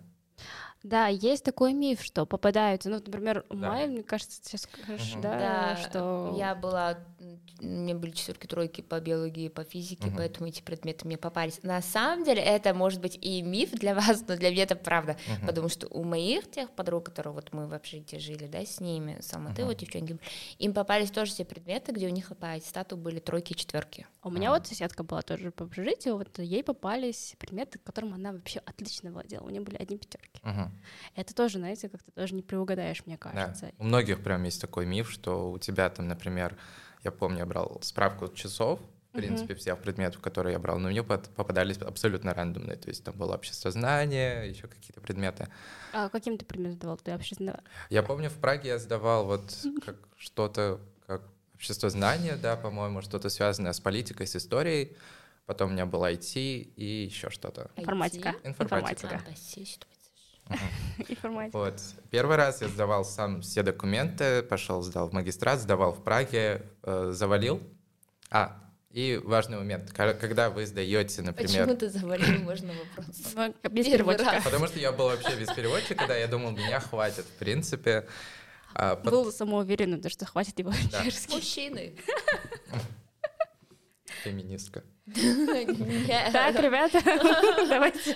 Да, 0.88 1.08
есть 1.08 1.44
такой 1.44 1.74
миф, 1.74 2.02
что 2.02 2.26
попадаются, 2.26 2.90
ну, 2.90 2.96
например, 2.96 3.46
у 3.50 3.56
да. 3.56 3.72
Майи, 3.72 3.88
мне 3.88 4.04
кажется, 4.04 4.40
сейчас 4.42 4.62
скажешь, 4.62 5.16
угу. 5.16 5.22
да, 5.22 5.38
да, 5.38 5.76
что... 5.76 6.34
Я 6.38 6.56
была, 6.56 6.98
у 7.60 7.66
меня 7.66 7.94
были 7.94 8.12
четверки, 8.12 8.48
тройки 8.48 8.80
по 8.80 8.98
биологии, 9.02 9.50
по 9.50 9.66
физике, 9.66 10.08
угу. 10.08 10.18
поэтому 10.18 10.48
эти 10.48 10.62
предметы 10.62 11.06
мне 11.06 11.18
попались. 11.18 11.62
На 11.62 11.82
самом 11.82 12.24
деле 12.24 12.42
это 12.42 12.74
может 12.74 13.02
быть 13.02 13.20
и 13.22 13.42
миф 13.42 13.72
для 13.72 13.96
вас, 13.96 14.24
но 14.26 14.38
для 14.38 14.50
меня 14.50 14.64
это 14.64 14.78
правда, 14.78 15.18
угу. 15.28 15.48
потому 15.48 15.68
что 15.68 15.88
у 15.88 16.06
моих 16.06 16.50
тех 16.50 16.70
подруг, 16.72 17.04
которые 17.08 17.34
вот 17.34 17.52
мы 17.52 17.68
в 17.68 17.74
общежитии 17.74 18.16
жили, 18.16 18.48
да, 18.48 18.66
с 18.66 18.80
ними, 18.80 19.18
сама 19.20 19.52
угу. 19.52 19.64
вот 19.64 19.78
девчонки, 19.78 20.18
им 20.58 20.74
попались 20.74 21.12
тоже 21.12 21.32
все 21.32 21.44
предметы, 21.44 21.92
где 21.92 22.08
у 22.08 22.12
них 22.12 22.32
по 22.38 22.52
аттестату 22.52 22.96
были 22.96 23.20
тройки 23.20 23.52
и 23.52 23.56
четверки. 23.58 24.08
У 24.24 24.30
меня 24.30 24.52
вот 24.52 24.68
соседка 24.68 25.04
была 25.04 25.22
тоже 25.22 25.52
по 25.52 25.66
общежитию, 25.66 26.16
вот 26.18 26.40
ей 26.40 26.64
попались 26.64 27.36
предметы, 27.38 27.78
которым 27.80 28.14
она 28.14 28.32
вообще 28.32 28.60
отлично 28.60 29.12
владела, 29.12 29.44
у 29.44 29.50
нее 29.50 29.62
были 29.62 29.76
одни 29.76 29.98
пятерки. 29.98 30.40
Угу. 30.44 30.72
Это 31.16 31.34
тоже, 31.34 31.60
знаете, 31.60 31.90
как-то 31.90 32.12
тоже 32.12 32.36
не 32.36 32.42
приугадаешь, 32.42 33.06
мне 33.06 33.18
кажется. 33.18 33.68
Да. 33.68 33.72
У 33.78 33.86
многих 33.86 34.24
прям 34.24 34.44
есть 34.44 34.62
такой 34.62 34.86
миф, 34.86 35.12
что 35.12 35.52
у 35.52 35.60
тебя 35.60 35.90
там, 35.90 36.08
например, 36.08 36.58
я 37.04 37.12
помню, 37.12 37.40
я 37.40 37.46
брал 37.46 37.80
справку 37.82 38.28
часов, 38.30 38.80
в 39.12 39.18
принципе, 39.18 39.54
uh-huh. 39.54 39.58
всех 39.58 39.80
предметов, 39.80 40.22
которые 40.22 40.54
я 40.54 40.60
брал, 40.60 40.80
но 40.80 40.90
мне 40.90 41.04
попадались 41.04 41.78
абсолютно 41.78 42.34
рандомные. 42.34 42.76
То 42.78 42.90
есть 42.90 43.04
там 43.04 43.16
было 43.16 43.36
общество 43.36 43.72
знания, 43.72 44.44
еще 44.44 44.68
какие-то 44.68 45.02
предметы. 45.02 45.48
А 45.94 46.10
каким 46.10 46.38
ты 46.38 46.46
предмет 46.46 46.74
сдавал? 46.74 46.98
Ты 46.98 47.14
общество 47.14 47.62
Я 47.90 48.04
помню, 48.04 48.30
в 48.30 48.36
Праге 48.36 48.70
я 48.70 48.80
сдавал 48.80 49.26
вот 49.26 49.58
как 49.86 49.96
что-то, 50.18 50.80
как 51.08 51.24
общество 51.56 51.90
знания, 51.90 52.36
да, 52.36 52.56
по-моему, 52.56 53.02
что-то 53.02 53.30
связанное 53.30 53.74
с 53.74 53.80
политикой, 53.80 54.28
с 54.28 54.36
историей. 54.36 54.96
Потом 55.48 55.70
у 55.70 55.74
меня 55.74 55.86
было 55.86 56.12
IT 56.12 56.36
и 56.76 57.06
еще 57.06 57.30
что-то. 57.30 57.72
Информатика. 57.78 58.36
Информатика. 58.44 59.08
Информатика. 59.08 59.24
Информатика. 61.08 61.58
Вот. 61.58 61.82
Первый 62.10 62.38
раз 62.38 62.62
я 62.62 62.68
сдавал 62.68 63.06
сам 63.06 63.42
все 63.42 63.64
документы, 63.64 64.44
пошел, 64.44 64.82
сдал 64.82 65.10
в 65.10 65.14
магистрат, 65.14 65.60
сдавал 65.60 65.94
в 65.94 66.04
Праге, 66.04 66.64
э, 66.84 67.12
завалил. 67.14 67.62
А, 68.30 68.60
и 68.92 69.20
важный 69.24 69.58
момент, 69.58 69.92
когда 69.94 70.50
вы 70.50 70.66
сдаете, 70.66 71.22
например... 71.22 71.66
Почему 71.66 71.78
ты 71.78 71.90
завалил, 71.90 72.42
можно 72.42 72.74
вопрос? 72.74 73.54
Без 73.70 73.86
переводчика. 73.86 74.42
Потому 74.44 74.68
что 74.68 74.80
я 74.80 74.92
был 74.92 75.06
вообще 75.06 75.36
без 75.36 75.52
переводчика, 75.54 76.08
да, 76.08 76.16
я 76.16 76.28
думал, 76.28 76.52
меня 76.52 76.80
хватит, 76.80 77.26
в 77.26 77.38
принципе. 77.38 78.08
А, 78.74 78.96
был 78.96 79.26
под... 79.26 79.36
самоуверенным, 79.36 80.02
что 80.10 80.26
хватит 80.26 80.58
его 80.60 80.72
да. 80.92 81.04
Мужчины. 81.30 81.96
Феминистка. 84.28 84.84
Так, 85.06 86.60
ребята, 86.60 87.02
давайте. 87.70 88.16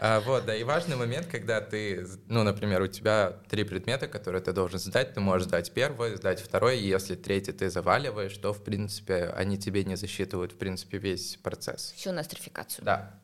А, 0.00 0.20
вот, 0.20 0.44
да, 0.46 0.54
и 0.54 0.62
важный 0.62 0.96
момент, 0.96 1.26
когда 1.26 1.60
ты, 1.60 2.06
ну, 2.28 2.44
например, 2.44 2.82
у 2.82 2.86
тебя 2.86 3.38
три 3.48 3.64
предмета, 3.64 4.06
которые 4.06 4.40
ты 4.40 4.52
должен 4.52 4.78
сдать, 4.78 5.14
ты 5.14 5.20
можешь 5.20 5.48
сдать 5.48 5.72
первый, 5.72 6.16
сдать 6.16 6.40
второй, 6.40 6.78
и 6.78 6.86
если 6.86 7.16
третий 7.16 7.52
ты 7.52 7.68
заваливаешь, 7.68 8.36
то, 8.36 8.52
в 8.52 8.62
принципе, 8.62 9.32
они 9.36 9.58
тебе 9.58 9.84
не 9.84 9.96
засчитывают, 9.96 10.52
в 10.52 10.56
принципе, 10.56 10.98
весь 10.98 11.36
процесс. 11.42 11.92
Всю 11.96 12.12
нострификацию. 12.12 12.84
Да, 12.84 13.20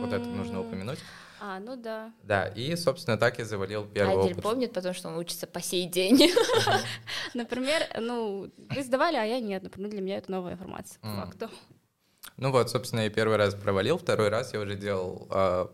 вот 0.00 0.12
это 0.12 0.26
нужно 0.26 0.60
упомянуть. 0.60 0.98
А, 1.40 1.58
ну 1.58 1.74
да. 1.76 2.12
Да, 2.22 2.46
и, 2.48 2.76
собственно, 2.76 3.16
так 3.16 3.38
я 3.38 3.46
завалил 3.46 3.86
первый 3.86 4.24
Айдель 4.24 4.40
помнит, 4.40 4.72
потому 4.74 4.94
что 4.94 5.08
он 5.08 5.16
учится 5.16 5.46
по 5.46 5.60
сей 5.62 5.86
день. 5.86 6.30
Например, 7.34 7.82
ну, 7.98 8.50
вы 8.56 8.82
сдавали, 8.82 9.16
а 9.16 9.24
я 9.24 9.40
нет. 9.40 9.62
Например, 9.62 9.90
для 9.90 10.02
меня 10.02 10.18
это 10.18 10.30
новая 10.30 10.52
информация, 10.52 11.00
по 11.00 11.08
факту. 11.08 11.48
Ну 12.36 12.50
вот, 12.50 12.70
собственно, 12.70 13.00
я 13.00 13.10
первый 13.10 13.38
раз 13.38 13.54
провалил, 13.54 13.96
второй 13.96 14.28
раз 14.28 14.52
я 14.52 14.60
уже 14.60 14.74
делал 14.74 15.26
э, 15.30 15.66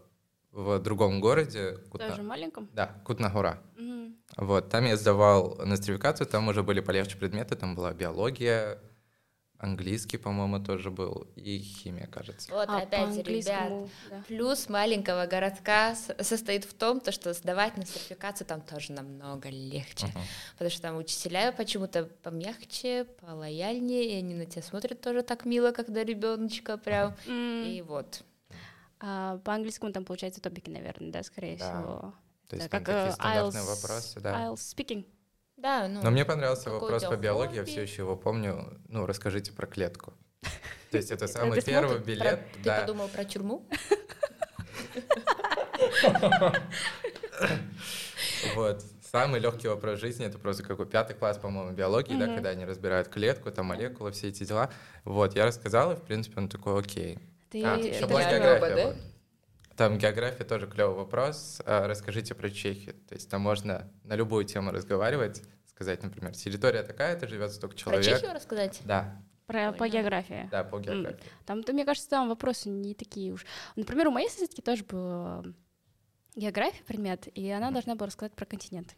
в 0.53 0.79
другом 0.79 1.21
городе. 1.21 1.79
Кутна... 1.91 2.11
Тоже 2.11 2.23
маленьком? 2.23 2.69
Да, 2.73 2.87
Кутнагура. 3.05 3.61
Угу. 3.77 4.47
Вот, 4.47 4.69
там 4.69 4.85
я 4.85 4.97
сдавал 4.97 5.57
нострификацию, 5.65 6.27
там 6.27 6.47
уже 6.49 6.63
были 6.63 6.81
полегче 6.81 7.17
предметы, 7.17 7.57
там 7.57 7.75
была 7.75 7.93
биология, 7.93 8.79
Английский, 9.59 10.19
по-моему, 10.19 10.59
тоже 10.59 10.91
был, 10.91 11.27
и 11.35 11.59
химия, 11.59 12.07
кажется. 12.07 12.53
Вот 12.53 12.69
а, 12.69 12.79
опять, 12.79 13.17
ребят, 13.27 13.73
да. 14.11 14.23
плюс 14.29 14.69
маленького 14.69 15.27
городка 15.27 15.95
состоит 15.95 16.65
в 16.65 16.75
том, 16.75 17.01
то, 17.01 17.11
что 17.11 17.33
сдавать 17.33 17.77
на 17.79 17.87
сертификацию 17.87 18.47
там 18.47 18.61
тоже 18.61 18.93
намного 18.93 19.49
легче, 19.49 20.07
uh-huh. 20.07 20.21
потому 20.53 20.71
что 20.71 20.83
там 20.83 20.97
учителя 20.99 21.53
почему-то 21.53 22.05
помягче, 22.23 23.05
полояльнее, 23.05 24.11
и 24.11 24.15
они 24.17 24.35
на 24.35 24.45
тебя 24.45 24.63
смотрят 24.63 25.01
тоже 25.01 25.23
так 25.23 25.47
мило, 25.47 25.73
когда 25.73 26.05
ребеночка 26.05 26.77
прям, 26.77 27.15
uh-huh. 27.27 27.77
и 27.77 27.81
вот. 27.81 28.25
А, 29.01 29.39
по 29.39 29.55
английскому 29.55 29.91
там, 29.93 30.05
получается, 30.05 30.43
топики, 30.43 30.69
наверное, 30.69 31.13
да, 31.13 31.23
скорее 31.23 31.57
да. 31.57 31.65
всего. 31.65 32.15
То 32.49 32.57
есть 32.57 32.71
да, 32.71 32.79
там 32.79 32.85
как 32.85 32.95
такие 32.95 33.13
стандартные 33.13 33.63
IELTS, 33.63 33.67
вопросы, 33.67 34.21
да. 34.21 34.47
IELTS 34.47 34.57
speaking. 34.57 35.07
Да, 35.57 35.89
ну. 35.89 36.03
Но 36.03 36.11
мне 36.11 36.25
понравился 36.25 36.71
вопрос 36.71 37.05
по 37.05 37.17
биологии, 37.17 37.57
я 37.57 37.65
все 37.65 37.83
еще 37.83 38.03
его 38.03 38.17
помню. 38.17 38.79
Ну, 38.89 39.07
расскажите 39.07 39.53
про 39.53 39.67
клетку. 39.67 40.13
То 40.91 40.99
есть 40.99 41.11
это 41.11 41.27
самый 41.27 41.61
первый 41.63 41.99
билет. 41.99 42.41
Ты 42.63 42.71
подумал 42.81 43.09
про 43.09 43.25
тюрьму? 43.25 43.67
Вот. 48.55 48.83
Самый 49.11 49.41
легкий 49.41 49.69
вопрос 49.69 50.01
жизни 50.01 50.27
это 50.27 50.39
просто 50.39 50.63
какой 50.63 50.85
пятый 50.87 51.15
класс, 51.15 51.39
по-моему, 51.39 51.73
биологии, 51.73 52.19
да, 52.19 52.27
когда 52.27 52.51
они 52.51 52.65
разбирают 52.65 53.09
клетку, 53.09 53.51
там 53.51 53.67
молекулы, 53.67 54.13
все 54.13 54.29
эти 54.29 54.45
дела. 54.45 54.71
Вот, 55.05 55.35
я 55.35 55.47
рассказал, 55.47 55.93
и 55.93 55.97
в 55.97 56.03
принципе 56.03 56.39
он 56.39 56.49
такой, 56.49 56.79
окей. 56.81 57.19
Ты 57.51 57.65
А, 57.65 57.77
еще 57.77 58.07
была 58.07 58.23
же- 58.23 58.31
география. 58.31 58.75
да? 58.75 58.97
Там 59.77 59.99
география 59.99 60.45
тоже 60.45 60.67
клевый 60.67 60.97
вопрос. 60.97 61.61
А, 61.67 61.87
Расскажите 61.87 62.35
про 62.35 62.51
Чехию. 62.51 62.95
То 63.09 63.15
есть 63.15 63.29
там 63.31 63.41
можно 63.43 63.91
на 64.05 64.17
любую 64.17 64.45
тему 64.45 64.71
разговаривать, 64.71 65.43
сказать, 65.67 66.03
например, 66.03 66.35
территория 66.35 66.83
такая-то, 66.83 67.29
живет 67.29 67.53
столько 67.53 67.75
Про 67.75 67.81
человек. 67.81 68.05
Чехию 68.05 68.33
рассказать? 68.35 68.81
Да, 68.85 69.23
Про, 69.47 69.73
по 69.73 69.81
да. 69.81 69.89
географии. 69.89 70.49
да, 70.51 70.65
по 70.65 70.79
географии. 70.81 71.23
Там, 71.45 71.63
то, 71.63 71.73
мне 71.73 71.85
кажется, 71.85 72.09
там 72.09 72.29
вопросы 72.29 72.69
не 72.71 72.95
такие 72.95 73.33
уж. 73.33 73.45
Например, 73.77 74.09
у 74.09 74.11
моей 74.13 74.31
соседки 74.31 74.61
тоже 74.63 74.85
был 74.85 75.45
география 76.35 76.83
предмет, 76.85 77.29
и 77.37 77.49
она 77.51 77.71
должна 77.71 77.95
была 77.97 78.07
рассказать 78.07 78.33
про 78.35 78.47
континенты. 78.47 78.95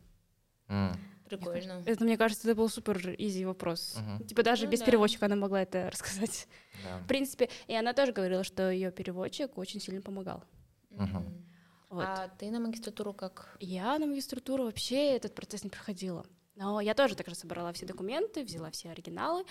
М, 0.68 0.96
Прикольно. 1.28 1.82
Это, 1.86 2.04
мне 2.04 2.16
кажется, 2.16 2.48
это 2.48 2.56
был 2.56 2.68
супер 2.68 3.14
изи 3.18 3.44
вопрос. 3.44 3.96
Мгм. 3.98 4.26
Типа 4.26 4.42
даже 4.42 4.64
Ну 4.66 4.70
без 4.70 4.78
да. 4.80 4.86
переводчика 4.86 5.26
она 5.26 5.36
могла 5.36 5.60
это 5.62 5.90
рассказать. 5.92 6.46
да. 6.84 6.98
В 6.98 7.06
принципе, 7.06 7.48
и 7.66 7.74
она 7.74 7.92
тоже 7.92 8.12
говорила, 8.12 8.44
что 8.44 8.70
ее 8.70 8.90
переводчик 8.90 9.58
очень 9.58 9.80
сильно 9.80 10.00
помогал. 10.00 10.44
М. 10.90 11.44
Вот. 11.90 12.04
А 12.06 12.28
ты 12.28 12.50
на 12.50 12.60
магистратуру 12.60 13.14
как? 13.14 13.56
Я 13.60 13.98
на 13.98 14.06
магистратуру 14.06 14.64
вообще 14.64 15.16
этот 15.16 15.34
процесс 15.34 15.64
не 15.64 15.70
проходила. 15.70 16.26
Но 16.54 16.80
я 16.80 16.94
тоже 16.94 17.14
так 17.14 17.28
же 17.28 17.34
собрала 17.36 17.72
все 17.72 17.86
документы, 17.86 18.42
взяла 18.42 18.70
все 18.72 18.90
оригиналы. 18.90 19.44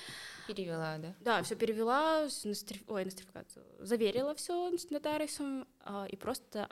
Перевела, 0.45 0.97
да? 0.97 1.15
Да, 1.21 1.43
все 1.43 1.55
перевела, 1.55 2.29
с 2.29 2.43
ностриф- 2.45 2.83
ой, 2.87 3.05
нострификацию, 3.05 3.65
заверила 3.79 4.35
все 4.35 4.77
с 4.77 4.89
нотариусом 4.89 5.67
а, 5.79 6.05
и 6.05 6.17
просто 6.17 6.69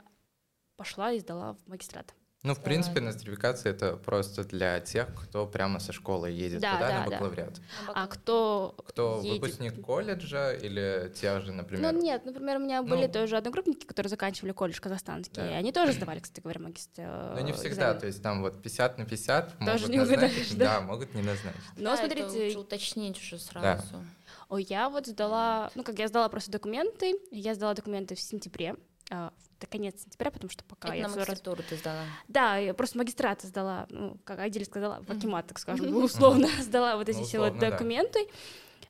пошла 0.76 1.10
и 1.12 1.20
сдала 1.20 1.54
в 1.54 1.66
магистрат. 1.66 2.14
Ну, 2.42 2.54
в 2.54 2.62
принципе, 2.62 3.00
нострификация 3.00 3.72
это 3.72 3.96
просто 3.96 4.44
для 4.44 4.78
тех, 4.78 5.08
кто 5.14 5.46
прямо 5.46 5.80
со 5.80 5.92
школы 5.92 6.30
едет 6.30 6.60
Да, 6.60 6.74
туда 6.74 6.88
да, 6.88 6.94
на 7.00 7.04
да. 7.04 7.10
бакалавриат. 7.10 7.60
А 7.88 8.06
кто, 8.06 8.74
Кто 8.86 9.20
едет- 9.24 9.42
выпускник 9.42 9.80
колледжа 9.84 10.52
или 10.52 11.12
те 11.20 11.40
же, 11.40 11.52
например. 11.52 11.92
Ну 11.92 12.00
нет, 12.00 12.24
например, 12.24 12.58
у 12.58 12.60
меня 12.60 12.82
были 12.84 13.06
Ну. 13.06 13.12
тоже 13.12 13.36
одногруппники, 13.36 13.84
которые 13.84 14.10
заканчивали 14.10 14.52
колледж 14.52 14.78
казахстанский. 14.80 15.34
Да. 15.34 15.50
и 15.50 15.54
Они 15.54 15.72
тоже 15.72 15.92
сдавали, 15.92 16.20
кстати 16.20 16.40
говоря, 16.40 16.60
магистр. 16.60 17.02
Но 17.02 17.40
не 17.40 17.52
всегда, 17.52 17.94
то 17.94 18.06
есть 18.06 18.22
там 18.22 18.42
вот 18.42 18.62
50 18.62 18.98
на 18.98 19.06
50 19.06 19.58
Тоже 19.58 19.68
могут 19.68 19.88
не 19.90 19.98
назначить, 19.98 20.56
да? 20.58 20.64
да, 20.74 20.80
могут 20.82 21.14
не 21.14 21.22
назначить. 21.22 21.60
Но 21.76 21.84
Да, 21.84 21.94
это 21.94 22.06
смотрите, 22.06 22.44
лучше 22.44 22.58
уточнить 22.58 23.18
уже 23.18 23.38
сразу. 23.40 24.04
Ой, 24.48 24.64
я 24.68 24.88
вот 24.88 25.06
сдала, 25.08 25.72
ну 25.74 25.82
как 25.82 25.98
я 25.98 26.06
сдала 26.06 26.28
просто 26.28 26.52
документы, 26.52 27.18
я 27.32 27.56
сдала 27.56 27.74
документы 27.74 28.14
в 28.14 28.20
сентябре, 28.20 28.76
а, 29.10 29.32
в 29.58 29.66
конец 29.68 30.02
сентября, 30.02 30.30
потому 30.30 30.50
что 30.50 30.64
пока 30.64 30.88
Это 30.88 30.96
я 30.96 31.02
на 31.04 31.08
всё 31.08 31.18
раз- 31.20 31.28
магистратуру 31.28 31.62
ты 31.68 31.76
сдала. 31.76 32.04
Да, 32.28 32.56
я 32.58 32.74
просто 32.74 32.98
магистрат 32.98 33.42
сдала, 33.42 33.86
ну, 33.90 34.18
как 34.24 34.38
Айдель 34.38 34.64
сказала, 34.64 35.02
в 35.02 35.10
Акимат, 35.10 35.46
так 35.46 35.58
скажем, 35.58 35.96
условно 35.96 36.48
сдала 36.60 36.96
вот 36.96 37.08
эти 37.08 37.18
Ну, 37.18 37.24
все 37.24 37.38
вот 37.38 37.58
документы. 37.58 38.26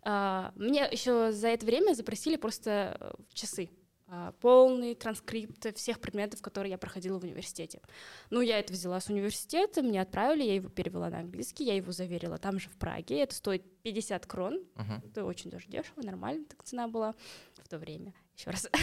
А, 0.02 0.52
Мне 0.56 0.88
еще 0.90 1.32
за 1.32 1.48
это 1.48 1.66
время 1.66 1.94
запросили 1.94 2.36
просто 2.36 2.96
э, 3.00 3.12
часы. 3.32 3.68
а, 4.08 4.30
полный 4.40 4.94
транскрипт 4.94 5.74
всех 5.76 5.98
предметов, 5.98 6.40
которые 6.40 6.70
я 6.70 6.78
проходила 6.78 7.18
в 7.18 7.24
университете. 7.24 7.80
Ну, 8.30 8.40
я 8.40 8.60
это 8.60 8.72
взяла 8.72 9.00
с 9.00 9.08
университета, 9.08 9.82
мне 9.82 10.00
отправили, 10.00 10.44
я 10.44 10.54
его 10.54 10.68
перевела 10.68 11.10
на 11.10 11.18
английский, 11.18 11.64
я 11.64 11.74
его 11.74 11.90
заверила 11.90 12.38
там 12.38 12.60
же 12.60 12.68
в 12.70 12.76
Праге. 12.78 13.18
Это 13.22 13.34
стоит 13.34 13.64
50 13.82 14.24
крон, 14.26 14.60
Мгм. 14.76 15.02
это 15.04 15.24
очень 15.24 15.50
даже 15.50 15.66
дешево, 15.66 16.02
нормально 16.02 16.44
так 16.44 16.62
цена 16.62 16.86
была 16.86 17.16
в 17.60 17.68
то 17.68 17.78
время. 17.78 18.14
Еще 18.37 18.51
раз. 18.51 18.68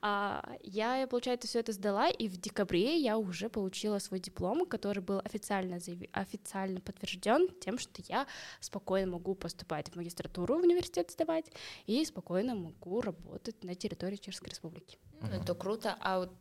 А, 0.00 0.42
Я, 0.62 1.06
получается, 1.08 1.48
все 1.48 1.60
это 1.60 1.72
сдала, 1.72 2.08
и 2.08 2.28
в 2.28 2.36
декабре 2.36 2.98
я 2.98 3.18
уже 3.18 3.48
получила 3.48 3.98
свой 3.98 4.20
диплом, 4.20 4.66
который 4.66 5.02
был 5.02 5.20
официально, 5.24 5.76
заяви- 5.76 6.10
официально 6.12 6.80
подтвержден 6.80 7.48
тем, 7.60 7.78
что 7.78 8.02
я 8.08 8.26
спокойно 8.60 9.12
могу 9.12 9.34
поступать 9.34 9.88
в 9.90 9.96
магистратуру 9.96 10.58
в 10.58 10.62
университет 10.62 11.10
сдавать 11.10 11.46
и 11.86 12.04
спокойно 12.04 12.54
могу 12.54 13.00
работать 13.00 13.64
на 13.64 13.74
территории 13.74 14.16
Чешской 14.16 14.50
Республики. 14.50 14.98
Ну, 15.20 15.28
Это 15.28 15.54
круто. 15.54 15.96
А 16.00 16.18
вот 16.20 16.32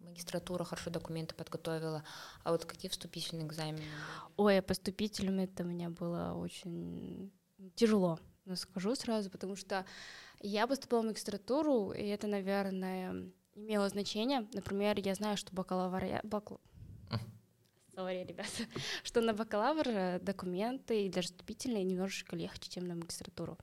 магистратура 0.00 0.64
хорошо 0.64 0.90
документы 0.90 1.34
подготовила. 1.34 2.02
А 2.44 2.52
вот 2.52 2.64
какие 2.64 2.90
вступительные 2.90 3.46
экзамены? 3.46 3.82
Ой, 4.36 4.58
а 4.58 4.62
поступителям 4.62 5.38
это 5.40 5.62
у 5.62 5.66
меня 5.66 5.90
было 5.90 6.32
очень 6.34 7.30
тяжело, 7.74 8.18
ну, 8.46 8.56
скажу 8.56 8.94
сразу, 8.94 9.28
потому 9.30 9.56
что 9.56 9.84
я 10.40 10.66
поступила 10.66 11.02
в 11.02 11.06
магистратуру, 11.06 11.92
и 11.92 12.04
это, 12.06 12.26
наверное, 12.26 13.30
имело 13.54 13.88
значение. 13.88 14.46
Например, 14.52 14.98
я 14.98 15.14
знаю, 15.14 15.36
что 15.36 15.54
бакалаврия... 15.54 16.20
Бакл... 16.22 16.56
Sorry, 17.96 18.26
ребята, 18.26 18.50
что 19.04 19.22
на 19.22 19.32
бакалавр 19.32 19.88
э, 19.88 20.20
документы 20.20 21.06
и 21.06 21.08
даже 21.08 21.28
вступительные 21.28 21.82
немножечко 21.82 22.36
легче, 22.36 22.68
чем 22.68 22.86
на 22.86 22.94
магистратуру. 22.94 23.56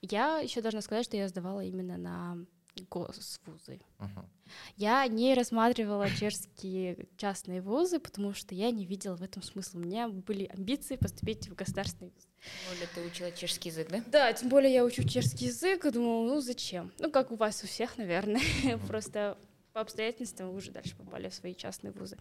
Я 0.00 0.38
еще 0.40 0.60
должна 0.60 0.80
сказать, 0.80 1.04
что 1.04 1.16
я 1.16 1.28
сдавала 1.28 1.62
именно 1.64 1.96
на 1.96 2.46
госвузы. 2.90 3.80
Мгм. 3.98 4.28
Я 4.76 5.06
не 5.06 5.34
рассматривала 5.34 6.10
чешские 6.10 7.08
частные 7.16 7.60
вузы, 7.62 7.98
потому 7.98 8.34
что 8.34 8.54
я 8.54 8.70
не 8.70 8.84
видела 8.86 9.16
в 9.16 9.22
этом 9.22 9.42
смысла. 9.42 9.78
У 9.78 9.82
меня 9.82 10.08
были 10.08 10.44
амбиции 10.46 10.96
поступить 10.96 11.48
в 11.48 11.54
государственный 11.54 12.10
вуз. 12.10 12.28
Тем 12.46 12.74
более 12.74 12.88
ты 12.94 13.00
учила 13.02 13.32
чешский 13.32 13.68
язык, 13.68 13.88
да? 13.90 14.02
Да, 14.06 14.32
тем 14.32 14.48
более 14.48 14.72
я 14.72 14.84
учу 14.84 15.02
чешский 15.02 15.46
язык, 15.46 15.84
и 15.84 15.90
думала, 15.90 16.26
ну 16.34 16.40
зачем? 16.40 16.92
Ну, 16.98 17.10
как 17.10 17.32
у 17.32 17.36
вас 17.36 17.62
у 17.62 17.66
всех, 17.66 17.98
наверное. 17.98 18.40
Просто 18.88 19.36
по 19.76 19.82
обстоятельствам 19.82 20.48
вы 20.52 20.56
уже 20.56 20.70
дальше 20.70 20.96
попали 20.96 21.28
в 21.28 21.34
свои 21.34 21.54
частные 21.54 21.92
вузы. 21.92 22.16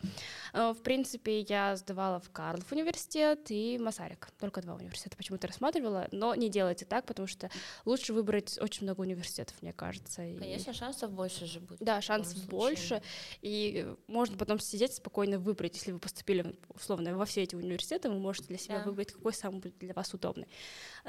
Э, 0.51 0.73
В 0.73 0.81
принципе, 0.83 1.39
я 1.39 1.77
сдавала 1.77 2.19
в 2.19 2.29
Карлов 2.29 2.69
университет 2.73 3.45
и 3.49 3.77
Масарик. 3.77 4.27
Только 4.41 4.61
два 4.61 4.75
университета 4.75 5.15
почему-то 5.15 5.47
рассматривала, 5.47 6.09
но 6.11 6.35
не 6.35 6.49
делайте 6.49 6.83
так, 6.83 7.05
потому 7.05 7.29
что 7.29 7.49
лучше 7.85 8.11
выбрать 8.11 8.59
очень 8.61 8.83
много 8.83 8.99
университетов, 9.01 9.55
мне 9.61 9.71
кажется. 9.71 10.21
и- 10.25 10.37
Конечно, 10.37 10.73
шансов 10.73 11.13
больше 11.13 11.45
же 11.45 11.61
будет. 11.61 11.79
Да, 11.79 12.01
шансов 12.01 12.45
больше, 12.49 13.01
и 13.41 13.87
можно 14.07 14.37
потом 14.37 14.59
сидеть 14.59 14.93
спокойно 14.93 15.39
выбрать, 15.39 15.75
если 15.75 15.93
вы 15.93 15.99
поступили 15.99 16.57
условно 16.67 17.15
во 17.17 17.23
все 17.23 17.43
эти 17.43 17.55
университеты, 17.55 18.09
вы 18.09 18.19
можете 18.19 18.47
для 18.49 18.57
себя 18.57 18.79
Да. 18.79 18.83
выбрать, 18.83 19.13
какой 19.13 19.31
самый 19.33 19.61
будет 19.61 19.77
для 19.77 19.93
вас 19.93 20.13
удобный. 20.13 20.49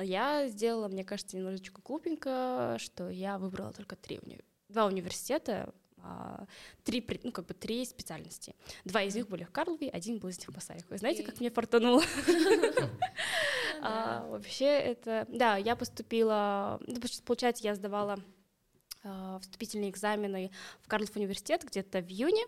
Я 0.01 0.47
сделала, 0.47 0.87
мне 0.87 1.03
кажется, 1.03 1.37
немножечко 1.37 1.81
глупенько, 1.83 2.77
что 2.79 3.09
я 3.11 3.37
выбрала 3.39 3.73
только 3.73 3.97
три 3.97 4.21
уни... 4.23 4.39
два 4.69 4.87
университета, 4.87 5.75
а, 6.07 6.47
три, 6.85 7.05
ну, 7.25 7.33
как 7.33 7.47
бы 7.47 7.55
три 7.55 7.85
специальности. 7.85 8.55
Два 8.85 9.03
из 9.03 9.15
них 9.15 9.29
были 9.29 9.45
в 9.45 9.51
Карлове, 9.51 9.89
один 9.91 10.19
был 10.19 10.29
из 10.29 10.39
них 10.39 10.49
в 10.49 10.55
Масарик. 10.55 10.89
Вы 10.89 10.99
знаете, 10.99 11.23
как 11.23 11.41
мне 11.41 11.51
фартануло? 11.51 12.03
Ну 12.27 12.89
А, 13.83 14.27
вообще 14.29 14.67
это... 14.67 15.27
Да, 15.29 15.57
я 15.57 15.77
поступила... 15.77 16.81
ну, 16.87 16.97
Получается, 17.25 17.65
я 17.65 17.75
сдавала 17.75 18.19
а, 19.03 19.39
вступительные 19.41 19.91
экзамены 19.91 20.51
в 20.83 20.89
Карлов 20.89 21.15
университет 21.15 21.63
где-то 21.65 22.01
в 22.01 22.09
июне, 22.09 22.45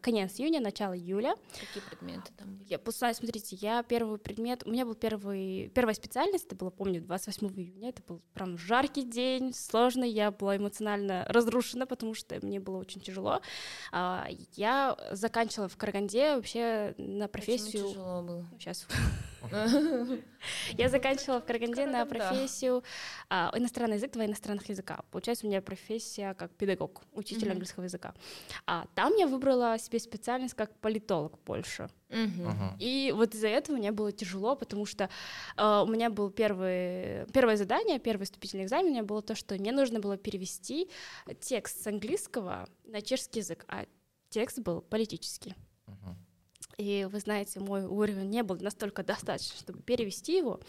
конец 0.00 0.38
июня, 0.38 0.60
начало 0.60 0.96
июля. 0.96 1.34
Какие 1.52 1.82
предметы 1.88 2.32
там 2.36 2.54
были? 2.54 2.68
Я 2.68 2.78
после, 2.78 3.12
смотрите, 3.14 3.56
я 3.56 3.82
первый 3.82 4.18
предмет, 4.18 4.62
у 4.64 4.70
меня 4.70 4.84
был 4.84 4.94
первый, 4.94 5.70
первая 5.74 5.94
специальность, 5.94 6.46
это 6.46 6.56
было, 6.56 6.70
помню, 6.70 7.02
28 7.02 7.48
июня, 7.48 7.90
это 7.90 8.02
был 8.02 8.22
прям 8.34 8.56
жаркий 8.58 9.02
день, 9.02 9.52
сложный, 9.52 10.10
я 10.10 10.30
была 10.30 10.56
эмоционально 10.56 11.24
разрушена, 11.28 11.86
потому 11.86 12.14
что 12.14 12.38
мне 12.44 12.60
было 12.60 12.78
очень 12.78 13.00
тяжело. 13.00 13.40
А, 13.90 14.28
Я 14.52 14.96
заканчивала 15.12 15.68
в 15.68 15.76
Караганде 15.76 16.36
вообще 16.36 16.94
на 16.98 17.28
профессию... 17.28 17.82
Почему 17.82 17.88
тяжело 17.88 18.22
было? 18.22 18.48
Сейчас. 18.58 18.86
Я 20.72 20.88
заканчивала 20.88 21.40
в 21.40 21.44
Караганде 21.44 21.86
на 21.86 22.06
профессию 22.06 22.82
а, 23.28 23.52
иностранный 23.54 23.96
язык, 23.96 24.12
два 24.12 24.26
иностранных 24.26 24.68
языка. 24.68 25.04
Получается, 25.10 25.46
у 25.46 25.48
меня 25.48 25.62
профессия 25.62 26.34
как 26.34 26.52
педагог, 26.52 27.02
учитель 27.12 27.50
английского 27.50 27.84
языка. 27.84 28.14
А 28.66 28.86
там 28.94 29.14
я 29.16 29.26
выбрала 29.26 29.78
себе 29.78 29.98
специальность 29.98 30.54
как 30.54 30.74
политолог 30.80 31.38
больше. 31.44 31.88
И 32.78 33.12
вот 33.16 33.34
из-за 33.34 33.48
этого 33.48 33.76
мне 33.76 33.90
было 33.90 34.12
тяжело, 34.12 34.54
потому 34.54 34.84
что 34.84 35.08
э, 35.56 35.82
у 35.82 35.86
меня 35.86 36.10
был 36.10 36.30
первый, 36.30 37.24
первое 37.32 37.56
задание, 37.56 37.98
первый 37.98 38.24
вступительный 38.24 38.64
экзамен, 38.64 38.88
у 38.88 38.90
меня 38.90 39.02
было 39.02 39.22
то, 39.22 39.34
что 39.34 39.54
мне 39.54 39.72
нужно 39.72 39.98
было 39.98 40.18
перевести 40.18 40.90
текст 41.40 41.82
с 41.82 41.86
английского 41.86 42.68
на 42.84 43.00
чешский 43.00 43.38
язык, 43.38 43.64
а 43.68 43.86
текст 44.28 44.58
был 44.58 44.82
политический. 44.82 45.54
И 46.78 47.06
вы 47.10 47.20
знаете, 47.20 47.60
мой 47.60 47.84
уровень 47.84 48.28
не 48.28 48.42
был 48.42 48.56
настолько 48.56 49.02
достаточно, 49.02 49.56
чтобы 49.58 49.80
перевести 49.80 50.36
его. 50.36 50.60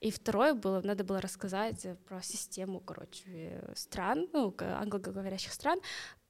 И 0.00 0.10
второе 0.10 0.54
было, 0.54 0.80
надо 0.82 1.04
было 1.04 1.20
рассказать 1.20 1.86
про 2.06 2.22
систему, 2.22 2.80
короче, 2.80 3.62
стран, 3.74 4.28
ну, 4.32 4.54
англоговорящих 4.58 5.52
стран, 5.52 5.80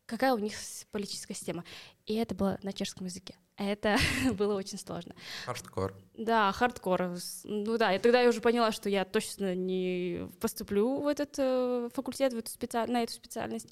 какая 0.07 0.35
у 0.35 0.39
них 0.39 0.55
политическая 0.91 1.35
система. 1.35 1.64
И 2.07 2.14
это 2.14 2.35
было 2.35 2.59
на 2.62 2.72
чешском 2.72 3.07
языке. 3.07 3.37
Это 3.57 3.97
было 4.33 4.55
очень 4.55 4.79
сложно. 4.79 5.14
Хардкор. 5.47 5.95
Да, 6.14 6.51
хардкор. 6.53 7.16
Ну 7.45 7.79
да, 7.79 7.95
и 7.95 7.99
тогда 7.99 8.20
я 8.20 8.29
уже 8.29 8.41
поняла, 8.41 8.72
что 8.72 8.89
я 8.89 9.05
точно 9.05 9.55
не 9.55 10.29
поступлю 10.41 11.01
в 11.01 11.07
этот 11.07 11.35
э, 11.39 11.89
факультет, 11.95 12.33
в 12.33 12.39
эту 12.39 12.51
специ... 12.51 12.85
на 12.87 13.03
эту 13.03 13.12
специальность. 13.12 13.68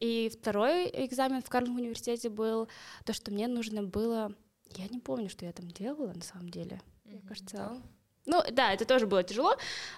И 0.00 0.28
второй 0.28 0.90
экзамен 1.06 1.42
в 1.42 1.48
Карловом 1.48 1.76
университете 1.76 2.28
был 2.28 2.68
то, 3.04 3.12
что 3.12 3.30
мне 3.30 3.46
нужно 3.46 3.82
было... 3.82 4.34
Я 4.76 4.88
не 4.88 4.98
помню, 4.98 5.28
что 5.28 5.44
я 5.44 5.52
там 5.52 5.70
делала 5.70 6.12
на 6.12 6.22
самом 6.22 6.48
деле. 6.48 6.80
Мне 7.04 7.20
кажется... 7.28 7.80
Ну 8.26 8.42
да, 8.52 8.72
это 8.72 8.86
тоже 8.86 9.06
было 9.06 9.22
тяжело, 9.22 9.54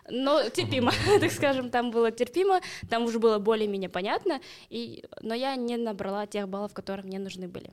но 0.08 0.48
терпимо, 0.48 0.92
так 1.20 1.30
скажем, 1.30 1.70
там 1.70 1.92
было 1.92 2.10
терпимо, 2.10 2.60
там 2.90 3.04
уже 3.04 3.20
было 3.20 3.38
более-менее 3.38 3.88
понятно, 3.88 4.40
и, 4.68 5.04
но 5.20 5.32
я 5.32 5.54
не 5.54 5.76
набрала 5.76 6.26
тех 6.26 6.48
баллов, 6.48 6.74
которые 6.74 7.06
мне 7.06 7.20
нужны 7.20 7.46
были. 7.46 7.72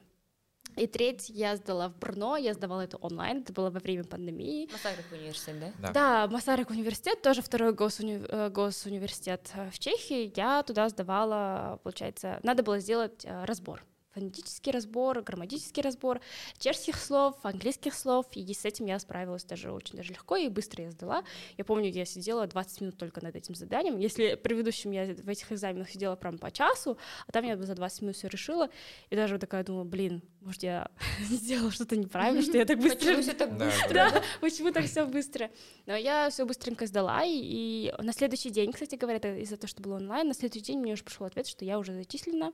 И 0.76 0.88
треть 0.88 1.30
я 1.30 1.56
сдала 1.56 1.89
в 1.89 1.97
Брно, 1.97 2.38
я 2.38 2.54
сдавала 2.54 2.82
это 2.82 2.97
онлайн, 2.97 3.41
это 3.41 3.54
было 3.54 3.70
во 3.70 3.80
время 3.80 4.04
пандемии. 4.04 4.70
Масарик 4.72 5.06
университет, 5.12 5.56
да? 5.60 5.74
Да. 5.80 5.93
Да, 5.93 6.28
Масарик 6.34 6.70
университет, 6.70 7.22
тоже 7.22 7.41
второй 7.41 7.74
госуни- 7.74 8.26
э, 8.28 8.49
госуниверситет 8.49 9.51
э, 9.54 9.70
в 9.72 9.78
Чехии. 9.78 10.32
Я 10.36 10.64
туда 10.64 10.89
сдавала, 10.89 11.80
получается, 11.84 12.39
надо 12.43 12.64
было 12.64 12.80
сделать 12.80 13.24
э, 13.24 13.45
разбор 13.45 13.84
фонетический 14.14 14.72
разбор, 14.72 15.22
грамматический 15.22 15.82
разбор 15.82 16.22
чешских 16.57 16.97
слов, 16.97 17.36
английских 17.43 17.93
слов, 17.93 18.26
и 18.34 18.53
с 18.53 18.66
этим 18.66 18.86
я 18.86 18.99
справилась 18.99 19.43
даже 19.43 19.72
очень 19.72 19.97
даже 19.97 20.14
легко 20.14 20.36
и 20.36 20.47
быстро 20.47 20.84
я 20.84 20.91
сдала. 20.91 21.24
Я 21.57 21.66
помню, 21.66 21.89
я 21.89 22.05
сидела 22.05 22.47
20 22.47 22.82
минут 22.82 22.97
только 22.97 23.24
над 23.24 23.36
этим 23.36 23.55
заданием. 23.55 23.97
Если 23.97 24.36
предыдущем 24.36 24.91
я 24.91 25.14
в 25.14 25.30
этих 25.30 25.51
экзаменах 25.51 25.89
сидела 25.89 26.16
прям 26.16 26.38
по 26.38 26.51
часу, 26.51 26.97
а 27.28 27.32
там 27.32 27.43
я 27.45 27.57
за 27.57 27.76
20 27.76 28.01
минут 28.01 28.16
все 28.16 28.28
решила, 28.28 28.70
и 29.09 29.16
даже 29.16 29.36
вот 29.36 29.41
такая 29.41 29.64
думала, 29.64 29.84
блин, 29.84 30.22
может, 30.41 30.64
я 30.64 30.89
сделала 31.30 31.72
что-то 31.72 31.95
неправильно, 31.95 32.41
что 32.41 32.57
я 32.57 32.66
так 32.66 32.80
быстро... 32.80 32.99
Почему 32.99 33.22
все 33.22 33.34
так 33.34 33.57
быстро? 33.57 33.93
Да, 33.93 34.24
почему 34.41 34.72
так 34.72 34.86
все 34.86 35.05
быстро? 35.05 35.49
Но 35.86 35.95
я 35.95 36.30
все 36.30 36.45
быстренько 36.45 36.86
сдала, 36.86 37.22
и, 37.26 37.93
на 37.99 38.14
следующий 38.14 38.49
день, 38.49 38.72
кстати 38.72 38.95
говоря, 38.95 39.18
из-за 39.38 39.57
того, 39.57 39.68
что 39.68 39.82
было 39.82 39.95
онлайн, 39.95 40.28
на 40.28 40.34
следующий 40.34 40.66
день 40.66 40.80
мне 40.80 40.93
уже 40.93 41.03
пришел 41.03 41.26
ответ, 41.26 41.47
что 41.47 41.66
я 41.66 41.80
уже 41.80 41.93
зачислена, 41.93 42.53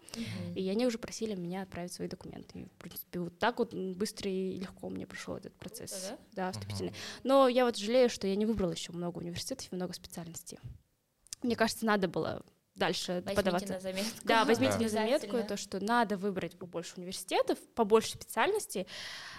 и 0.55 0.69
они 0.69 0.85
уже 0.85 0.97
просили 0.97 1.35
меня 1.35 1.48
отправить 1.57 1.93
свои 1.93 2.07
документы. 2.07 2.59
И, 2.59 2.65
в 2.65 2.71
принципе, 2.73 3.19
вот 3.19 3.37
так 3.39 3.59
вот 3.59 3.73
быстро 3.73 4.29
и 4.29 4.57
легко 4.57 4.89
мне 4.89 5.05
прошел 5.05 5.35
этот 5.35 5.53
процесс. 5.55 5.91
Круто, 6.07 6.21
Да, 6.33 6.51
вступительный. 6.51 6.93
Но 7.23 7.47
я 7.47 7.65
вот 7.65 7.77
жалею, 7.77 8.09
что 8.09 8.27
я 8.27 8.35
не 8.35 8.45
выбрала 8.45 8.71
еще 8.71 8.91
много 8.91 9.17
университетов 9.19 9.67
и 9.71 9.75
много 9.75 9.93
специальностей. 9.93 10.59
Мне 11.41 11.55
кажется, 11.55 11.85
надо 11.85 12.07
было 12.07 12.43
дальше 12.75 13.15
Возьмите 13.25 13.35
подаваться. 13.35 13.73
на 13.73 13.79
заметку. 13.81 14.11
Да, 14.23 14.45
возьмите 14.45 14.73
Да. 14.77 14.79
на 14.83 14.89
заметку 14.89 15.37
то, 15.47 15.57
что 15.57 15.83
надо 15.83 16.15
выбрать 16.17 16.57
побольше 16.57 16.93
университетов, 16.97 17.57
побольше 17.75 18.11
специальностей. 18.11 18.87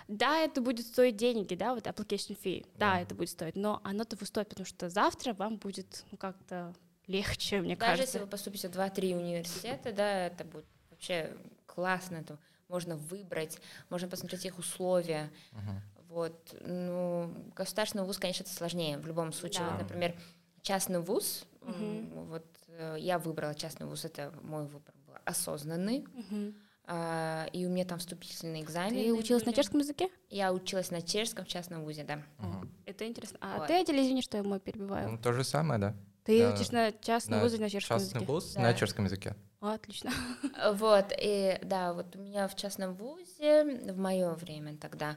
Да, 0.08 0.38
это 0.38 0.60
будет 0.60 0.86
стоить 0.86 1.16
деньги, 1.16 1.54
да, 1.54 1.74
вот 1.74 1.86
application 1.86 2.36
fee, 2.42 2.66
да, 2.74 2.94
Да. 2.96 3.00
это 3.00 3.14
будет 3.14 3.30
стоить, 3.30 3.56
но 3.56 3.80
оно 3.84 4.04
того 4.04 4.26
стоит, 4.26 4.48
потому 4.48 4.66
что 4.66 4.90
завтра 4.90 5.32
вам 5.32 5.56
будет 5.56 6.04
ну, 6.10 6.18
как-то 6.18 6.74
легче, 7.06 7.60
мне 7.60 7.76
Даже 7.76 7.90
кажется. 7.92 8.02
если 8.02 8.18
вы 8.18 8.26
поступите 8.26 8.68
в 8.68 8.72
2-3 8.72 9.16
университета, 9.16 9.92
да, 9.92 10.26
это 10.26 10.44
будет 10.44 10.66
вообще 10.90 11.34
классно, 11.80 12.16
это 12.16 12.38
можно 12.68 12.96
выбрать, 12.96 13.58
можно 13.88 14.06
посмотреть 14.06 14.44
их 14.44 14.58
условия. 14.58 15.30
Мгм. 15.52 15.82
Вот, 16.08 16.54
ну, 16.60 17.32
государственный 17.56 18.04
вуз, 18.04 18.18
конечно, 18.18 18.42
это 18.42 18.52
сложнее. 18.52 18.98
В 18.98 19.06
любом 19.06 19.32
случае, 19.32 19.64
Да. 19.64 19.70
вот, 19.72 19.78
например, 19.82 20.14
частный 20.62 21.00
вуз, 21.00 21.46
Мгм. 21.62 22.26
вот 22.26 22.44
э, 22.68 22.96
я 22.98 23.18
выбрала 23.18 23.54
частный 23.54 23.86
вуз, 23.86 24.04
это 24.04 24.32
мой 24.42 24.64
выбор 24.66 24.94
был 25.06 25.14
осознанный, 25.24 26.04
Мгм. 26.12 26.54
а, 26.84 27.46
и 27.52 27.64
у 27.64 27.70
меня 27.70 27.84
там 27.84 27.98
вступительные 27.98 28.62
экзамены. 28.62 29.04
Ты 29.04 29.14
училась 29.14 29.46
на 29.46 29.52
чешском 29.52 29.80
языке? 29.80 30.10
Я 30.28 30.52
училась 30.52 30.90
на 30.90 31.00
чешском 31.00 31.44
в 31.44 31.48
частном 31.48 31.84
вузе, 31.84 32.04
да. 32.04 32.22
Мгм. 32.38 32.70
Это 32.86 33.06
интересно. 33.06 33.38
А 33.40 33.58
Вот. 33.58 33.68
ты, 33.68 33.80
Аделя, 33.80 34.02
извини, 34.02 34.22
что 34.22 34.36
я 34.36 34.42
мой 34.42 34.60
перебиваю. 34.60 35.12
Ну, 35.12 35.18
то 35.18 35.32
же 35.32 35.44
самое, 35.44 35.80
да. 35.80 35.94
Ты 36.30 36.42
да. 36.42 36.54
учишь 36.54 36.70
на 36.70 36.92
частном 36.92 37.38
На 37.38 37.44
вузе 37.44 37.58
на 37.58 37.68
чешском 37.68 37.98
Частный 37.98 38.20
языке? 38.20 38.32
вуз 38.32 38.52
Да. 38.52 38.60
на 38.60 38.74
чешском 38.74 39.04
языке. 39.06 39.34
О, 39.60 39.68
отлично. 39.70 40.12
Вот, 40.74 41.06
и 41.20 41.58
да, 41.62 41.92
вот 41.92 42.14
у 42.14 42.18
меня 42.20 42.46
в 42.46 42.54
частном 42.54 42.94
вузе 42.94 43.64
в 43.92 43.98
мое 43.98 44.30
время 44.34 44.76
тогда 44.76 45.16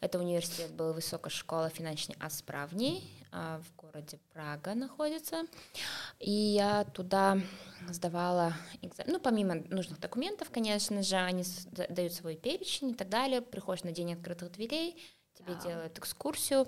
это 0.00 0.18
университет 0.18 0.70
был 0.72 0.92
Высокая 0.92 1.30
школа 1.30 1.70
финансовой 1.70 2.16
асправни 2.20 3.02
а, 3.32 3.60
в 3.60 3.76
городе 3.80 4.18
Прага 4.32 4.74
находится. 4.74 5.42
И 6.20 6.30
я 6.30 6.84
туда 6.84 7.38
сдавала 7.88 8.54
экзамен. 8.82 9.14
Ну, 9.14 9.20
помимо 9.20 9.54
нужных 9.70 9.98
документов, 9.98 10.50
конечно 10.50 11.02
же, 11.02 11.16
они 11.16 11.42
дают 11.88 12.12
свой 12.12 12.36
перечень 12.36 12.90
и 12.90 12.94
так 12.94 13.08
далее. 13.08 13.40
Приходишь 13.40 13.82
на 13.84 13.92
день 13.92 14.12
открытых 14.12 14.52
дверей, 14.52 15.02
тебе 15.34 15.54
Да. 15.54 15.60
делают 15.68 15.98
экскурсию, 15.98 16.66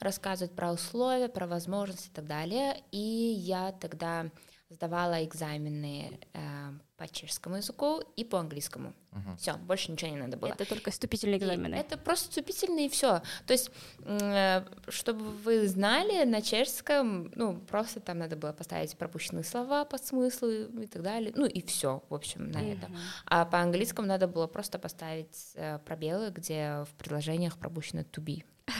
рассказывают 0.00 0.54
про 0.54 0.72
условия, 0.72 1.28
про 1.28 1.46
возможности 1.46 2.08
и 2.08 2.12
так 2.12 2.26
далее. 2.26 2.82
И 2.92 2.98
я 2.98 3.72
тогда 3.72 4.26
сдавала 4.70 5.24
экзамены 5.24 6.20
э, 6.34 6.70
по 6.96 7.08
чешскому 7.08 7.56
языку 7.56 8.02
и 8.16 8.24
по 8.24 8.38
английскому. 8.38 8.92
Мгм. 9.12 9.36
Все, 9.38 9.54
больше 9.56 9.92
ничего 9.92 10.10
не 10.10 10.16
надо 10.16 10.36
было. 10.36 10.48
Это 10.48 10.66
только 10.66 10.90
вступительные 10.90 11.38
И 11.38 11.42
экзамены. 11.42 11.74
Это 11.74 11.96
просто 11.96 12.28
вступительные 12.28 12.86
и 12.86 12.88
все. 12.88 13.22
То 13.46 13.52
есть, 13.52 13.70
э, 14.00 14.64
чтобы 14.88 15.24
вы 15.30 15.66
знали, 15.68 16.24
на 16.24 16.42
чешском, 16.42 17.32
ну, 17.34 17.58
просто 17.58 18.00
там 18.00 18.18
надо 18.18 18.36
было 18.36 18.52
поставить 18.52 18.96
пропущенные 18.96 19.44
слова 19.44 19.84
по 19.84 19.96
смыслу 19.96 20.48
и 20.50 20.86
так 20.86 21.02
далее. 21.02 21.32
Ну 21.34 21.46
и 21.46 21.62
все, 21.62 22.02
в 22.08 22.14
общем, 22.14 22.50
на 22.50 22.58
этом. 22.58 22.90
Мгм. 22.90 23.00
А 23.26 23.44
по 23.46 23.60
английскому 23.60 24.06
надо 24.06 24.28
было 24.28 24.46
просто 24.46 24.78
поставить 24.78 25.52
э, 25.54 25.78
пробелы, 25.78 26.30
где 26.30 26.84
в 26.84 26.94
предложениях 26.98 27.56
пропущено 27.58 28.02
to 28.02 28.22
be. 28.22 28.44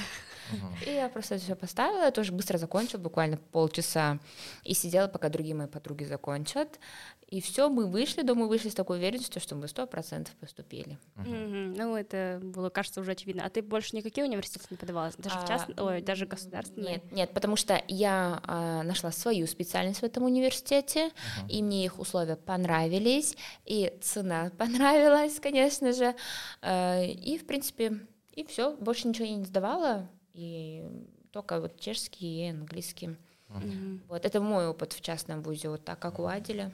И 0.87 0.91
я 0.91 1.09
просто 1.09 1.39
все 1.39 1.55
поставила, 1.55 2.05
я 2.05 2.11
тоже 2.11 2.33
быстро 2.33 2.59
закончила, 2.59 3.01
буквально 3.01 3.37
полчаса, 3.37 4.19
и 4.65 4.75
сидела, 4.75 5.09
пока 5.09 5.29
другие 5.29 5.55
мои 5.55 5.67
подруги 5.67 6.05
закончат. 6.05 6.79
И 7.29 7.41
все, 7.41 7.69
мы 7.69 7.87
вышли, 7.87 8.23
думаю, 8.23 8.49
вышли 8.49 8.71
с 8.71 8.75
такой 8.75 8.99
уверенностью, 8.99 9.41
что 9.41 9.55
мы 9.55 9.69
сто 9.69 9.87
процентов 9.87 10.35
поступили. 10.37 10.99
Ну, 11.17 11.95
это 11.95 12.41
было, 12.43 12.71
кажется, 12.71 13.01
уже 13.01 13.13
очевидно. 13.13 13.45
А 13.45 13.51
ты 13.51 13.61
больше 13.61 13.95
никакие 13.95 14.27
университеты 14.27 14.67
не 14.71 14.77
подавалась? 14.77 15.15
Даже 15.17 15.39
в 15.39 15.45
А, 15.45 15.47
частные, 15.47 15.77
ой, 15.79 16.01
даже 16.01 16.27
государственные? 16.27 16.95
Нет, 16.95 17.13
нет, 17.13 17.35
потому 17.35 17.57
что 17.57 17.83
я 17.89 18.41
а, 18.45 18.83
нашла 18.83 19.13
свою 19.13 19.47
специальность 19.47 20.01
в 20.01 20.05
этом 20.05 20.25
университете, 20.25 21.11
и 21.49 21.63
мне 21.63 21.85
их 21.85 21.99
условия 21.99 22.37
понравились, 22.37 23.37
и 23.67 23.93
цена 24.01 24.51
понравилась, 24.59 25.39
конечно 25.41 25.93
же, 25.93 26.15
Э, 26.63 27.07
и 27.07 27.39
в 27.39 27.47
принципе 27.47 28.01
и 28.33 28.45
все, 28.45 28.77
больше 28.77 29.09
ничего 29.09 29.27
я 29.27 29.37
не 29.37 29.45
сдавала, 29.45 30.09
и 30.39 30.85
только 31.33 31.61
вот 31.61 31.81
чешский 31.81 32.47
и 32.47 32.51
английский. 32.51 33.17
Мгм. 33.49 34.03
Вот 34.09 34.25
это 34.25 34.41
мой 34.41 34.69
опыт 34.69 34.93
в 34.93 35.01
частном 35.01 35.43
вузе, 35.43 35.69
вот 35.69 35.85
так 35.85 35.99
как 35.99 36.19
у 36.19 36.27
Аделя. 36.27 36.73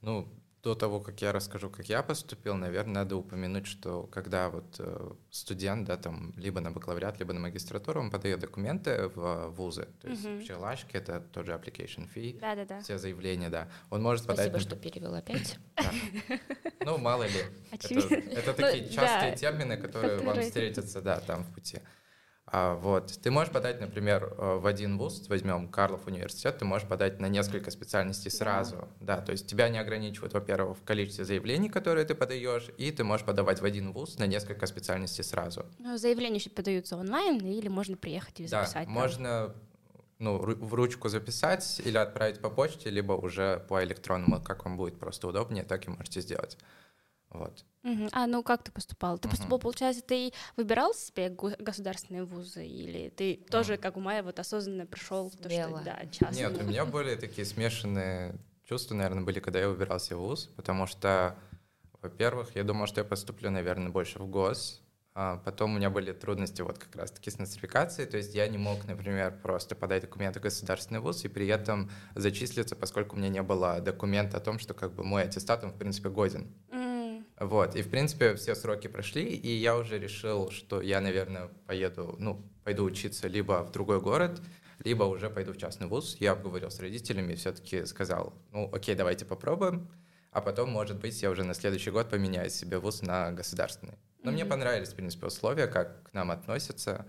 Ну, 0.00 0.26
до 0.62 0.74
того, 0.74 0.98
как 1.00 1.20
я 1.20 1.30
расскажу, 1.32 1.68
как 1.68 1.86
я 1.90 2.02
поступил, 2.02 2.54
наверное, 2.54 2.94
надо 2.94 3.16
упомянуть, 3.16 3.66
что 3.66 4.04
когда 4.06 4.48
вот 4.48 4.76
э, 4.78 5.10
студент, 5.30 5.86
да, 5.86 5.98
там, 5.98 6.32
либо 6.38 6.60
на 6.60 6.70
бакалавриат, 6.70 7.18
либо 7.18 7.34
на 7.34 7.40
магистратуру, 7.40 8.00
он 8.00 8.10
подает 8.10 8.40
документы 8.40 9.08
в 9.14 9.48
вузы, 9.50 9.86
то 10.00 10.08
есть 10.08 10.24
Мгм. 10.24 10.36
вообще 10.36 10.54
лашки, 10.54 10.96
это 10.96 11.20
тот 11.20 11.44
же 11.44 11.52
application 11.52 12.08
fee, 12.14 12.40
Да-да-да. 12.40 12.80
все 12.80 12.96
заявления, 12.96 13.50
да. 13.50 13.68
Он 13.90 14.02
может 14.02 14.26
подать... 14.26 14.48
Спасибо, 14.48 14.58
что 14.58 14.76
перевел 14.76 15.14
опять. 15.14 15.58
Да. 15.76 16.38
Ну, 16.80 16.98
мало 16.98 17.24
ли. 17.24 17.40
Это, 17.70 17.86
Очевидно. 17.86 18.30
это 18.32 18.50
Ну, 18.56 18.56
такие 18.56 18.88
частые 18.88 19.32
да. 19.32 19.36
термины, 19.36 19.76
которые 19.76 20.18
вам 20.20 20.40
встретятся, 20.42 21.02
да, 21.02 21.20
там 21.20 21.44
в 21.44 21.54
пути. 21.54 21.78
А, 22.46 22.74
вот. 22.76 23.18
Ты 23.22 23.30
можешь 23.30 23.52
подать, 23.52 23.80
например, 23.80 24.34
э, 24.36 24.58
в 24.58 24.66
один 24.66 24.98
вуз, 24.98 25.26
возьмем 25.28 25.68
Карлов 25.68 26.06
университет, 26.06 26.58
ты 26.58 26.64
можешь 26.64 26.86
подать 26.86 27.18
на 27.18 27.26
несколько 27.26 27.70
специальностей 27.70 28.30
сразу. 28.30 28.88
Да, 29.00 29.20
то 29.20 29.32
есть 29.32 29.46
тебя 29.46 29.68
не 29.70 29.78
ограничивают, 29.78 30.34
во-первых, 30.34 30.78
в 30.78 30.84
количестве 30.84 31.24
заявлений, 31.24 31.70
которые 31.70 32.04
ты 32.04 32.14
подаешь, 32.14 32.68
и 32.76 32.90
ты 32.90 33.02
можешь 33.02 33.24
подавать 33.24 33.60
в 33.60 33.64
один 33.64 33.92
вуз 33.92 34.18
на 34.18 34.26
несколько 34.26 34.66
специальностей 34.66 35.24
сразу. 35.24 35.64
Ну, 35.78 35.96
заявления 35.96 36.36
еще 36.36 36.50
подаются 36.50 36.96
онлайн, 36.96 37.38
или 37.38 37.68
можно 37.68 37.96
приехать 37.96 38.40
и 38.40 38.46
Да, 38.46 38.62
записать. 38.62 38.84
там. 38.84 38.92
можно 38.92 39.54
ну, 40.18 40.36
в 40.38 40.74
ручку 40.74 41.08
записать 41.08 41.80
или 41.84 41.96
отправить 41.96 42.40
по 42.40 42.50
почте, 42.50 42.90
либо 42.90 43.12
уже 43.12 43.64
по 43.68 43.82
электронному, 43.82 44.40
как 44.40 44.64
вам 44.64 44.76
будет 44.76 44.98
просто 44.98 45.28
удобнее, 45.28 45.64
так 45.64 45.86
и 45.86 45.90
можете 45.90 46.20
сделать. 46.20 46.56
Вот. 47.34 47.64
Мгм. 47.82 48.08
А, 48.12 48.26
ну 48.26 48.42
как 48.42 48.62
ты 48.62 48.72
поступал? 48.72 49.18
Ты 49.18 49.28
Мгм. 49.28 49.36
поступал, 49.36 49.58
получается, 49.58 50.02
ты 50.02 50.32
выбирал 50.56 50.94
себе 50.94 51.28
го- 51.28 51.52
государственные 51.58 52.24
вузы, 52.24 52.64
или 52.66 53.10
ты 53.10 53.36
тоже, 53.50 53.76
как 53.76 53.96
у 53.98 54.00
Майя, 54.00 54.22
вот 54.22 54.38
осознанно 54.38 54.86
пришел 54.86 55.28
в 55.28 55.36
то, 55.36 55.50
что 55.50 55.82
да, 55.84 56.06
частные? 56.10 56.48
Нет, 56.48 56.60
у 56.62 56.64
меня 56.64 56.86
более 56.86 57.16
такие 57.16 57.44
смешанные 57.44 58.36
чувства, 58.66 58.94
наверное, 58.94 59.24
были, 59.24 59.40
когда 59.40 59.58
я 59.60 59.68
выбирался 59.68 60.16
в 60.16 60.20
ВУЗ, 60.20 60.46
потому 60.56 60.86
что, 60.86 61.36
во-первых, 62.00 62.56
я 62.56 62.64
думал, 62.64 62.86
что 62.86 63.00
я 63.00 63.04
поступлю, 63.04 63.50
наверное, 63.50 63.90
больше 63.90 64.18
в 64.18 64.26
ГОС, 64.26 64.80
А 65.16 65.36
потом 65.44 65.74
у 65.74 65.76
меня 65.76 65.90
были 65.90 66.10
трудности 66.10 66.60
вот 66.62 66.76
как 66.78 66.96
раз-таки 66.96 67.30
с 67.30 67.38
нострификацией, 67.38 68.08
то 68.10 68.16
есть 68.16 68.34
я 68.34 68.48
не 68.48 68.58
мог, 68.58 68.84
например, 68.84 69.38
просто 69.44 69.76
подать 69.76 70.02
документы 70.02 70.40
в 70.40 70.42
государственный 70.42 70.98
вуз 70.98 71.24
и 71.24 71.28
при 71.28 71.46
этом 71.46 71.88
зачислиться, 72.16 72.74
поскольку 72.74 73.14
у 73.14 73.18
меня 73.20 73.28
не 73.28 73.42
было 73.42 73.80
документа 73.80 74.38
о 74.38 74.40
том, 74.40 74.58
что 74.58 74.74
как 74.74 74.92
бы 74.92 75.04
мой 75.04 75.22
аттестат, 75.22 75.62
он 75.62 75.70
в 75.70 75.76
принципе 75.78 76.08
годен. 76.08 76.48
Вот, 77.38 77.74
и 77.74 77.82
в 77.82 77.90
принципе 77.90 78.34
все 78.36 78.54
сроки 78.54 78.86
прошли, 78.86 79.24
и 79.24 79.48
я 79.48 79.76
уже 79.76 79.98
решил, 79.98 80.50
что 80.50 80.80
я, 80.80 81.00
наверное, 81.00 81.48
поеду, 81.66 82.14
ну, 82.18 82.48
пойду 82.62 82.84
учиться 82.84 83.26
либо 83.26 83.64
в 83.64 83.72
другой 83.72 84.00
город, 84.00 84.40
либо 84.84 85.04
уже 85.04 85.30
пойду 85.30 85.52
в 85.52 85.56
частный 85.56 85.88
вуз. 85.88 86.16
Я 86.20 86.32
обговорил 86.32 86.70
с 86.70 86.78
родителями 86.78 87.34
все-таки 87.34 87.86
сказал, 87.86 88.34
ну, 88.52 88.70
окей, 88.72 88.94
давайте 88.94 89.24
попробуем, 89.24 89.90
а 90.30 90.40
потом, 90.40 90.70
может 90.70 91.00
быть, 91.00 91.20
я 91.22 91.30
уже 91.30 91.42
на 91.42 91.54
следующий 91.54 91.90
год 91.90 92.08
поменяю 92.08 92.50
себе 92.50 92.78
вуз 92.78 93.02
на 93.02 93.32
государственный. 93.32 93.98
Но 94.22 94.30
мне 94.30 94.44
Мгм. 94.44 94.50
понравились, 94.50 94.90
в 94.90 94.94
принципе, 94.94 95.26
условия, 95.26 95.66
как 95.66 96.10
к 96.10 96.12
нам 96.14 96.30
относятся, 96.30 97.04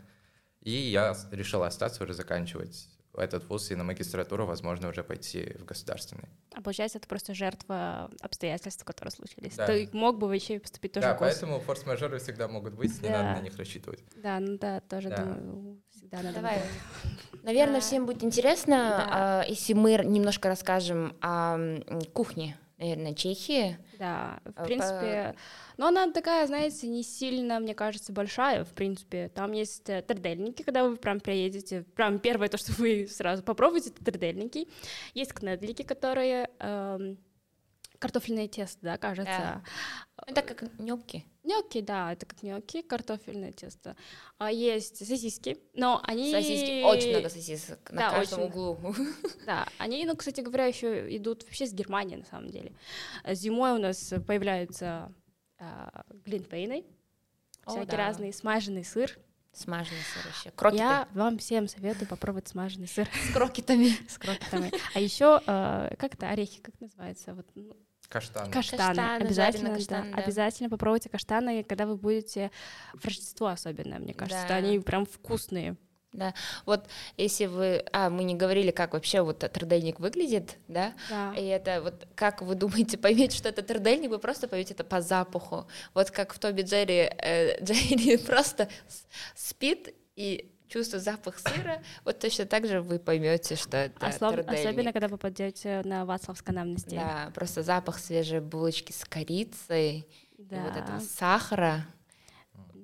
и 0.61 0.71
я 0.71 1.15
решил 1.32 1.61
остаться, 1.63 2.03
уже 2.03 2.13
заканчивать 2.13 2.89
этот 3.18 3.47
вуз, 3.49 3.72
и 3.72 3.76
на 3.76 3.84
магистратуру, 3.84 4.45
возможно, 4.45 4.89
уже 4.89 5.03
пойти 5.03 5.55
в 5.59 5.66
государственный. 5.66 6.26
А 6.53 6.61
получается, 6.61 6.97
это 6.97 7.07
просто 7.07 7.34
жертва 7.34 8.09
обстоятельств, 8.22 8.84
которые 8.84 9.11
случились. 9.11 9.55
Да. 9.55 9.66
Ты 9.68 9.89
мог 9.93 10.18
бы 10.18 10.28
вообще 10.28 10.59
поступить 10.59 10.93
тоже 10.93 11.07
да, 11.07 11.16
в 11.16 11.20
гос. 11.20 11.28
поэтому 11.30 11.59
форс-мажоры 11.59 12.20
всегда 12.20 12.47
могут 12.47 12.74
быть, 12.74 13.01
не 13.01 13.09
Да. 13.09 13.24
надо 13.24 13.39
на 13.39 13.43
них 13.43 13.57
рассчитывать. 13.57 14.03
Да, 14.16 14.39
ну 14.39 14.57
да, 14.57 14.80
тоже 14.82 15.09
Да. 15.09 15.18
думаю, 15.24 15.82
всегда 15.91 16.22
надо. 16.22 16.36
Давай. 16.36 16.61
Наверное, 17.43 17.76
Да. 17.76 17.82
всем 17.82 18.05
будет 18.05 18.24
интересно, 18.24 18.76
Да. 18.76 19.09
а, 19.11 19.45
если 19.47 19.74
мы 19.74 19.91
немножко 20.03 20.47
расскажем 20.47 21.16
о 21.22 21.57
кухне, 22.13 22.57
наверное, 22.78 23.13
Чехии. 23.13 23.78
Да, 23.97 24.39
А, 24.43 24.49
в 24.49 24.53
по- 24.53 24.63
принципе, 24.63 25.36
но 25.78 25.88
она 25.88 26.11
такая, 26.11 26.45
знаете, 26.47 26.88
не 26.88 27.03
сильно, 27.03 27.59
мне 27.59 27.73
кажется, 27.73 28.11
большая, 28.11 28.63
в 28.65 28.73
принципе. 28.73 29.30
Там 29.30 29.51
есть 29.53 29.89
э, 29.89 30.01
трдельники, 30.01 30.61
когда 30.63 30.84
вы 30.88 30.97
прям 30.97 31.19
приедете. 31.19 31.84
Прям 31.95 32.19
первое 32.19 32.49
то, 32.49 32.57
что 32.57 32.71
вы 32.73 33.07
сразу 33.07 33.43
попробуете, 33.43 33.89
это 33.91 34.03
трдельники. 34.03 34.67
Есть 35.13 35.34
кнедлики, 35.34 35.84
которые 35.84 36.49
эм, 36.59 37.17
картофельное 38.00 38.48
тесто, 38.48 38.80
да, 38.82 38.98
кажется. 38.98 39.64
Это 40.28 40.41
как 40.41 40.64
нёбки. 40.80 41.26
Нёки, 41.43 41.82
да, 41.82 42.14
это 42.14 42.26
как 42.26 42.41
нёки, 42.41 42.82
картофельное 42.82 43.52
тесто. 43.52 43.96
А 44.38 44.52
есть 44.52 45.06
сосиски, 45.06 45.60
но 45.74 46.02
они... 46.04 46.32
Сосиски. 46.32 46.84
Очень 46.84 47.12
много 47.12 47.30
сосисок 47.30 47.91
на 47.91 48.02
Да, 48.02 48.10
каждом 48.12 48.39
очень. 48.41 48.50
углу. 48.52 48.96
Да, 49.46 49.68
они, 49.78 50.06
ну, 50.06 50.16
кстати 50.16 50.41
говоря, 50.41 50.66
еще 50.66 51.16
идут 51.16 51.43
вообще 51.43 51.68
с 51.68 51.74
Германии, 51.74 52.16
на 52.16 52.26
самом 52.26 52.50
деле. 52.50 52.74
Э, 53.24 53.36
Зимой 53.36 53.74
у 53.74 53.78
нас 53.78 54.14
появляются 54.26 55.14
а, 55.60 56.04
глинтвейны, 56.26 56.84
О, 57.66 57.72
всякие 57.72 57.91
да. 57.91 57.98
разные, 57.98 58.34
смаженный 58.34 58.84
сыр. 58.84 59.18
Смаженный 59.56 60.01
сыр 60.14 60.32
еще. 60.38 60.51
Крокеты. 60.51 60.84
Я 60.84 61.08
вам 61.14 61.38
всем 61.38 61.68
советую 61.68 62.08
попробовать 62.08 62.47
смаженный 62.47 62.88
сыр 62.88 63.08
С 63.30 63.34
крокетами. 63.34 63.89
с 64.10 64.18
крокетами. 64.18 64.72
А 64.93 64.99
еще, 64.99 65.39
как 65.45 66.14
это, 66.14 66.30
орехи, 66.30 66.62
как 66.62 66.80
называется? 66.82 67.34
Вот, 67.34 67.45
ну, 67.56 67.76
Каштан. 68.10 68.51
каштаны. 68.51 68.82
Каштаны, 68.95 69.24
обязательно, 69.24 69.74
каштаны, 69.74 70.10
да, 70.12 70.18
да. 70.18 70.24
обязательно 70.24 70.70
попробуйте 70.70 71.10
каштаны, 71.10 71.64
когда 71.64 71.86
вы 71.86 71.95
будете 71.95 72.51
в 72.93 73.03
Рождество 73.06 73.47
особенно, 73.47 73.97
мне 73.97 74.14
кажется, 74.14 74.45
Да. 74.47 74.56
они 74.56 74.80
прям 74.80 75.06
вкусные. 75.06 75.76
Да. 76.16 76.34
Вот 76.66 76.88
если 77.18 77.45
вы... 77.45 77.84
А, 77.91 78.09
мы 78.09 78.24
не 78.24 78.36
говорили, 78.36 78.72
как 78.72 78.93
вообще 78.93 79.22
вот 79.22 79.39
трудельник 79.39 79.99
выглядит, 79.99 80.57
да? 80.68 80.93
Да. 81.09 81.34
И 81.36 81.45
это 81.45 81.82
вот, 81.82 82.07
как 82.16 82.41
вы 82.41 82.55
думаете, 82.55 82.97
поймете, 82.97 83.38
что 83.38 83.49
это 83.49 83.61
трудельник, 83.61 84.09
вы 84.09 84.20
просто 84.20 84.47
поймете 84.47 84.74
это 84.74 84.84
по 84.84 85.01
запаху. 85.01 85.68
Вот 85.93 86.11
как 86.11 86.34
в 86.34 86.39
Тоби 86.39 86.61
Джерри, 86.61 87.09
э, 87.18 87.61
Джерри 87.63 88.18
просто 88.18 88.70
спит 89.36 89.93
и 90.16 90.51
чувствует 90.68 91.03
запах 91.03 91.38
сыра, 91.39 91.82
вот 92.03 92.20
точно 92.20 92.45
так 92.45 92.66
же 92.68 92.82
вы 92.82 92.97
поймете, 92.99 93.55
что 93.55 93.78
это 93.78 94.05
Ослоб- 94.07 94.34
трудельник. 94.34 94.59
Особенно, 94.68 94.93
когда 94.93 95.09
попадете 95.09 95.82
на 95.86 96.05
Вацлавсканамности. 96.05 96.95
Да, 96.95 97.32
просто 97.36 97.61
запах 97.61 97.99
свежей 97.99 98.39
булочки 98.39 98.91
с 98.91 99.05
корицей, 99.05 100.07
и 100.38 100.43
Да. 100.43 100.61
вот 100.63 100.76
этого 100.76 100.99
сахара 100.99 101.86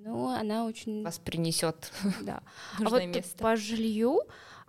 Ну, 0.03 0.27
она 0.29 0.65
очень... 0.65 1.03
вас 1.03 1.19
принесет 1.19 1.91
Да. 2.21 2.41
А 2.79 2.89
вот 2.89 3.03
место. 3.03 3.37
по 3.37 3.55
жилью 3.55 4.21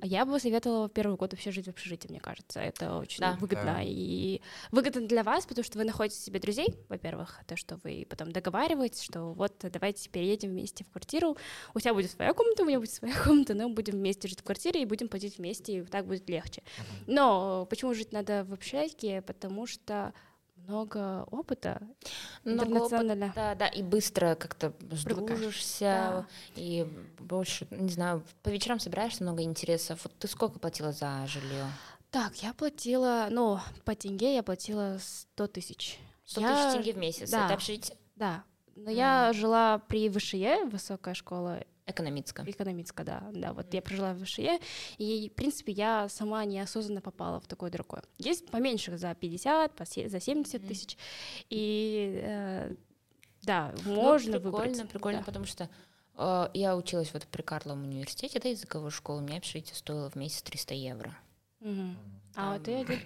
я 0.04 0.24
бы 0.24 0.40
советовала 0.40 0.88
первый 0.88 1.16
год 1.16 1.32
вообще 1.32 1.52
жить 1.52 1.66
в 1.66 1.70
общежитии, 1.70 2.08
мне 2.08 2.18
кажется. 2.18 2.58
Это 2.58 2.96
очень 2.98 3.20
Да. 3.20 3.36
выгодно. 3.40 3.74
Да. 3.74 3.82
И 3.82 4.40
выгодно 4.72 5.06
для 5.06 5.22
вас, 5.22 5.46
потому 5.46 5.64
что 5.64 5.78
вы 5.78 5.84
находите 5.84 6.20
себе 6.20 6.40
друзей, 6.40 6.74
во-первых, 6.88 7.38
то, 7.46 7.56
что 7.56 7.78
вы 7.84 8.04
потом 8.10 8.32
договариваетесь, 8.32 9.02
что 9.02 9.32
вот 9.32 9.54
давайте 9.62 10.10
переедем 10.10 10.50
вместе 10.50 10.82
в 10.84 10.90
квартиру. 10.90 11.36
У 11.72 11.78
тебя 11.78 11.94
будет 11.94 12.10
своя 12.10 12.34
комната, 12.34 12.64
у 12.64 12.66
меня 12.66 12.80
будет 12.80 12.90
своя 12.90 13.14
комната, 13.24 13.54
но 13.54 13.68
будем 13.68 13.94
вместе 13.94 14.26
жить 14.26 14.40
в 14.40 14.42
квартире 14.42 14.82
и 14.82 14.86
будем 14.86 15.06
платить 15.08 15.38
вместе, 15.38 15.78
и 15.78 15.82
так 15.82 16.06
будет 16.06 16.28
легче. 16.28 16.64
Но 17.06 17.66
почему 17.66 17.94
жить 17.94 18.12
надо 18.12 18.44
в 18.44 18.52
общаге? 18.52 19.22
Потому 19.22 19.66
что 19.68 20.12
много 20.66 21.24
опыта 21.30 21.80
Много 22.44 22.66
интернационально. 22.70 23.26
опыта, 23.26 23.56
да, 23.58 23.66
и 23.68 23.82
быстро 23.82 24.34
как-то 24.34 24.72
сдружишься, 24.90 25.80
Да. 25.80 26.26
и 26.56 26.86
больше, 27.18 27.66
не 27.70 27.90
знаю, 27.90 28.22
по 28.42 28.48
вечерам 28.48 28.78
собираешься 28.80 29.22
много 29.22 29.42
интересов. 29.42 30.00
Вот 30.04 30.12
ты 30.18 30.28
сколько 30.28 30.58
платила 30.58 30.92
за 30.92 31.26
жилье? 31.26 31.66
Так, 32.10 32.36
я 32.42 32.52
платила, 32.52 33.28
ну, 33.30 33.58
по 33.84 33.94
тенге 33.94 34.34
я 34.34 34.42
платила 34.42 34.98
100 35.00 35.46
тысяч. 35.48 35.98
100 36.24 36.40
Я- 36.40 36.48
тысяч 36.54 36.74
тенге 36.76 36.92
в 36.92 36.98
месяц. 36.98 37.30
да. 37.30 37.46
Это 37.46 37.54
общежитие 37.54 37.96
Да. 38.16 38.44
Но 38.74 38.90
я 38.90 39.32
жила 39.34 39.78
при 39.88 40.08
ВШЕ, 40.08 40.64
высокая 40.64 41.12
школа 41.14 41.60
экономическое. 41.86 42.48
экономическая, 42.48 43.04
да, 43.04 43.30
да, 43.32 43.52
вот 43.52 43.72
я 43.74 43.82
прожила 43.82 44.14
в 44.14 44.24
ВШЕ, 44.24 44.60
и, 44.98 45.28
в 45.28 45.34
принципе, 45.34 45.72
я 45.72 46.08
сама 46.08 46.44
неосознанно 46.44 47.00
попала 47.00 47.40
в 47.40 47.46
такое 47.46 47.70
дорогое. 47.70 48.02
Есть 48.18 48.46
поменьше, 48.50 48.96
за 48.96 49.14
50, 49.14 49.74
по 49.74 49.84
се- 49.84 50.08
за 50.08 50.20
70 50.20 50.60
Мгм. 50.60 50.68
тысяч, 50.68 50.96
и 51.50 52.20
э, 52.22 52.74
да, 53.42 53.74
Ну, 53.84 53.94
можно 53.94 54.38
прикольно, 54.40 54.68
выбрать. 54.74 54.90
прикольно, 54.90 55.18
да. 55.20 55.24
потому 55.24 55.44
что 55.46 55.68
э, 56.16 56.48
я 56.54 56.76
училась 56.76 57.12
вот 57.12 57.26
при 57.26 57.42
Карловом 57.42 57.82
университете, 57.84 58.38
да, 58.38 58.48
языковой 58.48 58.90
школы, 58.90 59.18
у 59.18 59.22
меня 59.22 59.38
общежитие 59.38 59.74
стоило 59.74 60.10
в 60.10 60.14
месяц 60.14 60.42
300 60.42 60.74
евро. 60.74 61.16
Мгм. 61.60 61.96
А 62.36 62.52
вот 62.54 62.62
ты 62.64 62.74
один? 62.74 63.00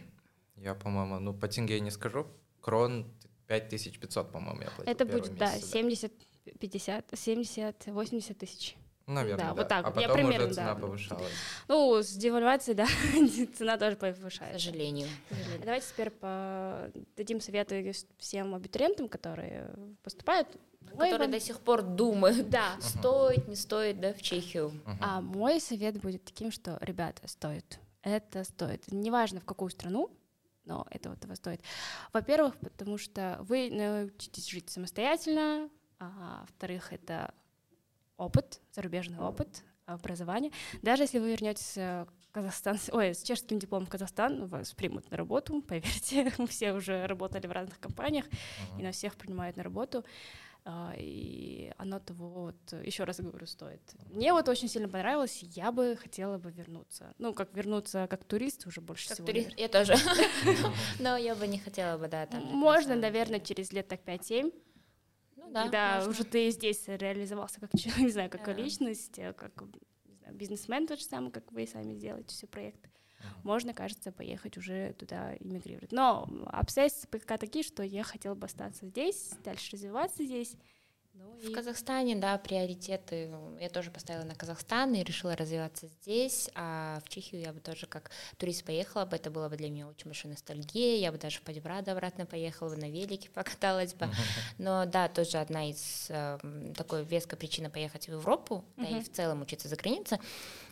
Я, 0.57 0.75
по-моему, 0.75 1.19
ну, 1.19 1.35
по 1.35 1.49
тенге 1.49 1.81
не 1.81 1.91
скажу, 1.91 2.27
крон 2.61 3.07
5500, 3.47 4.33
по-моему, 4.33 4.63
я 4.63 4.71
платил 4.71 4.93
Это 4.93 5.05
будет, 5.07 5.37
да, 5.37 5.55
месяц, 5.55 5.71
70, 5.71 6.13
50, 6.61 7.11
70, 7.15 7.87
80 7.87 8.39
тысяч. 8.39 8.77
Наверное, 9.07 9.37
да, 9.45 9.49
да. 9.51 9.55
вот 9.55 9.69
так 9.69 9.87
А 9.87 9.91
вот. 9.91 10.01
Я 10.01 10.09
потом 10.09 10.25
уже 10.25 10.33
примерно, 10.33 10.55
цена 10.55 10.75
да. 10.75 10.81
повышалась. 10.81 11.33
Ну, 11.69 12.03
с 12.03 12.09
девальвацией, 12.11 12.77
да, 12.77 12.87
цена 13.57 13.79
тоже 13.79 13.95
К 13.95 14.01
повышается. 14.01 14.59
сожалению. 14.59 15.07
А 15.31 15.35
Давайте 15.65 15.87
теперь 15.89 16.11
по- 16.11 16.91
дадим 17.17 17.41
советы 17.41 17.93
всем 18.19 18.55
абитуриентам, 18.57 19.09
которые 19.09 19.71
поступают. 20.03 20.49
Мой 20.81 21.11
Которые 21.11 21.19
вам- 21.19 21.31
до 21.31 21.41
сих 21.41 21.61
пор 21.61 21.83
думают, 21.83 22.49
Да. 22.51 22.77
стоит, 22.81 23.47
не 23.47 23.55
стоит, 23.55 24.01
да, 24.01 24.13
в 24.13 24.23
Чехию. 24.23 24.73
А 25.01 25.21
мой 25.21 25.61
совет 25.61 26.01
будет 26.01 26.25
таким, 26.25 26.51
что, 26.51 26.77
ребята, 26.81 27.29
стоит. 27.29 27.79
Это 28.03 28.43
стоит. 28.43 28.91
Неважно, 28.91 29.41
в 29.41 29.45
какую 29.45 29.71
страну, 29.71 30.11
но 30.65 30.85
это 30.91 31.11
вот 31.11 31.21
того 31.21 31.35
стоит. 31.37 31.61
Во-первых, 32.13 32.57
потому 32.59 32.99
что 32.99 33.39
вы 33.43 33.71
научитесь 33.71 34.49
жить 34.49 34.69
самостоятельно, 34.71 35.69
а 35.99 36.41
во-вторых, 36.43 36.93
это 36.93 37.33
опыт, 38.17 38.61
зарубежный 38.73 39.19
опыт, 39.19 39.65
образование. 39.87 40.53
Даже 40.83 41.05
если 41.05 41.19
вы 41.19 41.31
вернетесь 41.31 41.77
в 41.77 42.07
Казахстан, 42.33 42.79
ой, 42.93 43.15
с 43.15 43.23
чешским 43.23 43.59
дипломом 43.59 43.87
в 43.87 43.91
Казахстан, 43.91 44.47
вас 44.47 44.73
примут 44.75 45.11
на 45.11 45.17
работу, 45.17 45.63
поверьте, 45.63 46.33
мы 46.39 46.47
все 46.47 46.73
уже 46.73 47.07
работали 47.07 47.47
в 47.47 47.53
разных 47.53 47.79
компаниях, 47.79 48.27
и 48.79 48.83
нас 48.83 48.97
всех 48.97 49.17
принимают 49.17 49.57
на 49.57 49.63
работу. 49.63 50.05
А, 50.69 50.93
И 50.99 51.73
оно 51.79 52.01
того, 52.01 52.29
вот, 52.29 52.57
еще 52.83 53.05
раз 53.05 53.21
говорю, 53.21 53.47
стоит. 53.47 53.81
Мне 54.11 54.33
вот 54.33 54.49
очень 54.49 54.69
сильно 54.69 54.89
понравилось, 54.89 55.41
я 55.43 55.71
бы 55.71 55.97
хотела 55.97 56.39
бы 56.39 56.51
вернуться. 56.51 57.15
Ну, 57.19 57.33
как 57.35 57.55
вернуться 57.55 58.09
как 58.11 58.25
турист 58.25 58.67
уже 58.67 58.81
больше 58.81 59.07
Как 59.07 59.15
всего. 59.15 59.27
турист, 59.27 59.51
наверное. 59.57 59.63
я 59.63 59.69
тоже. 59.69 59.95
Но 60.99 61.17
я 61.17 61.37
бы 61.37 61.47
не 61.47 61.59
хотела 61.59 61.97
бы, 61.99 62.09
да, 62.09 62.27
там. 62.27 62.45
на 62.45 62.51
Можно, 62.53 62.97
наверное, 62.97 63.39
через 63.39 63.71
лет 63.73 63.87
так 63.87 64.01
5-7, 64.03 64.53
Ну 65.47 65.53
да, 65.53 65.63
когда 65.63 65.95
можно. 65.97 66.11
уже 66.11 66.25
ты 66.25 66.51
здесь 66.51 66.85
реализовался 66.89 67.61
как 67.61 67.71
человек, 67.79 67.99
не 68.07 68.11
знаю, 68.11 68.31
как 68.31 68.45
Да. 68.45 68.53
личность, 68.53 69.19
э, 69.19 69.33
как 69.33 69.63
не 70.07 70.17
знаю, 70.17 70.35
бизнесмен 70.35 70.87
тот 70.87 70.99
же 70.99 71.05
самый, 71.05 71.31
как 71.31 71.51
вы 71.53 71.67
сами 71.67 71.95
делаете 71.95 72.29
все 72.29 72.47
проекты. 72.47 72.91
Можно, 73.43 73.73
кажется, 73.73 74.13
поехать 74.13 74.57
уже 74.59 74.93
туда 74.93 75.35
иммигрировать. 75.41 75.91
Но 75.91 76.29
обстоятельства 76.47 77.09
пока 77.09 77.39
такие, 77.39 77.65
что 77.65 77.83
я 77.83 78.03
хотела 78.03 78.35
бы 78.35 78.47
остаться 78.47 78.87
здесь, 78.87 79.33
дальше 79.45 79.73
развиваться 79.73 80.25
здесь, 80.25 80.55
Ну, 81.19 81.37
В 81.39 81.51
и- 81.51 81.53
Казахстане, 81.53 82.17
да, 82.17 82.37
приоритеты. 82.39 83.31
Я 83.61 83.69
тоже 83.69 83.91
поставила 83.91 84.25
на 84.25 84.35
Казахстан 84.35 84.95
и 84.95 85.03
решила 85.03 85.35
развиваться 85.37 85.87
здесь. 85.89 86.51
А 86.55 87.01
в 87.05 87.09
Чехию 87.09 87.41
я 87.41 87.53
бы 87.53 87.61
тоже 87.61 87.87
как 87.87 88.11
турист 88.37 88.65
поехала 88.65 89.05
бы. 89.05 89.17
Это 89.17 89.31
было 89.31 89.49
бы 89.49 89.57
для 89.57 89.71
меня 89.71 89.89
очень 89.89 90.07
большой 90.07 90.31
ностальгией. 90.31 91.01
Я 91.01 91.13
бы 91.13 91.19
даже 91.19 91.39
в 91.39 91.43
Падибрадо 91.43 91.93
обратно 91.93 92.27
поехала 92.27 92.71
бы, 92.71 92.77
на 92.77 92.91
велике 92.91 93.31
покаталась 93.35 93.95
бы. 93.95 94.09
Но 94.59 94.85
да, 94.87 95.09
тоже 95.09 95.39
одна 95.39 95.71
из 95.71 96.07
э, 96.11 96.39
такой 96.77 97.05
веской 97.05 97.39
причины 97.39 97.71
поехать 97.71 98.07
в 98.07 98.13
Европу, 98.13 98.65
да 98.77 98.87
и 98.89 99.01
в 99.03 99.11
целом 99.11 99.43
учиться 99.43 99.69
за 99.69 99.77
границей, 99.77 100.19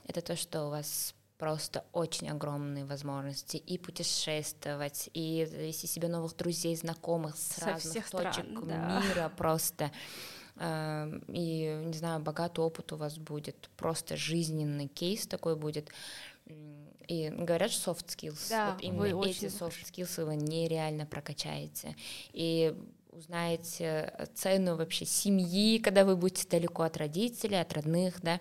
это 0.07 0.20
то, 0.20 0.36
что 0.36 0.66
у 0.66 0.70
вас 0.70 1.14
просто 1.39 1.85
очень 1.93 2.28
огромные 2.28 2.85
возможности 2.85 3.57
и 3.57 3.78
путешествовать, 3.78 5.11
и 5.14 5.47
завести 5.51 5.87
себе 5.87 6.09
новых 6.09 6.37
друзей, 6.37 6.76
знакомых 6.76 7.37
с 7.37 7.57
Со 7.57 7.66
разных 7.66 8.11
точек 8.11 8.32
стран, 8.32 8.68
да. 8.68 9.03
мира 9.03 9.32
просто. 9.37 9.91
Эм, 10.57 11.18
И, 11.28 11.82
не 11.85 11.95
знаю, 11.95 12.20
богатый 12.20 12.61
опыт 12.61 12.93
у 12.93 12.97
вас 12.97 13.18
будет, 13.18 13.68
просто 13.76 14.16
жизненный 14.16 14.87
кейс 14.87 15.26
такой 15.26 15.57
будет. 15.57 15.91
И 17.09 17.28
говорят, 17.30 17.70
что 17.70 17.91
soft 17.91 18.07
skills. 18.07 18.49
Да, 18.49 18.72
вот 18.72 18.82
именно 18.82 19.16
вы 19.16 19.30
эти 19.30 19.47
soft 19.47 19.82
skills 19.85 20.24
вы 20.24 20.37
нереально 20.37 21.07
прокачаете. 21.07 21.97
И 22.32 22.74
узнаете 23.15 24.29
цену 24.35 24.77
вообще 24.77 25.05
семьи, 25.05 25.79
когда 25.79 26.05
вы 26.05 26.17
будете 26.17 26.49
далеко 26.49 26.83
от 26.83 26.97
родителей, 26.97 27.61
от 27.61 27.73
родных, 27.73 28.21
да, 28.23 28.41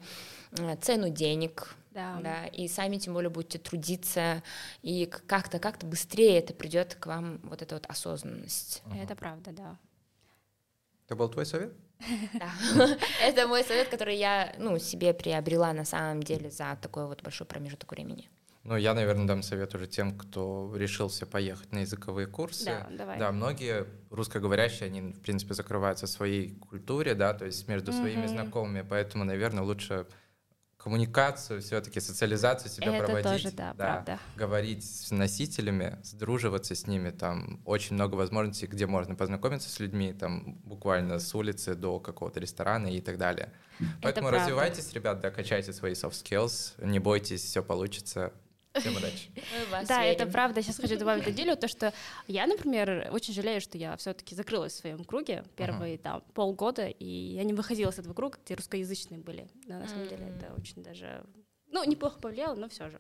э, 0.58 0.76
цену 0.82 1.10
денег, 1.10 1.76
Да. 1.92 2.20
да, 2.22 2.46
и 2.48 2.68
сами 2.68 2.98
тем 2.98 3.14
более 3.14 3.30
будете 3.30 3.60
трудиться, 3.60 4.44
и 4.82 5.06
как-то, 5.06 5.60
как-то 5.60 5.86
быстрее 5.86 6.40
это 6.40 6.54
придет 6.54 6.96
к 6.96 7.06
вам, 7.06 7.40
вот 7.44 7.62
эта 7.62 7.76
вот 7.76 7.86
осознанность. 7.86 8.82
Это 9.00 9.16
правда, 9.16 9.52
да. 9.52 9.78
Это 11.06 11.16
был 11.16 11.30
твой 11.30 11.46
совет? 11.46 11.74
Да. 12.34 12.52
Это 13.22 13.48
мой 13.48 13.64
совет, 13.64 13.88
который 13.88 14.18
я, 14.18 14.54
ну, 14.58 14.78
себе 14.80 15.14
приобрела 15.14 15.72
на 15.74 15.86
самом 15.86 16.22
деле 16.22 16.50
за 16.50 16.78
такой 16.82 17.08
вот 17.08 17.22
большой 17.24 17.48
промежуток 17.48 17.92
времени. 17.92 18.30
Ну, 18.64 18.78
я, 18.78 18.94
наверное, 18.94 19.28
дам 19.28 19.44
совет 19.44 19.76
уже 19.76 19.88
тем, 19.88 20.18
кто 20.18 20.74
решился 20.76 21.26
поехать 21.26 21.72
на 21.74 21.80
языковые 21.80 22.28
курсы. 22.28 22.66
Да, 22.66 22.88
давай. 22.90 23.20
Да, 23.20 23.32
многие 23.34 23.86
русскоговорящие, 24.10 24.88
они, 24.88 25.02
в 25.02 25.20
принципе, 25.20 25.54
закрываются 25.54 26.06
в 26.06 26.10
своей 26.10 26.56
культуре, 26.56 27.14
да, 27.14 27.34
то 27.34 27.46
есть 27.46 27.68
между 27.68 27.92
своими 27.92 28.22
Мгм. 28.22 28.28
знакомыми, 28.30 28.86
поэтому, 28.90 29.26
наверное, 29.26 29.64
лучше 29.64 30.08
коммуникацию, 30.78 31.62
все-таки 31.62 32.00
социализацию 32.00 32.70
себя 32.72 32.94
Это 32.94 33.04
проводить. 33.06 33.44
тоже, 33.44 33.52
да, 33.56 33.74
правда. 33.74 34.20
Говорить 34.36 34.84
с 34.84 35.12
носителями, 35.12 35.98
сдруживаться 36.04 36.74
с 36.76 36.88
ними, 36.88 37.10
там 37.12 37.62
очень 37.66 37.96
много 37.96 38.16
возможностей, 38.16 38.68
где 38.68 38.86
можно 38.86 39.16
познакомиться 39.16 39.70
с 39.70 39.80
людьми, 39.80 40.14
там 40.14 40.56
буквально 40.64 41.20
с 41.20 41.34
улицы 41.36 41.76
до 41.76 42.00
какого-то 42.00 42.40
ресторана 42.40 42.88
и 42.88 43.00
так 43.02 43.18
далее. 43.18 43.54
Поэтому 44.02 44.28
правда. 44.28 44.40
развивайтесь, 44.46 44.92
ребят, 44.94 45.20
да, 45.22 45.32
качайте 45.32 45.72
свои 45.74 45.94
soft 45.94 46.22
skills, 46.22 46.74
не 46.86 47.00
бойтесь, 47.00 47.44
все 47.44 47.64
получится. 47.64 48.34
Всем 48.80 48.96
удачи. 48.96 49.30
Да, 49.88 50.04
это 50.04 50.26
правда. 50.26 50.62
Сейчас 50.62 50.78
хочу 50.78 50.98
добавить 50.98 51.28
Адилю, 51.28 51.56
то, 51.56 51.68
что 51.68 51.94
я, 52.28 52.48
например, 52.48 53.10
очень 53.12 53.34
жалею, 53.34 53.62
что 53.62 53.78
я 53.78 53.96
все-таки 53.98 54.36
закрылась 54.36 54.74
в 54.74 54.78
своем 54.78 55.04
круге 55.04 55.44
первые 55.56 55.98
там 55.98 56.22
полгода, 56.34 56.88
и 56.88 57.06
я 57.06 57.44
не 57.44 57.54
выходила 57.54 57.92
с 57.92 58.00
этого 58.00 58.14
круга, 58.14 58.38
где 58.44 58.56
русскоязычные 58.56 59.20
были. 59.20 59.48
Но 59.68 59.80
на 59.80 59.88
самом 59.88 60.08
деле 60.08 60.28
это 60.36 60.54
очень 60.54 60.84
даже, 60.84 61.24
ну, 61.68 61.84
неплохо 61.84 62.20
повлияло, 62.20 62.56
но 62.56 62.70
все 62.70 62.90
же. 62.90 63.00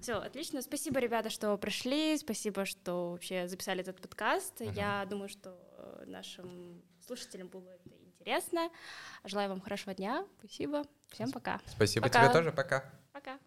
Все, 0.00 0.14
отлично. 0.14 0.62
Спасибо, 0.62 0.98
ребята, 0.98 1.30
что 1.30 1.56
пришли. 1.56 2.16
Спасибо, 2.18 2.64
что 2.64 3.12
вообще 3.12 3.46
записали 3.46 3.82
этот 3.82 4.00
подкаст. 4.00 4.60
Я 4.60 5.06
думаю, 5.08 5.28
что 5.28 5.56
э, 5.78 6.04
нашим 6.06 6.82
слушателям 7.06 7.46
было 7.48 7.68
это 7.68 7.88
интересно. 8.04 8.68
Желаю 9.24 9.50
вам 9.50 9.60
хорошего 9.60 9.94
дня. 9.94 10.26
Спасибо. 10.38 10.82
Всем 11.08 11.30
пока. 11.30 11.60
Спасибо 11.66 12.08
Пока. 12.08 12.24
тебе 12.24 12.32
тоже, 12.32 12.52
пока. 12.52 12.90
Пока. 13.12 13.38